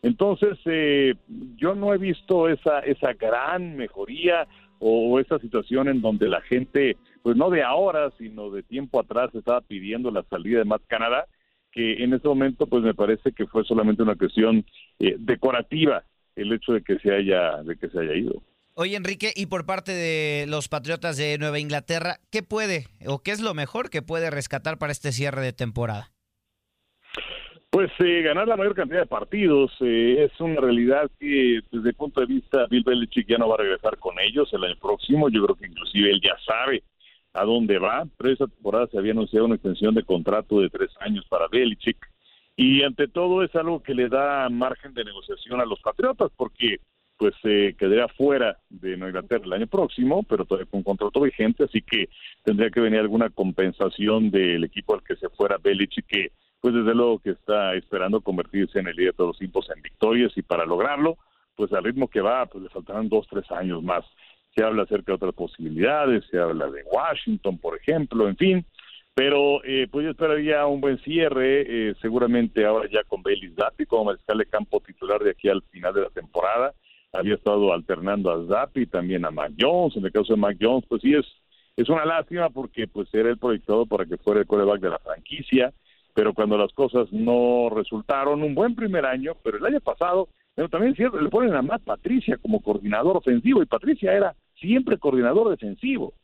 Entonces, 0.00 0.58
eh, 0.64 1.14
yo 1.56 1.74
no 1.74 1.94
he 1.94 1.98
visto 1.98 2.48
esa, 2.48 2.80
esa 2.80 3.12
gran 3.12 3.76
mejoría 3.76 4.48
o, 4.80 5.12
o 5.12 5.20
esa 5.20 5.38
situación 5.38 5.86
en 5.88 6.00
donde 6.00 6.28
la 6.28 6.40
gente, 6.40 6.96
pues 7.22 7.36
no 7.36 7.50
de 7.50 7.62
ahora, 7.62 8.10
sino 8.18 8.50
de 8.50 8.64
tiempo 8.64 8.98
atrás, 8.98 9.32
estaba 9.34 9.60
pidiendo 9.60 10.10
la 10.10 10.24
salida 10.24 10.58
de 10.58 10.64
Matt 10.64 10.82
Canada 10.88 11.26
que 11.72 12.04
en 12.04 12.12
este 12.12 12.28
momento 12.28 12.66
pues 12.66 12.84
me 12.84 12.94
parece 12.94 13.32
que 13.32 13.46
fue 13.46 13.64
solamente 13.64 14.02
una 14.02 14.14
cuestión 14.14 14.64
eh, 14.98 15.16
decorativa 15.18 16.04
el 16.36 16.52
hecho 16.52 16.72
de 16.72 16.82
que 16.82 16.98
se 16.98 17.12
haya 17.12 17.62
de 17.62 17.76
que 17.76 17.88
se 17.88 17.98
haya 17.98 18.14
ido. 18.14 18.42
Oye 18.74 18.96
Enrique, 18.96 19.32
y 19.34 19.46
por 19.46 19.66
parte 19.66 19.92
de 19.92 20.46
los 20.48 20.68
Patriotas 20.68 21.16
de 21.16 21.36
Nueva 21.38 21.58
Inglaterra, 21.58 22.16
¿qué 22.30 22.42
puede 22.42 22.86
o 23.06 23.22
qué 23.22 23.32
es 23.32 23.40
lo 23.40 23.52
mejor 23.52 23.90
que 23.90 24.00
puede 24.00 24.30
rescatar 24.30 24.78
para 24.78 24.92
este 24.92 25.12
cierre 25.12 25.42
de 25.42 25.52
temporada? 25.52 26.10
Pues 27.68 27.90
eh, 28.00 28.20
ganar 28.22 28.46
la 28.46 28.56
mayor 28.56 28.74
cantidad 28.74 29.00
de 29.00 29.06
partidos 29.06 29.72
eh, 29.80 30.24
es 30.24 30.40
una 30.40 30.60
realidad 30.60 31.10
que 31.18 31.60
desde 31.70 31.88
el 31.88 31.94
punto 31.94 32.20
de 32.20 32.26
vista 32.26 32.66
Bill 32.70 32.84
Belichick 32.84 33.26
ya 33.26 33.38
no 33.38 33.48
va 33.48 33.54
a 33.54 33.58
regresar 33.58 33.96
con 33.98 34.18
ellos 34.20 34.50
el 34.52 34.64
año 34.64 34.76
próximo. 34.80 35.30
Yo 35.30 35.42
creo 35.44 35.56
que 35.56 35.66
inclusive 35.66 36.10
él 36.10 36.20
ya 36.22 36.36
sabe 36.44 36.82
a 37.32 37.44
dónde 37.44 37.78
va. 37.78 38.04
Pero 38.16 38.32
esa 38.32 38.46
temporada 38.46 38.86
se 38.88 38.98
había 38.98 39.12
anunciado 39.12 39.46
una 39.46 39.56
extensión 39.56 39.94
de 39.94 40.04
contrato 40.04 40.60
de 40.60 40.70
tres 40.70 40.90
años 41.00 41.26
para 41.28 41.48
Belichick. 41.48 41.98
Y 42.56 42.82
ante 42.82 43.08
todo 43.08 43.42
es 43.42 43.54
algo 43.54 43.82
que 43.82 43.94
le 43.94 44.08
da 44.08 44.48
margen 44.50 44.92
de 44.94 45.04
negociación 45.04 45.60
a 45.60 45.64
los 45.64 45.80
Patriotas, 45.80 46.30
porque 46.36 46.80
pues 47.16 47.34
se 47.40 47.74
quedaría 47.78 48.08
fuera 48.08 48.58
de 48.68 48.96
Nueva 48.96 49.10
Inglaterra 49.10 49.44
el 49.44 49.52
año 49.52 49.66
próximo, 49.68 50.24
pero 50.24 50.44
todavía 50.44 50.68
con 50.70 50.82
contrato 50.82 51.20
vigente, 51.20 51.64
así 51.64 51.80
que 51.80 52.08
tendría 52.42 52.70
que 52.70 52.80
venir 52.80 52.98
alguna 52.98 53.30
compensación 53.30 54.30
del 54.30 54.64
equipo 54.64 54.94
al 54.94 55.04
que 55.04 55.14
se 55.16 55.28
fuera 55.28 55.58
Belichick, 55.58 56.06
que 56.06 56.32
pues 56.60 56.74
desde 56.74 56.94
luego 56.94 57.18
que 57.18 57.30
está 57.30 57.74
esperando 57.74 58.20
convertirse 58.20 58.78
en 58.80 58.88
el 58.88 58.96
líder 58.96 59.14
de 59.14 59.24
los 59.24 59.38
tiempos 59.38 59.68
en 59.74 59.82
victorias 59.82 60.32
y 60.36 60.42
para 60.42 60.64
lograrlo, 60.64 61.16
pues 61.56 61.72
al 61.72 61.84
ritmo 61.84 62.08
que 62.08 62.20
va, 62.20 62.46
pues 62.46 62.64
le 62.64 62.70
faltarán 62.70 63.08
dos, 63.08 63.26
tres 63.28 63.50
años 63.50 63.82
más 63.82 64.04
se 64.54 64.62
habla 64.64 64.82
acerca 64.82 65.12
de 65.12 65.16
otras 65.16 65.34
posibilidades, 65.34 66.24
se 66.30 66.38
habla 66.38 66.68
de 66.70 66.82
Washington, 66.84 67.58
por 67.58 67.76
ejemplo, 67.76 68.28
en 68.28 68.36
fin, 68.36 68.66
pero 69.14 69.62
eh, 69.64 69.88
pues 69.90 70.04
yo 70.04 70.10
esperaría 70.10 70.66
un 70.66 70.80
buen 70.80 70.98
cierre, 70.98 71.90
eh, 71.90 71.94
seguramente 72.00 72.64
ahora 72.64 72.88
ya 72.90 73.04
con 73.04 73.22
Bailey 73.22 73.54
Zappi 73.54 73.86
como 73.86 74.06
mariscal 74.06 74.38
de 74.38 74.46
campo 74.46 74.80
titular 74.80 75.22
de 75.22 75.30
aquí 75.30 75.48
al 75.48 75.62
final 75.70 75.94
de 75.94 76.02
la 76.02 76.10
temporada, 76.10 76.74
había 77.12 77.34
estado 77.34 77.72
alternando 77.72 78.30
a 78.30 78.46
Zappi, 78.46 78.86
también 78.86 79.24
a 79.24 79.30
Mac 79.30 79.52
Jones, 79.58 79.96
en 79.96 80.04
el 80.04 80.12
caso 80.12 80.32
de 80.32 80.40
Mac 80.40 80.56
Jones, 80.60 80.84
pues 80.88 81.02
sí 81.02 81.14
es, 81.14 81.26
es 81.76 81.88
una 81.88 82.06
lástima 82.06 82.48
porque 82.50 82.86
pues 82.86 83.12
era 83.12 83.28
el 83.28 83.38
proyectado 83.38 83.86
para 83.86 84.06
que 84.06 84.16
fuera 84.16 84.40
el 84.40 84.46
coreback 84.46 84.80
de 84.80 84.90
la 84.90 84.98
franquicia, 84.98 85.72
pero 86.14 86.34
cuando 86.34 86.56
las 86.56 86.72
cosas 86.72 87.10
no 87.12 87.68
resultaron, 87.70 88.42
un 88.42 88.54
buen 88.54 88.74
primer 88.74 89.04
año, 89.06 89.34
pero 89.42 89.58
el 89.58 89.66
año 89.66 89.80
pasado, 89.80 90.28
pero 90.54 90.68
también 90.68 90.92
es 90.92 90.96
cierto, 90.96 91.20
le 91.20 91.30
ponen 91.30 91.54
a 91.54 91.62
Matt 91.62 91.82
Patricia 91.82 92.36
como 92.36 92.60
coordinador 92.60 93.16
ofensivo 93.16 93.62
y 93.62 93.66
Patricia 93.66 94.12
era 94.12 94.34
siempre 94.60 94.98
coordinador 94.98 95.50
defensivo. 95.50 96.14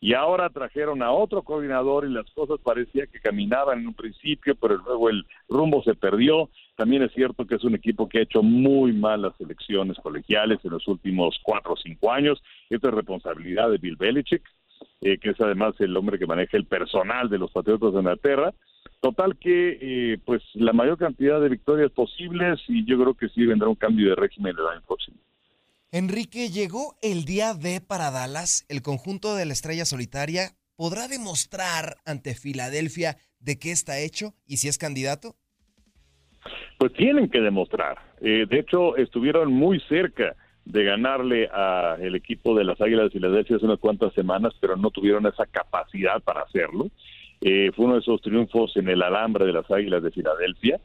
Y 0.00 0.14
ahora 0.14 0.48
trajeron 0.50 1.02
a 1.02 1.10
otro 1.10 1.42
coordinador 1.42 2.06
y 2.06 2.12
las 2.12 2.30
cosas 2.30 2.60
parecía 2.62 3.06
que 3.08 3.18
caminaban 3.18 3.80
en 3.80 3.88
un 3.88 3.94
principio, 3.94 4.54
pero 4.54 4.76
luego 4.76 5.10
el 5.10 5.26
rumbo 5.48 5.82
se 5.82 5.94
perdió. 5.94 6.50
También 6.76 7.02
es 7.02 7.12
cierto 7.12 7.46
que 7.46 7.56
es 7.56 7.64
un 7.64 7.74
equipo 7.74 8.08
que 8.08 8.18
ha 8.18 8.22
hecho 8.22 8.42
muy 8.42 8.92
malas 8.92 9.34
elecciones 9.40 9.96
colegiales 10.00 10.60
en 10.62 10.70
los 10.70 10.86
últimos 10.86 11.40
cuatro 11.42 11.72
o 11.72 11.76
cinco 11.76 12.12
años. 12.12 12.40
Esto 12.70 12.88
es 12.88 12.94
responsabilidad 12.94 13.70
de 13.70 13.78
Bill 13.78 13.96
Belichick, 13.96 14.42
eh, 15.00 15.18
que 15.18 15.30
es 15.30 15.40
además 15.40 15.74
el 15.80 15.96
hombre 15.96 16.18
que 16.18 16.26
maneja 16.26 16.56
el 16.56 16.66
personal 16.66 17.28
de 17.28 17.38
los 17.38 17.50
Patriotas 17.50 17.92
de 17.92 17.98
Inglaterra. 17.98 18.54
Total 19.00 19.36
que, 19.38 19.78
eh, 19.80 20.18
pues, 20.24 20.42
la 20.54 20.72
mayor 20.72 20.98
cantidad 20.98 21.40
de 21.40 21.48
victorias 21.48 21.90
posibles 21.92 22.60
y 22.66 22.84
yo 22.84 22.98
creo 22.98 23.14
que 23.14 23.28
sí 23.28 23.46
vendrá 23.46 23.68
un 23.68 23.76
cambio 23.76 24.10
de 24.10 24.16
régimen 24.16 24.56
el 24.58 24.66
año 24.66 24.82
próximo. 24.86 25.18
Enrique, 25.90 26.50
llegó 26.50 26.96
el 27.00 27.24
día 27.24 27.54
D 27.54 27.80
para 27.80 28.10
Dallas. 28.10 28.66
El 28.68 28.82
conjunto 28.82 29.36
de 29.36 29.46
la 29.46 29.52
estrella 29.52 29.84
solitaria 29.84 30.50
podrá 30.76 31.08
demostrar 31.08 31.96
ante 32.04 32.34
Filadelfia 32.34 33.16
de 33.40 33.58
qué 33.58 33.70
está 33.70 33.98
hecho 33.98 34.34
y 34.46 34.58
si 34.58 34.68
es 34.68 34.78
candidato. 34.78 35.36
Pues 36.78 36.92
tienen 36.92 37.30
que 37.30 37.40
demostrar. 37.40 37.98
Eh, 38.20 38.46
de 38.48 38.58
hecho, 38.58 38.96
estuvieron 38.96 39.52
muy 39.52 39.80
cerca 39.88 40.36
de 40.64 40.84
ganarle 40.84 41.48
al 41.48 42.14
equipo 42.14 42.54
de 42.54 42.64
las 42.64 42.80
Águilas 42.80 43.04
de 43.04 43.10
Filadelfia 43.10 43.56
hace 43.56 43.64
unas 43.64 43.80
cuantas 43.80 44.12
semanas, 44.12 44.52
pero 44.60 44.76
no 44.76 44.90
tuvieron 44.90 45.26
esa 45.26 45.46
capacidad 45.46 46.20
para 46.22 46.42
hacerlo. 46.42 46.90
Eh, 47.40 47.70
fue 47.74 47.84
uno 47.84 47.94
de 47.94 48.00
esos 48.00 48.20
triunfos 48.20 48.76
en 48.76 48.88
el 48.88 49.02
alambre 49.02 49.46
de 49.46 49.52
las 49.52 49.70
Águilas 49.70 50.02
de 50.02 50.10
Filadelfia. 50.10 50.80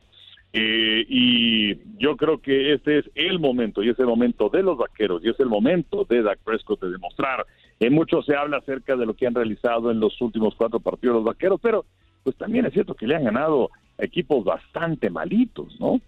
Eh, 0.56 1.04
y 1.10 1.76
yo 1.98 2.16
creo 2.16 2.40
que 2.40 2.74
este 2.74 3.00
es 3.00 3.06
el 3.16 3.40
momento, 3.40 3.82
y 3.82 3.90
es 3.90 3.98
el 3.98 4.06
momento 4.06 4.50
de 4.50 4.62
los 4.62 4.78
vaqueros, 4.78 5.24
y 5.26 5.30
es 5.30 5.40
el 5.40 5.48
momento 5.48 6.06
de 6.08 6.22
Dak 6.22 6.40
Prescott 6.44 6.80
de 6.82 6.92
demostrar. 6.92 7.46
En 7.80 7.94
mucho 7.94 8.22
se 8.22 8.36
habla 8.36 8.58
acerca 8.58 8.96
de 8.96 9.08
lo 9.08 9.16
que 9.16 9.26
han 9.26 9.34
realizado 9.34 9.90
en 9.90 10.00
los 10.00 10.22
últimos 10.22 10.54
cuatro 10.56 10.80
partidos 10.80 11.16
los 11.16 11.26
vaqueros, 11.26 11.60
pero 11.60 11.86
pues 12.24 12.36
también 12.38 12.68
es 12.68 12.74
cierto 12.74 12.94
que 12.94 13.08
le 13.08 13.16
han 13.16 13.24
ganado 13.24 13.72
equipos 13.98 14.46
bastante 14.46 15.10
malitos, 15.10 15.80
¿no? 15.80 16.00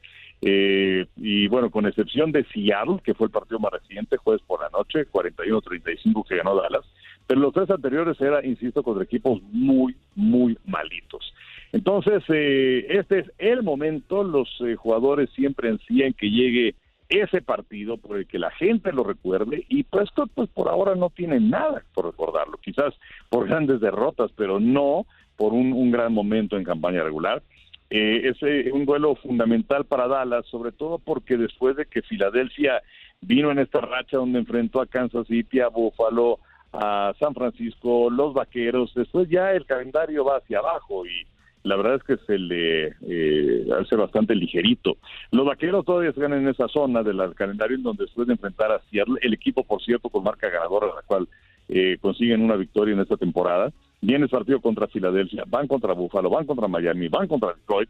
Eh, 0.42 1.08
y 1.18 1.48
bueno, 1.48 1.72
con 1.72 1.88
excepción 1.88 2.32
de 2.32 2.46
Seattle, 2.46 3.00
que 3.04 3.16
fue 3.16 3.28
el 3.28 3.32
partido 3.32 3.60
más 3.60 3.72
reciente, 3.72 4.18
jueves 4.18 4.44
por 4.46 4.62
la 4.62 4.70
noche, 4.70 5.08
41-35 5.12 6.28
que 6.28 6.38
ganó 6.38 6.56
Dallas, 6.56 6.86
pero 7.28 7.40
los 7.40 7.54
tres 7.54 7.70
anteriores 7.70 8.20
era, 8.22 8.46
insisto, 8.46 8.84
contra 8.84 9.04
equipos 9.04 9.42
muy, 9.52 9.96
muy 10.16 10.58
malitos. 10.66 11.34
Entonces, 11.72 12.24
eh, 12.30 12.86
este 12.90 13.20
es 13.20 13.32
el 13.38 13.64
momento, 13.64 14.24
los 14.24 14.50
eh, 14.62 14.76
jugadores 14.76 15.30
siempre 15.32 15.70
ansían 15.70 16.14
que 16.14 16.30
llegue 16.30 16.76
ese 17.10 17.42
partido 17.42 17.98
por 17.98 18.18
el 18.18 18.28
que 18.28 18.40
la 18.40 18.52
gente 18.52 18.92
lo 18.92 19.04
recuerde 19.04 19.66
y 19.70 19.84
pues, 19.84 20.10
pues 20.34 20.50
por 20.50 20.70
ahora 20.70 20.96
no 20.96 21.10
tiene 21.10 21.40
nada 21.40 21.84
por 21.94 22.06
recordarlo, 22.06 22.58
quizás 22.58 22.94
por 23.30 23.48
grandes 23.48 23.80
derrotas, 23.80 24.32
pero 24.36 24.60
no 24.60 25.06
por 25.36 25.54
un, 25.54 25.74
un 25.74 25.92
gran 25.92 26.14
momento 26.14 26.58
en 26.58 26.64
campaña 26.64 27.04
regular. 27.04 27.44
Eh, 27.90 28.30
es 28.30 28.38
eh, 28.42 28.72
un 28.74 28.86
duelo 28.86 29.16
fundamental 29.16 29.86
para 29.86 30.08
Dallas, 30.08 30.46
sobre 30.48 30.72
todo 30.72 30.98
porque 30.98 31.38
después 31.38 31.76
de 31.76 31.86
que 31.86 32.02
Filadelfia 32.02 32.82
vino 33.22 33.52
en 33.52 33.60
esta 33.60 33.80
racha 33.82 34.18
donde 34.18 34.40
enfrentó 34.40 34.82
a 34.82 34.88
Kansas 34.88 35.28
City, 35.28 35.60
a 35.60 35.68
Buffalo, 35.68 36.40
a 36.80 37.14
San 37.20 37.34
Francisco, 37.34 38.10
los 38.10 38.34
Vaqueros, 38.34 38.94
después 38.96 39.30
ya 39.30 39.52
el 39.52 39.66
calendario 39.66 40.26
va 40.26 40.38
hacia 40.38 40.60
abajo 40.60 41.06
y 41.06 41.26
la 41.66 41.76
verdad 41.78 41.96
es 41.96 42.04
que 42.04 42.18
se 42.26 42.38
le 42.38 42.94
eh, 43.08 43.68
hace 43.80 43.96
bastante 43.96 44.36
ligerito. 44.36 44.98
Los 45.32 45.48
vaqueros 45.48 45.84
todavía 45.84 46.12
están 46.12 46.32
en 46.34 46.48
esa 46.48 46.68
zona 46.68 47.02
del 47.02 47.34
calendario 47.34 47.76
en 47.76 47.82
donde 47.82 48.04
después 48.04 48.28
de 48.28 48.34
enfrentar 48.34 48.72
a 48.72 48.82
el 48.94 49.34
equipo, 49.34 49.64
por 49.64 49.82
cierto, 49.82 50.10
con 50.10 50.24
marca 50.24 50.48
ganadora, 50.48 50.88
la 50.94 51.02
cual 51.02 51.28
eh, 51.68 51.98
consiguen 52.00 52.44
una 52.44 52.56
victoria 52.56 52.94
en 52.94 53.00
esta 53.00 53.18
temporada. 53.18 53.74
Viene 54.00 54.28
partido 54.28 54.62
contra 54.62 54.88
Filadelfia, 54.88 55.44
van 55.48 55.68
contra 55.68 55.94
Buffalo, 55.94 56.30
van 56.30 56.46
contra 56.46 56.68
Miami, 56.68 57.08
van 57.08 57.28
contra 57.28 57.54
Detroit. 57.54 57.90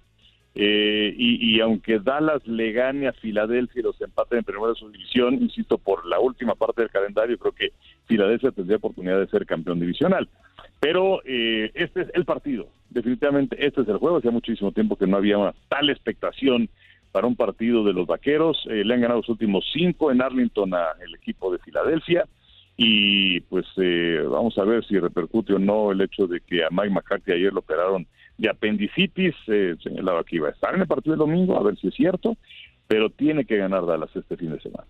Eh, 0.57 1.13
y, 1.17 1.59
aunque 1.59 1.99
Dallas 1.99 2.47
le 2.47 2.71
gane 2.71 3.09
a 3.09 3.13
Filadelfia 3.13 3.81
y 3.81 3.83
los 3.83 3.99
empaten 3.99 4.37
en 4.37 4.45
primera 4.45 4.71
de 4.71 4.87
división, 4.89 5.33
insisto, 5.33 5.77
por 5.77 6.05
la 6.05 6.17
última 6.21 6.55
parte 6.55 6.81
del 6.81 6.91
calendario, 6.91 7.37
creo 7.37 7.51
que 7.51 7.73
Filadelfia 8.07 8.51
tendría 8.51 8.77
oportunidad 8.77 9.19
de 9.19 9.27
ser 9.27 9.45
campeón 9.45 9.79
divisional. 9.79 10.27
Pero 10.79 11.21
eh, 11.25 11.71
este 11.73 12.01
es 12.01 12.07
el 12.13 12.25
partido, 12.25 12.67
definitivamente 12.89 13.65
este 13.65 13.81
es 13.81 13.87
el 13.87 13.97
juego. 13.97 14.17
Hacía 14.17 14.31
muchísimo 14.31 14.71
tiempo 14.71 14.95
que 14.95 15.07
no 15.07 15.17
había 15.17 15.37
tal 15.69 15.89
expectación 15.89 16.69
para 17.15 17.27
un 17.27 17.35
partido 17.37 17.83
de 17.85 17.93
los 17.93 18.07
vaqueros. 18.07 18.65
Eh, 18.69 18.83
le 18.83 18.93
han 18.93 18.99
ganado 18.99 19.21
los 19.21 19.29
últimos 19.29 19.65
cinco 19.71 20.11
en 20.11 20.21
Arlington 20.21 20.73
al 20.73 21.15
equipo 21.15 21.49
de 21.49 21.59
Filadelfia. 21.59 22.25
Y 22.75 23.39
pues 23.39 23.65
eh, 23.77 24.21
vamos 24.29 24.57
a 24.57 24.65
ver 24.65 24.85
si 24.85 24.99
repercute 24.99 25.53
o 25.53 25.59
no 25.59 25.93
el 25.93 26.01
hecho 26.01 26.27
de 26.27 26.41
que 26.41 26.65
a 26.65 26.67
Mike 26.71 26.89
McCarthy 26.89 27.31
ayer 27.31 27.53
lo 27.53 27.59
operaron 27.59 28.05
de 28.37 28.49
apendicitis. 28.49 29.33
Eh, 29.47 29.75
señalaba 29.81 30.25
que 30.25 30.35
iba 30.35 30.49
a 30.49 30.51
estar 30.51 30.75
en 30.75 30.81
el 30.81 30.87
partido 30.87 31.13
del 31.13 31.19
domingo, 31.19 31.57
a 31.57 31.63
ver 31.63 31.77
si 31.77 31.87
es 31.87 31.93
cierto. 31.93 32.35
Pero 32.85 33.09
tiene 33.09 33.45
que 33.45 33.55
ganar 33.55 33.85
Dallas 33.85 34.13
este 34.13 34.35
fin 34.35 34.51
de 34.51 34.59
semana. 34.59 34.85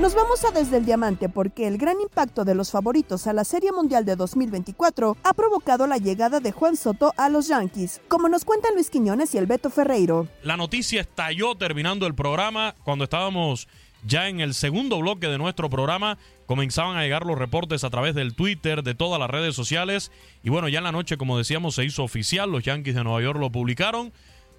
Nos 0.00 0.14
vamos 0.14 0.44
a 0.44 0.52
desde 0.52 0.76
el 0.76 0.84
diamante 0.84 1.28
porque 1.28 1.66
el 1.66 1.76
gran 1.76 2.00
impacto 2.00 2.44
de 2.44 2.54
los 2.54 2.70
favoritos 2.70 3.26
a 3.26 3.32
la 3.32 3.42
Serie 3.42 3.72
Mundial 3.72 4.04
de 4.04 4.14
2024 4.14 5.16
ha 5.24 5.34
provocado 5.34 5.88
la 5.88 5.96
llegada 5.98 6.38
de 6.38 6.52
Juan 6.52 6.76
Soto 6.76 7.12
a 7.16 7.28
los 7.28 7.48
Yankees, 7.48 8.00
como 8.06 8.28
nos 8.28 8.44
cuentan 8.44 8.74
Luis 8.74 8.90
Quiñones 8.90 9.34
y 9.34 9.38
el 9.38 9.46
Beto 9.46 9.70
Ferreiro. 9.70 10.28
La 10.44 10.56
noticia 10.56 11.00
estalló 11.00 11.56
terminando 11.56 12.06
el 12.06 12.14
programa 12.14 12.76
cuando 12.84 13.02
estábamos 13.04 13.66
ya 14.04 14.28
en 14.28 14.38
el 14.38 14.54
segundo 14.54 15.00
bloque 15.00 15.26
de 15.26 15.36
nuestro 15.36 15.68
programa. 15.68 16.16
Comenzaban 16.46 16.96
a 16.96 17.02
llegar 17.02 17.26
los 17.26 17.36
reportes 17.36 17.82
a 17.82 17.90
través 17.90 18.14
del 18.14 18.36
Twitter, 18.36 18.84
de 18.84 18.94
todas 18.94 19.18
las 19.18 19.28
redes 19.28 19.56
sociales. 19.56 20.12
Y 20.44 20.50
bueno, 20.50 20.68
ya 20.68 20.78
en 20.78 20.84
la 20.84 20.92
noche, 20.92 21.16
como 21.16 21.36
decíamos, 21.36 21.74
se 21.74 21.84
hizo 21.84 22.04
oficial. 22.04 22.52
Los 22.52 22.62
Yankees 22.62 22.94
de 22.94 23.02
Nueva 23.02 23.20
York 23.20 23.40
lo 23.40 23.50
publicaron. 23.50 24.12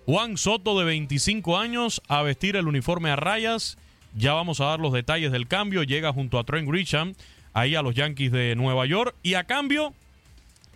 Juan 0.06 0.36
Soto, 0.36 0.78
de 0.78 0.84
25 0.84 1.58
años, 1.58 2.02
a 2.10 2.24
vestir 2.24 2.58
el 2.58 2.68
uniforme 2.68 3.10
a 3.10 3.16
rayas 3.16 3.78
ya 4.16 4.34
vamos 4.34 4.60
a 4.60 4.66
dar 4.66 4.80
los 4.80 4.94
detalles 4.94 5.32
del 5.32 5.48
cambio. 5.48 5.84
Llega 5.84 6.14
junto 6.14 6.40
a 6.40 6.44
Trent 6.44 6.68
Grisham 6.68 7.14
ahí 7.54 7.76
a 7.76 7.82
los 7.82 7.96
Yankees 7.96 8.32
de 8.32 8.56
Nueva 8.56 8.86
York. 8.86 9.16
Y 9.24 9.36
a 9.36 9.44
cambio 9.44 9.94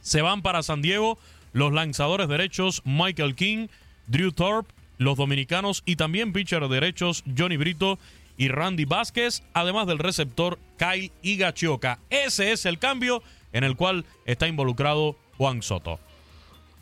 se 0.01 0.21
van 0.21 0.41
para 0.41 0.63
San 0.63 0.81
Diego 0.81 1.17
los 1.53 1.71
lanzadores 1.71 2.27
derechos 2.27 2.81
Michael 2.86 3.36
King, 3.36 3.67
Drew 4.07 4.31
Thorpe, 4.31 4.73
los 4.97 5.17
dominicanos 5.17 5.84
y 5.86 5.95
también 5.95 6.34
pitcher 6.34 6.67
derechos 6.67 7.23
Johnny 7.38 7.57
Brito 7.57 7.99
y 8.38 8.47
Randy 8.47 8.86
Vázquez, 8.86 9.43
además 9.53 9.88
del 9.88 9.99
receptor 9.99 10.57
Kyle 10.77 11.11
Higachioka. 11.21 11.99
Ese 12.09 12.51
es 12.51 12.65
el 12.65 12.79
cambio 12.79 13.21
en 13.51 13.63
el 13.63 13.75
cual 13.75 14.05
está 14.25 14.47
involucrado 14.47 15.15
Juan 15.38 15.61
Soto. 15.61 15.99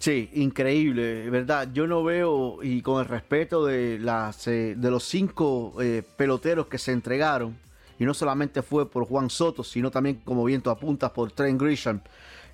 Sí, 0.02 0.32
increíble, 0.34 1.30
¿verdad? 1.30 1.70
Yo 1.72 1.86
no 1.86 2.04
veo, 2.04 2.58
y 2.64 2.82
con 2.82 3.02
el 3.02 3.08
respeto 3.08 3.68
de, 3.68 4.00
las, 4.00 4.48
eh, 4.48 4.74
de 4.76 4.90
los 4.90 5.04
cinco 5.04 5.76
eh, 5.80 6.02
peloteros 6.18 6.66
que 6.66 6.80
se 6.80 6.92
entregaron, 6.92 7.56
y 8.00 8.06
no 8.06 8.16
solamente 8.16 8.64
fue 8.64 8.90
por 8.90 9.06
Juan 9.06 9.30
Soto, 9.30 9.64
sino 9.64 9.92
también, 9.92 10.20
como 10.26 10.44
viento 10.44 10.72
apunta, 10.72 11.14
por 11.14 11.32
Trent 11.32 11.62
Grisham, 11.62 12.02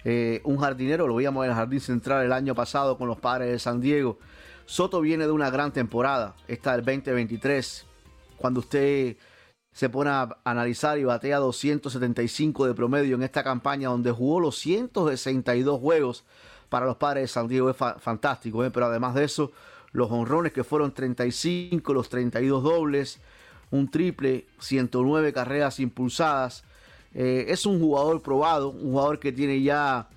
eh, 0.04 0.42
un 0.44 0.58
jardinero, 0.58 1.08
lo 1.08 1.16
veíamos 1.16 1.46
en 1.46 1.52
el 1.52 1.56
Jardín 1.56 1.80
Central 1.80 2.26
el 2.26 2.34
año 2.34 2.54
pasado 2.54 2.98
con 2.98 3.08
los 3.08 3.18
padres 3.18 3.50
de 3.50 3.60
San 3.60 3.80
Diego. 3.80 4.20
Soto 4.66 5.00
viene 5.00 5.24
de 5.26 5.32
una 5.32 5.50
gran 5.50 5.72
temporada, 5.72 6.36
esta 6.50 6.76
del 6.76 6.84
2023, 6.84 7.86
cuando 8.36 8.60
usted 8.60 9.16
se 9.72 9.88
pone 9.88 10.10
a 10.10 10.38
analizar 10.44 10.98
y 10.98 11.06
batea 11.06 11.38
275 11.38 12.68
de 12.68 12.74
promedio 12.74 13.16
en 13.16 13.24
esta 13.24 13.42
campaña 13.42 13.88
donde 13.88 14.12
jugó 14.12 14.42
los 14.42 14.58
162 14.58 15.80
juegos 15.80 16.26
para 16.70 16.86
los 16.86 16.98
padres 16.98 17.24
de 17.24 17.28
San 17.28 17.48
Diego 17.48 17.70
es 17.70 17.78
fantástico, 17.78 18.64
¿eh? 18.64 18.72
pero 18.72 18.88
además 18.88 19.16
de 19.16 19.24
eso, 19.24 19.52
los 19.92 20.12
honrones 20.12 20.52
que 20.52 20.64
fueron 20.64 20.94
35, 20.94 21.94
los 21.94 22.10
32 22.10 22.64
dobles, 22.64 23.20
un 23.72 23.90
triple, 23.90 24.48
109 24.60 25.34
carreras 25.34 25.80
impulsadas. 25.80 26.64
Eh, 27.14 27.46
es 27.50 27.66
un 27.66 27.80
jugador 27.80 28.22
probado, 28.22 28.70
un 28.70 28.92
jugador 28.92 29.20
que 29.20 29.32
tiene 29.32 29.62
ya 29.62 30.08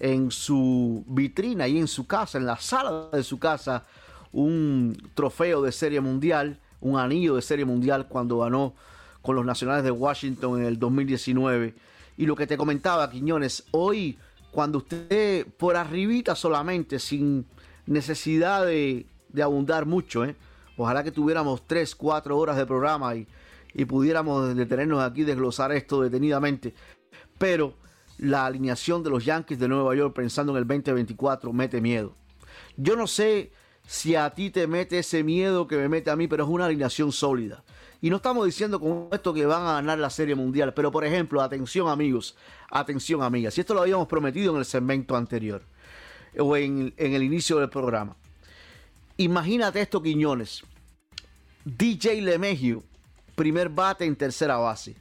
en 0.00 0.30
su 0.30 1.04
vitrina 1.06 1.68
y 1.68 1.78
en 1.78 1.88
su 1.88 2.06
casa, 2.06 2.38
en 2.38 2.46
la 2.46 2.56
sala 2.56 3.08
de 3.12 3.22
su 3.22 3.38
casa, 3.38 3.84
un 4.32 4.96
trofeo 5.14 5.62
de 5.62 5.72
serie 5.72 6.00
mundial, 6.00 6.58
un 6.80 6.98
anillo 6.98 7.36
de 7.36 7.42
serie 7.42 7.64
mundial 7.64 8.06
cuando 8.08 8.38
ganó 8.38 8.74
con 9.22 9.36
los 9.36 9.44
Nacionales 9.44 9.84
de 9.84 9.90
Washington 9.90 10.60
en 10.60 10.66
el 10.66 10.78
2019. 10.78 11.74
Y 12.16 12.26
lo 12.26 12.34
que 12.34 12.46
te 12.46 12.56
comentaba, 12.56 13.10
Quiñones, 13.10 13.64
hoy 13.70 14.18
cuando 14.58 14.78
usted 14.78 15.46
por 15.56 15.76
arribita 15.76 16.34
solamente, 16.34 16.98
sin 16.98 17.46
necesidad 17.86 18.66
de, 18.66 19.06
abundar 19.40 19.86
mucho, 19.86 20.24
¿eh? 20.24 20.34
Ojalá 20.76 21.04
que 21.04 21.12
tuviéramos 21.12 21.64
tres, 21.64 21.94
cuatro 21.94 22.36
horas 22.36 22.56
de 22.56 22.66
programa 22.66 23.14
y, 23.14 23.28
y 23.72 23.84
pudiéramos 23.84 24.56
detenernos 24.56 25.00
aquí, 25.00 25.22
desglosar 25.22 25.70
esto 25.70 26.02
detenidamente. 26.02 26.74
Pero 27.38 27.74
la 28.18 28.46
alineación 28.46 29.04
de 29.04 29.10
los 29.10 29.24
Yankees 29.24 29.60
de 29.60 29.68
Nueva 29.68 29.94
York 29.94 30.12
pensando 30.12 30.50
en 30.50 30.58
el 30.58 30.66
2024 30.66 31.52
mete 31.52 31.80
miedo. 31.80 32.16
Yo 32.76 32.96
no 32.96 33.06
sé 33.06 33.52
si 33.86 34.16
a 34.16 34.28
ti 34.30 34.50
te 34.50 34.66
mete 34.66 34.98
ese 34.98 35.22
miedo 35.22 35.68
que 35.68 35.76
me 35.76 35.88
mete 35.88 36.10
a 36.10 36.16
mí, 36.16 36.26
pero 36.26 36.42
es 36.42 36.50
una 36.50 36.64
alineación 36.64 37.12
sólida. 37.12 37.62
Y 38.00 38.10
no 38.10 38.16
estamos 38.16 38.46
diciendo 38.46 38.78
con 38.78 39.08
esto 39.10 39.34
que 39.34 39.44
van 39.44 39.62
a 39.66 39.72
ganar 39.74 39.98
la 39.98 40.10
Serie 40.10 40.36
Mundial, 40.36 40.72
pero 40.72 40.92
por 40.92 41.04
ejemplo, 41.04 41.42
atención 41.42 41.88
amigos, 41.88 42.36
atención 42.70 43.22
amigas, 43.22 43.58
y 43.58 43.60
esto 43.60 43.74
lo 43.74 43.80
habíamos 43.80 44.06
prometido 44.06 44.52
en 44.52 44.58
el 44.60 44.64
segmento 44.64 45.16
anterior, 45.16 45.62
o 46.38 46.56
en, 46.56 46.94
el 46.96 47.22
inicio 47.22 47.58
del 47.58 47.68
programa. 47.68 48.14
Imagínate 49.16 49.80
esto, 49.80 50.00
Quiñones. 50.00 50.62
DJ 51.64 52.22
Lemegio, 52.22 52.84
primer 53.34 53.68
bate 53.68 54.04
en 54.04 54.14
tercera 54.14 54.56
base. 54.56 54.94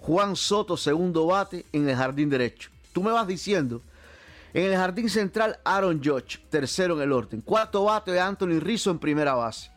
Juan 0.00 0.34
Soto, 0.34 0.76
segundo 0.76 1.26
bate 1.26 1.64
en 1.72 1.88
el 1.88 1.94
jardín 1.94 2.28
derecho. 2.28 2.68
Tú 2.92 3.00
me 3.00 3.12
vas 3.12 3.28
diciendo, 3.28 3.80
en 4.52 4.72
el 4.72 4.76
jardín 4.76 5.08
central, 5.08 5.60
Aaron 5.62 6.02
Judge, 6.02 6.40
tercero 6.50 6.96
en 6.96 7.02
el 7.02 7.12
orden. 7.12 7.42
Cuarto 7.42 7.84
bate 7.84 8.10
de 8.10 8.18
Anthony 8.18 8.58
Rizzo 8.58 8.90
en 8.90 8.98
primera 8.98 9.34
base. 9.34 9.70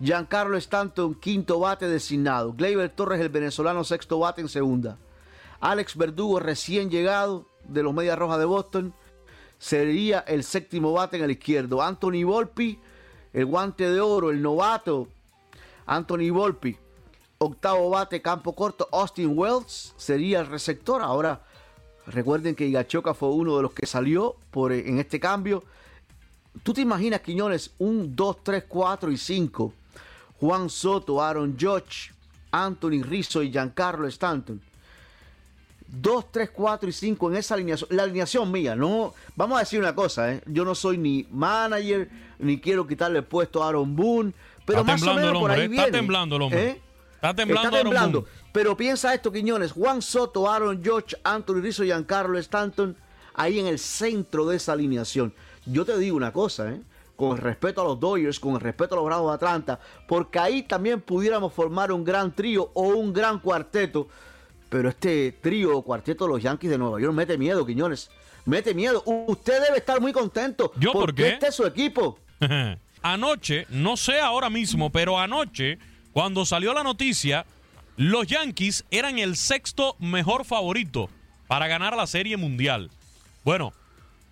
Giancarlo 0.00 0.56
Stanton, 0.56 1.14
quinto 1.14 1.60
bate 1.60 1.88
designado. 1.88 2.52
Gleyber 2.52 2.90
Torres, 2.90 3.20
el 3.20 3.28
venezolano, 3.28 3.84
sexto 3.84 4.18
bate 4.18 4.40
en 4.40 4.48
segunda. 4.48 4.98
Alex 5.60 5.96
Verdugo, 5.96 6.40
recién 6.40 6.90
llegado 6.90 7.46
de 7.68 7.82
los 7.82 7.94
Medias 7.94 8.18
Rojas 8.18 8.38
de 8.38 8.44
Boston, 8.44 8.94
sería 9.58 10.20
el 10.20 10.44
séptimo 10.44 10.92
bate 10.92 11.16
en 11.16 11.24
el 11.24 11.30
izquierdo. 11.30 11.80
Anthony 11.80 12.24
Volpi, 12.24 12.78
el 13.32 13.46
guante 13.46 13.88
de 13.88 14.00
oro, 14.00 14.30
el 14.30 14.42
novato. 14.42 15.08
Anthony 15.86 16.30
Volpi, 16.30 16.76
octavo 17.38 17.90
bate, 17.90 18.20
campo 18.20 18.54
corto. 18.54 18.88
Austin 18.92 19.32
Wells 19.38 19.94
sería 19.96 20.40
el 20.40 20.46
receptor. 20.46 21.02
Ahora, 21.02 21.42
recuerden 22.06 22.54
que 22.54 22.66
Igachoca 22.66 23.14
fue 23.14 23.30
uno 23.30 23.56
de 23.56 23.62
los 23.62 23.72
que 23.72 23.86
salió 23.86 24.36
por, 24.50 24.72
en 24.72 24.98
este 24.98 25.20
cambio. 25.20 25.62
¿Tú 26.62 26.72
te 26.72 26.80
imaginas, 26.80 27.20
Quiñones, 27.20 27.72
un 27.78 28.14
2, 28.14 28.36
3, 28.42 28.64
4 28.68 29.12
y 29.12 29.16
5? 29.16 29.72
Juan 30.40 30.68
Soto, 30.70 31.22
Aaron 31.22 31.56
Judge, 31.58 32.12
Anthony 32.50 33.02
Rizzo 33.02 33.42
y 33.42 33.50
Giancarlo 33.50 34.06
Stanton. 34.08 34.60
2, 35.86 36.32
3, 36.32 36.50
4 36.50 36.88
y 36.88 36.92
5 36.92 37.30
en 37.30 37.36
esa 37.36 37.54
alineación. 37.54 37.88
La 37.92 38.02
alineación 38.02 38.50
mía, 38.50 38.74
no. 38.74 39.14
Vamos 39.36 39.56
a 39.56 39.60
decir 39.60 39.78
una 39.78 39.94
cosa, 39.94 40.32
¿eh? 40.32 40.42
Yo 40.46 40.64
no 40.64 40.74
soy 40.74 40.98
ni 40.98 41.26
manager, 41.30 42.10
ni 42.38 42.58
quiero 42.60 42.86
quitarle 42.86 43.18
el 43.20 43.24
puesto 43.24 43.62
a 43.62 43.68
Aaron 43.68 43.94
Boone. 43.94 44.32
Pero 44.66 44.80
está 44.80 44.92
más 44.92 45.02
o 45.02 45.14
menos 45.14 45.32
el 45.34 45.38
por 45.38 45.50
ahí 45.50 45.60
¿eh? 45.60 45.64
está 45.64 45.82
viene. 45.82 45.90
temblando 45.92 46.36
el 46.36 46.42
hombre. 46.42 46.68
¿Eh? 46.70 46.80
Está 47.14 47.34
temblando 47.34 47.68
Está 47.68 47.76
Aaron 47.78 47.90
temblando. 47.92 48.20
Boone. 48.22 48.34
Pero 48.52 48.76
piensa 48.76 49.14
esto, 49.14 49.30
Quiñones. 49.30 49.72
Juan 49.72 50.02
Soto, 50.02 50.50
Aaron 50.50 50.82
George, 50.82 51.16
Anthony 51.22 51.60
Rizzo 51.60 51.84
y 51.84 51.88
Giancarlo 51.88 52.38
Stanton 52.38 52.96
ahí 53.34 53.60
en 53.60 53.66
el 53.66 53.78
centro 53.78 54.46
de 54.46 54.56
esa 54.56 54.72
alineación. 54.72 55.32
Yo 55.66 55.84
te 55.84 55.96
digo 55.98 56.16
una 56.16 56.32
cosa, 56.32 56.70
¿eh? 56.70 56.80
Con 57.16 57.32
el 57.32 57.38
respeto 57.38 57.80
a 57.80 57.84
los 57.84 58.00
Dodgers, 58.00 58.40
con 58.40 58.54
el 58.54 58.60
respeto 58.60 58.94
a 58.94 58.96
los 58.96 59.06
Bravos 59.06 59.30
de 59.30 59.34
Atlanta, 59.34 59.78
porque 60.08 60.38
ahí 60.38 60.62
también 60.62 61.00
pudiéramos 61.00 61.52
formar 61.52 61.92
un 61.92 62.04
gran 62.04 62.34
trío 62.34 62.70
o 62.74 62.82
un 62.88 63.12
gran 63.12 63.38
cuarteto. 63.38 64.08
Pero 64.68 64.88
este 64.88 65.32
trío 65.40 65.78
o 65.78 65.82
cuarteto 65.82 66.24
de 66.24 66.32
los 66.32 66.42
Yankees 66.42 66.70
de 66.70 66.78
Nueva 66.78 67.00
York 67.00 67.14
mete 67.14 67.38
miedo, 67.38 67.64
Quiñones. 67.64 68.10
Mete 68.44 68.74
miedo. 68.74 69.02
Usted 69.06 69.62
debe 69.62 69.78
estar 69.78 70.00
muy 70.00 70.12
contento. 70.12 70.72
¿Yo 70.76 70.92
por 70.92 71.06
porque 71.06 71.22
qué? 71.22 71.28
este 71.30 71.46
es 71.48 71.54
su 71.54 71.64
equipo. 71.64 72.18
anoche, 73.02 73.66
no 73.70 73.96
sé 73.96 74.20
ahora 74.20 74.50
mismo, 74.50 74.90
pero 74.90 75.18
anoche, 75.18 75.78
cuando 76.12 76.44
salió 76.44 76.74
la 76.74 76.82
noticia, 76.82 77.46
los 77.96 78.26
Yankees 78.26 78.84
eran 78.90 79.18
el 79.18 79.36
sexto 79.36 79.96
mejor 80.00 80.44
favorito 80.44 81.08
para 81.46 81.68
ganar 81.68 81.96
la 81.96 82.06
Serie 82.06 82.36
Mundial. 82.36 82.90
Bueno, 83.44 83.72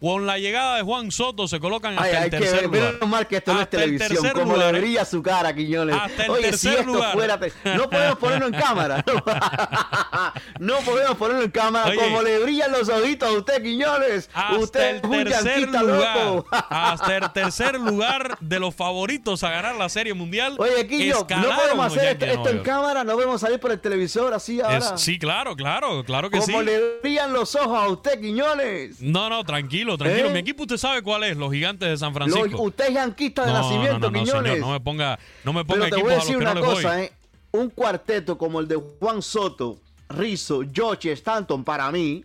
con 0.02 0.26
la 0.26 0.36
llegada 0.36 0.78
de 0.78 0.82
Juan 0.82 1.12
Soto 1.12 1.46
se 1.46 1.60
colocan 1.60 1.92
hasta 1.96 2.18
Ay, 2.18 2.24
el 2.24 2.30
tercer 2.30 2.64
lugar. 2.64 2.94
menos 2.94 3.08
mal 3.08 3.28
que 3.28 3.36
esto 3.36 3.54
no 3.54 3.60
es 3.60 3.66
el 3.66 3.68
televisión. 3.68 4.30
Como 4.34 4.54
lugar, 4.54 4.72
le 4.72 4.78
¿eh? 4.78 4.80
brilla 4.80 5.04
su 5.04 5.22
cara, 5.22 5.54
Quiñones. 5.54 5.94
Hasta 5.94 6.24
el 6.24 6.30
Oye, 6.30 6.42
si 6.42 6.50
tercer 6.50 6.80
esto 6.80 6.92
lugar. 6.92 7.12
fuera 7.12 7.38
No 7.76 7.88
podemos 7.88 8.18
ponerlo 8.18 8.46
en 8.48 8.52
cámara. 8.54 9.04
no 10.58 10.78
podemos 10.78 11.16
ponerlo 11.16 11.44
en 11.44 11.50
cámara. 11.52 11.88
Oye. 11.88 11.98
como 12.00 12.20
le 12.20 12.40
brillan 12.40 12.72
los 12.72 12.88
ojitos 12.88 13.28
a 13.28 13.32
usted, 13.32 13.62
Quiñones. 13.62 14.28
Hasta 14.34 14.58
usted 14.58 14.96
el 15.04 15.24
tercer 15.24 15.68
lugar. 15.68 16.16
loco. 16.26 16.46
hasta 16.50 17.16
el 17.16 17.32
tercer 17.32 17.78
lugar 17.78 18.38
de 18.40 18.58
los 18.58 18.74
favoritos 18.74 19.44
a 19.44 19.50
ganar 19.50 19.76
la 19.76 19.88
Serie 19.88 20.14
Mundial. 20.14 20.56
Oye, 20.58 20.84
Quiño, 20.88 21.26
no 21.28 21.56
podemos 21.56 21.86
hacer 21.86 22.20
esto, 22.20 22.48
en 22.48 22.58
cámara. 22.64 23.04
No 23.04 23.14
podemos 23.14 23.40
salir 23.40 23.60
por 23.60 23.70
el 23.70 23.80
televisor 23.80 24.34
así 24.34 24.60
ahora. 24.60 24.78
Es- 24.78 24.92
sí, 24.96 25.16
claro, 25.18 25.54
claro, 25.54 26.02
claro 26.04 26.28
que 26.28 26.38
como 26.38 26.58
sí. 26.58 26.64
le 26.64 26.98
brillan 27.00 27.32
los 27.32 27.54
ojos 27.54 27.78
a 27.78 27.86
usted, 27.86 28.20
Quiñones. 28.20 29.00
No, 29.00 29.30
no, 29.30 29.44
tranquilo, 29.44 29.91
tranquilo. 29.98 30.28
¿Eh? 30.28 30.32
Mi 30.32 30.38
equipo 30.40 30.62
usted 30.62 30.76
sabe 30.76 31.02
cuál 31.02 31.24
es, 31.24 31.36
los 31.36 31.52
gigantes 31.52 31.88
de 31.88 31.96
San 31.96 32.12
Francisco. 32.14 32.62
usted 32.62 32.88
es 32.88 32.94
yanquista 32.94 33.44
de 33.44 33.52
no, 33.52 33.58
nacimiento, 33.58 33.98
no, 33.98 34.10
no, 34.10 34.10
no, 34.10 34.24
Quiñones. 34.24 34.52
señor, 34.52 34.66
no 34.66 34.72
me 34.72 34.80
ponga, 34.80 35.18
no 35.44 35.52
me 35.52 35.64
ponga 35.64 35.84
Pero 35.84 35.96
te 35.96 36.00
equipos 36.00 36.02
voy 36.02 36.12
a 36.12 36.16
a 36.16 36.20
decir 36.20 36.36
una 36.36 36.54
cosa, 36.54 36.94
voy. 36.96 37.02
¿eh? 37.04 37.12
Un 37.52 37.70
cuarteto 37.70 38.38
como 38.38 38.60
el 38.60 38.68
de 38.68 38.76
Juan 38.76 39.22
Soto, 39.22 39.78
Rizzo, 40.08 40.62
George 40.72 41.08
y 41.08 41.12
Stanton, 41.12 41.64
para 41.64 41.90
mí, 41.90 42.24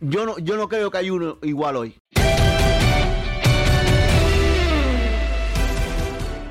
yo 0.00 0.26
no, 0.26 0.38
yo 0.38 0.56
no 0.56 0.68
creo 0.68 0.90
que 0.90 0.98
hay 0.98 1.10
uno 1.10 1.38
igual 1.42 1.76
hoy. 1.76 1.96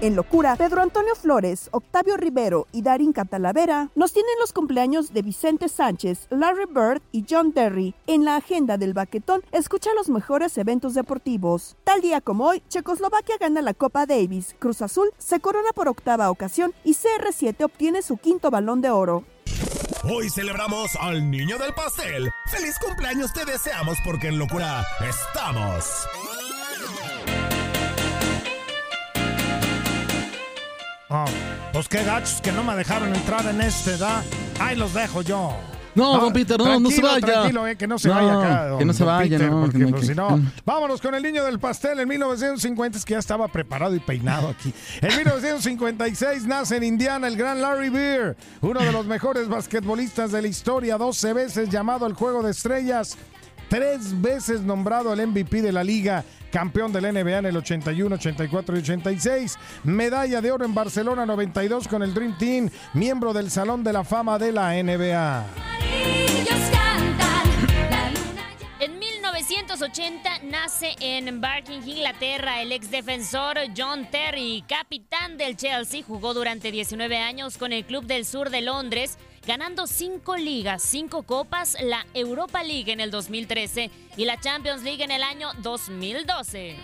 En 0.01 0.15
locura, 0.15 0.55
Pedro 0.55 0.81
Antonio 0.81 1.13
Flores, 1.13 1.69
Octavio 1.71 2.17
Rivero 2.17 2.65
y 2.71 2.81
Darín 2.81 3.13
Catalavera 3.13 3.89
nos 3.93 4.13
tienen 4.13 4.33
los 4.39 4.51
cumpleaños 4.51 5.13
de 5.13 5.21
Vicente 5.21 5.69
Sánchez, 5.69 6.25
Larry 6.31 6.65
Bird 6.65 7.03
y 7.11 7.23
John 7.29 7.53
Terry. 7.53 7.93
En 8.07 8.25
la 8.25 8.37
agenda 8.37 8.79
del 8.79 8.95
baquetón, 8.95 9.43
escucha 9.51 9.91
los 9.95 10.09
mejores 10.09 10.57
eventos 10.57 10.95
deportivos. 10.95 11.75
Tal 11.83 12.01
día 12.01 12.19
como 12.19 12.47
hoy, 12.47 12.63
Checoslovaquia 12.67 13.37
gana 13.39 13.61
la 13.61 13.75
Copa 13.75 14.07
Davis, 14.07 14.55
Cruz 14.57 14.81
Azul 14.81 15.11
se 15.19 15.39
corona 15.39 15.69
por 15.75 15.87
octava 15.87 16.31
ocasión 16.31 16.73
y 16.83 16.95
CR7 16.95 17.63
obtiene 17.63 18.01
su 18.01 18.17
quinto 18.17 18.49
balón 18.49 18.81
de 18.81 18.89
oro. 18.89 19.23
Hoy 20.03 20.31
celebramos 20.31 20.95
al 20.99 21.29
niño 21.29 21.59
del 21.59 21.75
pastel. 21.75 22.31
¡Feliz 22.47 22.73
cumpleaños 22.83 23.31
te 23.33 23.45
deseamos 23.45 23.99
porque 24.03 24.29
en 24.29 24.39
locura 24.39 24.83
estamos! 25.07 26.07
Oh, 31.13 31.25
pues 31.73 31.87
qué 31.89 32.03
gachos 32.05 32.39
que 32.41 32.51
no 32.53 32.63
me 32.63 32.73
dejaron 32.75 33.13
entrar 33.13 33.45
en 33.45 33.59
este, 33.61 33.97
¿da? 33.97 34.23
Ahí 34.59 34.75
los 34.77 34.93
dejo 34.93 35.21
yo. 35.21 35.53
No, 35.93 36.17
don 36.21 36.31
Peter, 36.31 36.57
no, 36.57 36.79
no 36.79 36.89
se 36.89 37.01
vaya. 37.01 37.19
Tranquilo, 37.19 37.67
eh, 37.67 37.75
que 37.75 37.85
no 37.85 37.99
se 37.99 38.07
No, 38.07 38.13
vaya 38.15 38.39
acá. 38.39 38.63
que 38.63 38.69
don- 38.69 38.87
no 38.87 38.93
se 38.93 39.03
vaya, 39.03 39.29
Peter, 39.37 39.51
no, 39.51 39.61
porque, 39.63 39.77
que 39.79 39.87
pues, 39.87 40.07
que- 40.09 40.15
vámonos 40.63 41.01
con 41.01 41.13
el 41.15 41.21
niño 41.21 41.43
del 41.43 41.59
pastel. 41.59 41.99
En 41.99 42.07
1950 42.07 42.97
es 42.97 43.03
que 43.03 43.11
ya 43.15 43.19
estaba 43.19 43.49
preparado 43.49 43.93
y 43.93 43.99
peinado 43.99 44.47
aquí. 44.47 44.73
En 45.01 45.13
1956 45.17 46.45
nace 46.45 46.77
en 46.77 46.83
Indiana 46.83 47.27
el 47.27 47.35
gran 47.35 47.61
Larry 47.61 47.89
Beer, 47.89 48.37
uno 48.61 48.79
de 48.79 48.91
los 48.93 49.05
mejores 49.05 49.49
basquetbolistas 49.49 50.31
de 50.31 50.41
la 50.41 50.47
historia, 50.47 50.97
12 50.97 51.33
veces 51.33 51.67
llamado 51.69 52.07
el 52.07 52.13
Juego 52.13 52.41
de 52.41 52.51
Estrellas, 52.51 53.17
tres 53.71 54.21
veces 54.21 54.59
nombrado 54.59 55.13
el 55.13 55.25
MVP 55.25 55.61
de 55.61 55.71
la 55.71 55.81
liga, 55.81 56.25
campeón 56.51 56.91
del 56.91 57.13
NBA 57.13 57.37
en 57.37 57.45
el 57.45 57.55
81, 57.55 58.15
84 58.15 58.75
y 58.75 58.79
86, 58.79 59.57
medalla 59.85 60.41
de 60.41 60.51
oro 60.51 60.65
en 60.65 60.75
Barcelona 60.75 61.25
92 61.25 61.87
con 61.87 62.03
el 62.03 62.13
Dream 62.13 62.37
Team, 62.37 62.69
miembro 62.93 63.31
del 63.31 63.49
Salón 63.49 63.81
de 63.81 63.93
la 63.93 64.03
Fama 64.03 64.37
de 64.37 64.51
la 64.51 64.73
NBA. 64.73 65.45
En 68.81 68.99
1980 68.99 70.29
nace 70.43 70.93
en 70.99 71.39
Barking, 71.39 71.79
Inglaterra, 71.85 72.61
el 72.61 72.73
ex 72.73 72.91
defensor 72.91 73.57
John 73.77 74.05
Terry, 74.11 74.65
capitán 74.67 75.37
del 75.37 75.55
Chelsea, 75.55 76.03
jugó 76.05 76.33
durante 76.33 76.71
19 76.73 77.17
años 77.19 77.57
con 77.57 77.71
el 77.71 77.85
Club 77.85 78.03
del 78.03 78.25
Sur 78.25 78.49
de 78.49 78.59
Londres, 78.59 79.17
ganando 79.45 79.87
cinco 79.87 80.37
ligas, 80.37 80.81
cinco 80.83 81.23
copas, 81.23 81.77
la 81.81 82.05
Europa 82.13 82.63
League 82.63 82.91
en 82.91 82.99
el 82.99 83.11
2013 83.11 83.89
y 84.17 84.25
la 84.25 84.39
Champions 84.39 84.83
League 84.83 85.03
en 85.03 85.11
el 85.11 85.23
año 85.23 85.49
2012. 85.61 86.75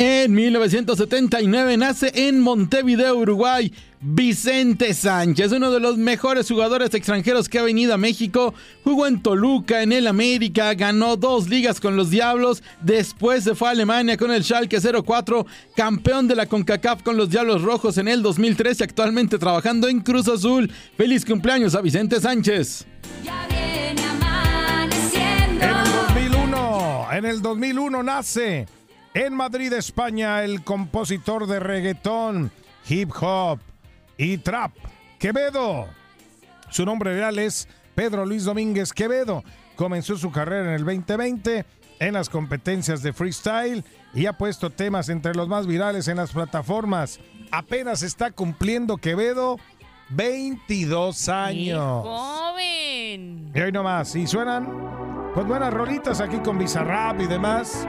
En 0.00 0.32
1979 0.32 1.76
nace 1.76 2.28
en 2.28 2.40
Montevideo, 2.40 3.16
Uruguay, 3.16 3.72
Vicente 4.00 4.94
Sánchez, 4.94 5.50
uno 5.50 5.72
de 5.72 5.80
los 5.80 5.98
mejores 5.98 6.48
jugadores 6.48 6.94
extranjeros 6.94 7.48
que 7.48 7.58
ha 7.58 7.62
venido 7.62 7.94
a 7.94 7.98
México. 7.98 8.54
Jugó 8.84 9.08
en 9.08 9.20
Toluca, 9.20 9.82
en 9.82 9.92
el 9.92 10.06
América, 10.06 10.72
ganó 10.74 11.16
dos 11.16 11.48
ligas 11.48 11.80
con 11.80 11.96
los 11.96 12.10
Diablos. 12.10 12.62
Después 12.80 13.42
se 13.42 13.56
fue 13.56 13.68
a 13.68 13.72
Alemania 13.72 14.16
con 14.16 14.30
el 14.30 14.44
Schalke 14.44 14.78
04, 14.80 15.46
campeón 15.74 16.28
de 16.28 16.36
la 16.36 16.46
CONCACAF 16.46 17.02
con 17.02 17.16
los 17.16 17.30
Diablos 17.30 17.62
Rojos 17.62 17.98
en 17.98 18.06
el 18.06 18.22
2013, 18.22 18.84
actualmente 18.84 19.36
trabajando 19.36 19.88
en 19.88 20.00
Cruz 20.00 20.28
Azul. 20.28 20.70
Feliz 20.96 21.24
cumpleaños 21.24 21.74
a 21.74 21.80
Vicente 21.80 22.20
Sánchez. 22.20 22.86
En 25.60 25.70
el 25.70 25.92
2001, 26.06 27.08
en 27.12 27.24
el 27.24 27.42
2001 27.42 28.02
nace 28.04 28.66
En 29.12 29.34
Madrid, 29.34 29.72
España, 29.72 30.44
el 30.44 30.62
compositor 30.62 31.48
de 31.48 31.58
reggaetón, 31.58 32.52
hip 32.88 33.10
hop 33.20 33.58
y 34.18 34.36
trap, 34.38 34.72
Quevedo. 35.18 35.86
Su 36.68 36.84
nombre 36.84 37.14
real 37.14 37.38
es 37.38 37.68
Pedro 37.94 38.26
Luis 38.26 38.44
Domínguez 38.44 38.92
Quevedo. 38.92 39.42
Comenzó 39.76 40.16
su 40.16 40.30
carrera 40.30 40.68
en 40.68 40.74
el 40.74 40.84
2020 40.84 41.64
en 42.00 42.14
las 42.14 42.28
competencias 42.28 43.02
de 43.02 43.12
freestyle 43.12 43.84
y 44.12 44.26
ha 44.26 44.32
puesto 44.34 44.70
temas 44.70 45.08
entre 45.08 45.34
los 45.34 45.48
más 45.48 45.66
virales 45.66 46.08
en 46.08 46.16
las 46.16 46.32
plataformas. 46.32 47.20
Apenas 47.50 48.02
está 48.02 48.30
cumpliendo 48.30 48.98
Quevedo 48.98 49.58
22 50.10 51.28
años. 51.28 52.04
¡Joven! 52.04 53.52
Y 53.54 53.60
hoy 53.60 53.72
nomás, 53.72 54.14
y 54.16 54.26
suenan 54.26 54.98
pues 55.34 55.46
buenas 55.46 55.72
rolitas 55.72 56.20
aquí 56.20 56.38
con 56.38 56.58
Bizarrap 56.58 57.20
y 57.20 57.26
demás. 57.26 57.86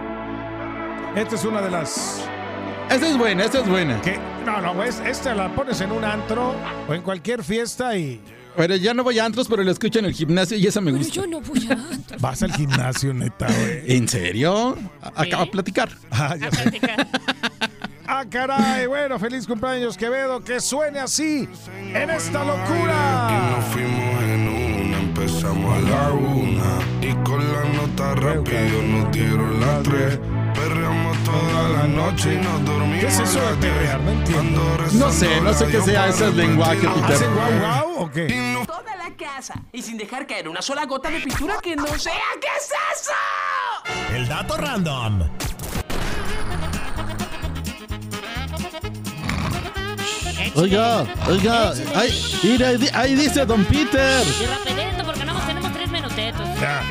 Esta 1.16 1.36
es 1.36 1.44
una 1.46 1.62
de 1.62 1.72
las 1.72 2.24
Esta 2.90 3.08
es 3.08 3.18
buena, 3.18 3.46
esta 3.46 3.60
es 3.60 3.68
buena. 3.70 4.02
no, 4.46 4.62
no, 4.74 4.84
es, 4.84 5.00
esta 5.02 5.36
la 5.36 5.54
pones 5.54 5.80
en 5.82 5.92
un 5.92 6.04
antro 6.04 6.56
o 6.88 6.94
en 6.94 7.02
cualquier 7.02 7.44
fiesta 7.44 7.96
y 7.96 8.20
Pero 8.58 8.76
ya 8.76 8.94
no 8.94 9.04
voy 9.04 9.20
a 9.20 9.26
antros, 9.26 9.48
pero 9.48 9.64
la 9.64 9.72
escucho 9.72 10.00
en 10.00 10.06
el 10.06 10.14
gimnasio 10.14 10.58
y 10.58 10.66
esa 10.66 10.82
me 10.82 10.92
gusta. 10.92 11.14
Yo 11.14 11.28
no 11.28 11.40
voy 11.40 11.68
a... 11.72 11.78
vas 12.20 12.42
al 12.44 12.52
gimnasio, 12.54 13.14
neta, 13.14 13.46
güey. 13.48 13.96
¿En 13.96 14.08
serio? 14.08 14.76
A- 15.02 15.22
Acaba 15.22 15.46
de 15.46 15.52
platicar. 15.52 15.90
Ah, 16.12 16.36
ya 16.40 16.52
sé. 16.52 16.80
Ah, 18.12 18.26
caray, 18.28 18.88
bueno, 18.88 19.20
feliz 19.20 19.46
cumpleaños 19.46 19.96
Quevedo, 19.96 20.44
que 20.44 20.60
suene 20.60 20.98
así 20.98 21.48
en 21.94 22.10
esta 22.10 22.44
locura. 22.44 23.52
Nos 23.56 23.66
fuimos 23.66 24.24
en 24.24 24.48
una, 24.88 24.98
empezamos 25.00 25.78
a 25.78 25.80
la 25.82 26.10
una. 26.14 26.80
Y 27.08 27.14
con 27.24 27.38
la 27.54 27.64
nota 27.72 28.16
rápido 28.16 28.82
nos 28.82 29.12
dieron 29.12 29.60
las 29.62 29.84
tres. 29.84 30.20
Perreamos 30.60 31.18
toda 31.24 31.70
la 31.70 31.84
noche 31.88 32.34
y 32.34 32.38
nos 32.38 32.66
dormimos. 32.66 33.00
¿Qué 33.00 33.08
es 33.08 33.20
eso 33.20 33.40
de 33.42 33.56
perrear? 33.56 34.00
No 34.02 34.12
entiendo. 34.12 34.78
No 34.94 35.12
sé, 35.12 35.42
no 35.42 35.54
sé 35.54 35.68
qué 35.68 35.82
sea 35.82 36.08
ese 36.08 36.32
lenguaje, 36.32 36.88
Peter. 36.88 37.16
¿Hacen 37.16 37.34
guau 37.34 37.60
guau 37.60 38.04
o 38.04 38.12
qué? 38.12 38.64
Toda 38.68 38.96
la 38.96 39.16
casa 39.16 39.54
y 39.72 39.82
sin 39.82 39.98
dejar 39.98 40.26
caer 40.28 40.48
una 40.50 40.62
sola 40.62 40.86
gota 40.86 41.10
de 41.10 41.20
pintura 41.22 41.58
que 41.62 41.76
no 41.76 41.88
sea. 41.98 42.14
¿Qué 42.42 42.48
es 42.58 42.70
eso? 43.00 44.16
El 44.16 44.28
dato 44.28 44.58
random. 44.58 45.24
Oiga, 50.56 51.06
oiga, 51.28 51.72
ahí, 51.96 52.40
mira, 52.44 52.68
ahí 52.70 52.78
di- 52.78 52.90
ahí 52.94 53.16
dice 53.16 53.46
Don 53.46 53.64
Peter. 53.66 54.24
Y 54.42 54.46
rapidito, 54.46 55.04
porque 55.06 55.26
más 55.26 55.46
tenemos 55.48 55.74
tres 55.74 55.90
minutetos. 55.92 56.48
Ya. 56.60 56.82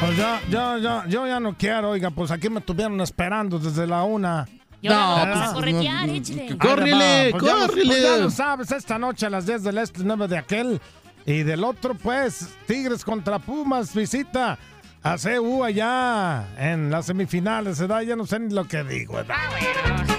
Pues 0.00 0.16
ya, 0.16 0.40
ya, 0.50 0.78
ya, 0.78 1.04
yo 1.08 1.26
ya 1.26 1.40
no 1.40 1.56
quiero, 1.56 1.90
oiga, 1.90 2.10
pues 2.10 2.30
aquí 2.30 2.50
me 2.50 2.60
estuvieron 2.60 3.00
esperando 3.00 3.58
desde 3.58 3.86
la 3.86 4.04
una. 4.04 4.46
Y 4.82 4.88
ahora 4.88 5.24
No, 5.24 5.30
vamos 5.30 5.38
pues, 5.38 5.50
corretear, 5.54 6.06
no, 6.06 6.12
échale. 6.12 6.58
Córrele, 6.58 7.28
Pues 7.30 7.44
ya 7.44 7.52
córrele. 7.66 7.86
pues 7.86 8.02
ya 8.02 8.16
lo 8.18 8.30
sabes, 8.30 8.72
esta 8.72 8.98
noche 8.98 9.26
a 9.26 9.30
las 9.30 9.46
10 9.46 9.62
del 9.62 9.78
este, 9.78 10.00
9 10.04 10.28
de 10.28 10.38
aquel. 10.38 10.80
Y 11.24 11.42
del 11.42 11.64
otro, 11.64 11.94
pues, 11.94 12.50
Tigres 12.66 13.04
contra 13.04 13.38
Pumas, 13.38 13.94
visita 13.94 14.58
a 15.02 15.16
CU 15.16 15.64
allá 15.64 16.44
en 16.58 16.90
las 16.90 17.06
semifinales, 17.06 17.80
¿verdad? 17.80 18.02
Ya 18.02 18.16
no 18.16 18.26
sé 18.26 18.38
ni 18.38 18.52
lo 18.54 18.64
que 18.68 18.84
digo, 18.84 19.14
¿verdad? 19.14 19.34
Para 19.34 19.50
mañana 19.50 20.15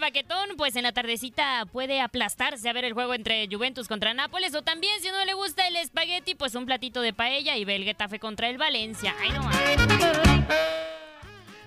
del 0.00 0.08
baquetón, 0.08 0.56
pues 0.56 0.76
en 0.76 0.82
la 0.84 0.92
tardecita 0.92 1.66
puede 1.70 2.00
aplastarse 2.00 2.68
a 2.68 2.72
ver 2.72 2.84
el 2.84 2.92
juego 2.94 3.14
entre 3.14 3.46
Juventus 3.50 3.86
contra 3.86 4.14
Nápoles 4.14 4.54
o 4.54 4.62
también 4.62 4.92
si 5.00 5.08
no 5.08 5.24
le 5.24 5.34
gusta 5.34 5.66
el 5.68 5.76
espagueti, 5.76 6.34
pues 6.34 6.54
un 6.54 6.64
platito 6.66 7.00
de 7.02 7.12
paella 7.12 7.56
y 7.56 7.64
ve 7.64 7.76
el 7.76 7.84
Getafe 7.84 8.18
contra 8.18 8.48
el 8.48 8.56
Valencia. 8.58 9.14
Ay, 9.20 9.30
no 9.30 9.50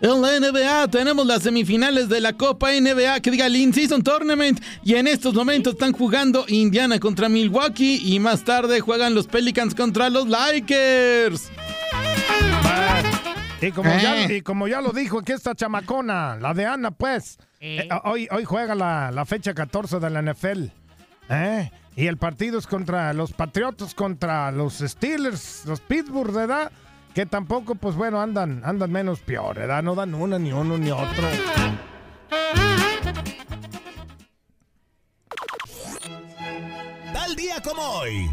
En 0.01 0.21
la 0.21 0.39
NBA 0.39 0.87
tenemos 0.89 1.25
las 1.25 1.43
semifinales 1.43 2.09
de 2.09 2.19
la 2.21 2.33
Copa 2.33 2.71
NBA, 2.71 3.21
que 3.21 3.31
diga 3.31 3.45
el 3.45 3.55
In-Season 3.55 4.03
Tournament. 4.03 4.59
Y 4.83 4.95
en 4.95 5.07
estos 5.07 5.33
momentos 5.33 5.73
están 5.73 5.93
jugando 5.93 6.43
Indiana 6.49 6.99
contra 6.99 7.29
Milwaukee. 7.29 8.01
Y 8.03 8.19
más 8.19 8.43
tarde 8.43 8.81
juegan 8.81 9.15
los 9.15 9.27
Pelicans 9.27 9.73
contra 9.73 10.09
los 10.09 10.27
Lakers. 10.27 11.49
Y 13.61 13.71
como, 13.71 13.89
ya, 13.97 14.25
Eh. 14.25 14.37
y 14.37 14.41
como 14.41 14.67
ya 14.67 14.81
lo 14.81 14.91
dijo 14.91 15.19
aquí 15.19 15.31
esta 15.31 15.55
chamacona, 15.55 16.35
la 16.35 16.53
de 16.53 16.65
Ana, 16.65 16.91
pues, 16.91 17.37
eh, 17.65 17.87
hoy, 18.03 18.27
hoy 18.29 18.43
juega 18.43 18.75
la, 18.75 19.09
la 19.09 19.25
fecha 19.25 19.53
14 19.53 19.99
de 20.01 20.09
la 20.09 20.21
NFL. 20.21 20.65
¿eh? 21.29 21.71
Y 21.95 22.07
el 22.07 22.17
partido 22.17 22.59
es 22.59 22.67
contra 22.67 23.13
los 23.13 23.31
Patriotas, 23.31 23.95
contra 23.95 24.51
los 24.51 24.79
Steelers, 24.79 25.63
los 25.65 25.79
Pittsburgh, 25.79 26.33
¿verdad? 26.33 26.73
Que 27.13 27.25
tampoco, 27.25 27.75
pues 27.75 27.95
bueno, 27.95 28.19
andan, 28.19 28.61
andan 28.65 28.91
menos 28.91 29.21
peor, 29.21 29.55
¿verdad? 29.55 29.81
No 29.81 29.95
dan 29.95 30.13
una, 30.13 30.37
ni 30.37 30.51
uno, 30.51 30.77
ni 30.77 30.91
otro. 30.91 31.25
Tal 37.13 37.35
día 37.37 37.61
como 37.63 37.81
hoy. 37.81 38.29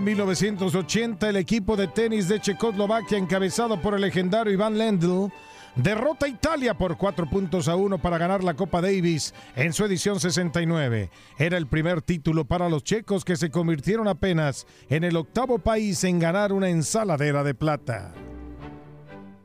En 0.00 0.04
1980, 0.04 1.28
el 1.28 1.36
equipo 1.36 1.76
de 1.76 1.86
tenis 1.86 2.26
de 2.26 2.40
Checoslovaquia, 2.40 3.18
encabezado 3.18 3.82
por 3.82 3.92
el 3.92 4.00
legendario 4.00 4.50
Iván 4.50 4.78
Lendl, 4.78 5.30
derrota 5.76 6.24
a 6.24 6.30
Italia 6.30 6.72
por 6.72 6.96
4 6.96 7.28
puntos 7.28 7.68
a 7.68 7.76
1 7.76 7.98
para 7.98 8.16
ganar 8.16 8.42
la 8.42 8.54
Copa 8.54 8.80
Davis 8.80 9.34
en 9.56 9.74
su 9.74 9.84
edición 9.84 10.18
69. 10.18 11.10
Era 11.36 11.58
el 11.58 11.66
primer 11.66 12.00
título 12.00 12.46
para 12.46 12.70
los 12.70 12.82
checos 12.82 13.26
que 13.26 13.36
se 13.36 13.50
convirtieron 13.50 14.08
apenas 14.08 14.66
en 14.88 15.04
el 15.04 15.16
octavo 15.16 15.58
país 15.58 16.02
en 16.04 16.18
ganar 16.18 16.54
una 16.54 16.70
ensaladera 16.70 17.44
de 17.44 17.52
plata. 17.52 18.14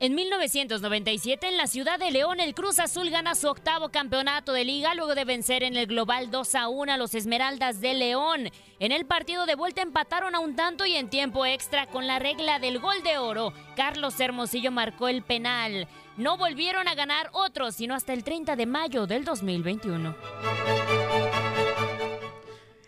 En 0.02 0.14
1997, 0.14 1.48
en 1.48 1.56
la 1.56 1.68
ciudad 1.68 1.98
de 1.98 2.12
León, 2.12 2.41
el 2.41 2.54
Cruz 2.54 2.80
Azul 2.80 3.10
gana 3.10 3.34
su 3.34 3.48
octavo 3.48 3.89
campeonato 3.89 4.52
de 4.52 4.66
liga 4.66 4.93
luego 4.93 5.16
de 5.16 5.24
vencer 5.24 5.64
en 5.64 5.78
el 5.78 5.88
global 5.88 6.32
2 6.32 6.56
a 6.56 6.68
1 6.68 6.91
a 6.91 6.98
los 6.98 7.16
Esmeraldas 7.16 7.80
de 7.80 7.93
León. 7.93 8.50
En 8.80 8.91
el 8.91 9.06
partido 9.06 9.46
de 9.46 9.56
vuelta 9.56 9.82
empataron 9.82 10.36
a 10.36 10.39
un 10.39 10.58
tanto 10.58 10.86
y 10.86 10.96
en 10.96 11.10
tiempo 11.10 11.46
extra 11.46 11.88
con 11.88 12.08
la 12.08 12.20
regla 12.20 12.60
del 12.60 12.80
gol 12.80 13.02
de 13.04 13.18
oro. 13.20 13.54
Carlos 13.78 14.20
Hermosillo 14.20 14.70
marcó 14.70 15.08
el 15.08 15.24
penal. 15.24 15.88
No 16.18 16.36
volvieron 16.36 16.89
a 16.89 16.96
ganar 16.96 17.30
otro, 17.32 17.72
sino 17.72 17.96
hasta 17.96 18.12
el 18.12 18.26
30 18.26 18.58
de 18.58 18.66
mayo 18.66 19.08
del 19.08 19.24
2021. 19.24 20.14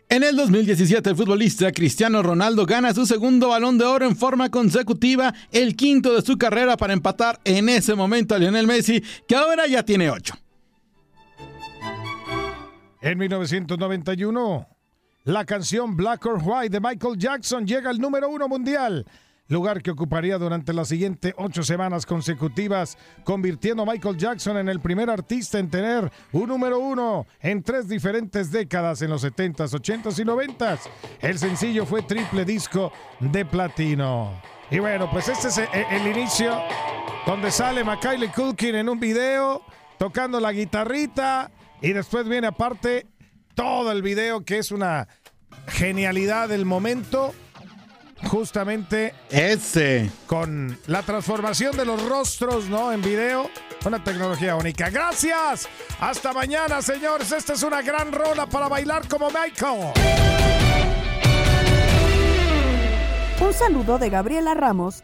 En 0.10 0.24
el 0.24 0.38
2017, 0.38 1.10
el 1.10 1.16
futbolista 1.18 1.70
Cristiano 1.74 2.24
Ronaldo 2.24 2.66
gana 2.66 2.94
su 2.94 3.06
segundo 3.06 3.50
balón 3.50 3.78
de 3.78 3.84
oro 3.84 4.06
en 4.06 4.16
forma 4.16 4.50
consecutiva, 4.50 5.34
el 5.52 5.76
quinto 5.76 6.16
de 6.16 6.22
su 6.22 6.38
carrera 6.38 6.78
para 6.78 6.94
empatar 6.94 7.42
en 7.44 7.68
ese 7.68 7.94
momento 7.94 8.34
a 8.34 8.38
Lionel 8.38 8.68
Messi, 8.68 9.04
que 9.28 9.36
ahora 9.36 9.68
ya 9.68 9.84
tiene 9.84 10.10
ocho. 10.10 10.34
En 13.02 13.18
1991, 13.18 14.68
la 15.26 15.44
canción 15.44 15.98
Black 15.98 16.26
or 16.26 16.40
White 16.42 16.70
de 16.70 16.80
Michael 16.80 17.18
Jackson 17.18 17.68
llega 17.68 17.90
al 17.90 18.00
número 18.00 18.30
uno 18.30 18.48
mundial, 18.48 19.06
lugar 19.48 19.82
que 19.82 19.92
ocuparía 19.92 20.38
durante 20.38 20.74
las 20.74 20.88
siguientes 20.88 21.34
ocho 21.38 21.64
semanas 21.64 22.06
consecutivas, 22.06 22.98
convirtiendo 23.24 23.84
a 23.84 23.86
Michael 23.86 24.18
Jackson 24.18 24.58
en 24.58 24.70
el 24.70 24.80
primer 24.80 25.10
artista 25.10 25.60
en 25.60 25.70
tener 25.70 26.12
un 26.32 26.48
número 26.48 26.80
uno 26.80 27.26
en 27.40 27.64
tres 27.64 27.88
diferentes 27.88 28.52
décadas 28.52 29.02
en 29.02 29.10
los 29.10 29.24
70s, 29.24 29.72
80s 29.72 30.20
y 30.20 30.24
90s. 30.24 30.80
El 31.22 31.38
sencillo 31.38 31.86
fue 31.86 32.02
triple 32.02 32.46
disco 32.46 32.92
de 33.20 33.46
platino. 33.46 34.42
Y 34.70 34.80
bueno, 34.80 35.10
pues 35.10 35.30
este 35.30 35.48
es 35.48 35.58
el, 35.58 35.68
el 35.74 36.18
inicio 36.18 36.60
donde 37.26 37.52
sale 37.52 37.84
Macaulay 37.84 38.30
Culkin 38.30 38.76
en 38.76 38.90
un 38.90 39.00
video 39.00 39.62
tocando 39.98 40.40
la 40.40 40.52
guitarrita 40.52 41.52
y 41.82 41.94
después 41.94 42.28
viene 42.28 42.48
aparte 42.48 43.08
todo 43.56 43.92
el 43.92 44.02
video 44.02 44.44
que 44.46 44.58
es 44.60 44.72
una 44.72 45.08
genialidad 45.68 46.50
del 46.50 46.66
momento. 46.66 47.34
Justamente 48.26 49.14
ese 49.30 50.10
con 50.26 50.78
la 50.88 51.04
transformación 51.04 51.78
de 51.78 51.86
los 51.86 52.04
rostros, 52.08 52.66
¿no? 52.68 52.92
En 52.92 53.02
video, 53.02 53.50
una 53.86 54.04
tecnología 54.04 54.56
única. 54.56 54.90
Gracias. 54.90 55.70
Hasta 56.00 56.34
mañana, 56.34 56.82
señores. 56.82 57.32
Esta 57.32 57.54
es 57.54 57.64
una 57.64 57.82
gran 57.82 58.12
rola 58.12 58.48
para 58.48 58.68
bailar 58.68 59.08
como 59.08 59.30
Michael. 59.30 59.94
Un 63.40 63.54
saludo 63.54 64.00
de 64.00 64.10
Gabriela 64.10 64.56
Ramos. 64.56 65.04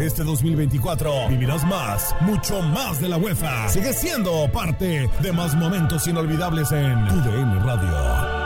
Este 0.00 0.22
2024 0.22 1.28
vivirás 1.28 1.66
más, 1.66 2.14
mucho 2.20 2.62
más 2.62 3.00
de 3.00 3.08
la 3.08 3.18
UEFA. 3.18 3.68
Sigue 3.68 3.92
siendo 3.92 4.48
parte 4.52 5.08
de 5.20 5.32
más 5.32 5.56
momentos 5.56 6.06
inolvidables 6.06 6.70
en 6.70 6.96
UDN 7.02 7.66
Radio. 7.66 8.38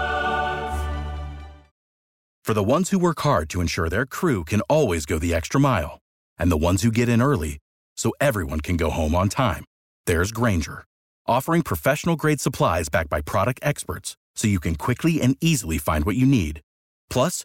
For 2.42 2.55
the 2.55 2.62
ones 2.62 2.88
who 2.88 2.98
work 2.98 3.20
hard 3.20 3.50
to 3.50 3.61
ensure 3.61 3.90
their 3.90 4.07
crew 4.07 4.44
can 4.44 4.62
always 4.62 5.05
go 5.05 5.18
the 5.18 5.34
extra 5.34 5.61
mile, 5.61 5.98
and 6.38 6.50
the 6.50 6.57
ones 6.57 6.82
who 6.82 6.90
get 6.90 7.11
in 7.11 7.20
early 7.20 7.59
so 7.98 8.12
everyone 8.18 8.61
can 8.61 8.78
go 8.78 8.88
home 8.88 9.14
on 9.14 9.28
time, 9.28 9.64
there's 10.07 10.32
Granger, 10.32 10.84
offering 11.28 11.61
professional 11.61 12.16
grade 12.16 12.40
supplies 12.40 12.88
backed 12.88 13.11
by 13.11 13.20
product 13.20 13.61
experts 13.62 14.16
so 14.34 14.48
you 14.48 14.59
can 14.59 14.74
quickly 14.74 15.20
and 15.20 15.36
easily 15.42 15.76
find 15.76 16.07
what 16.07 16.16
you 16.16 16.24
need. 16.24 16.62
Plus, 17.11 17.44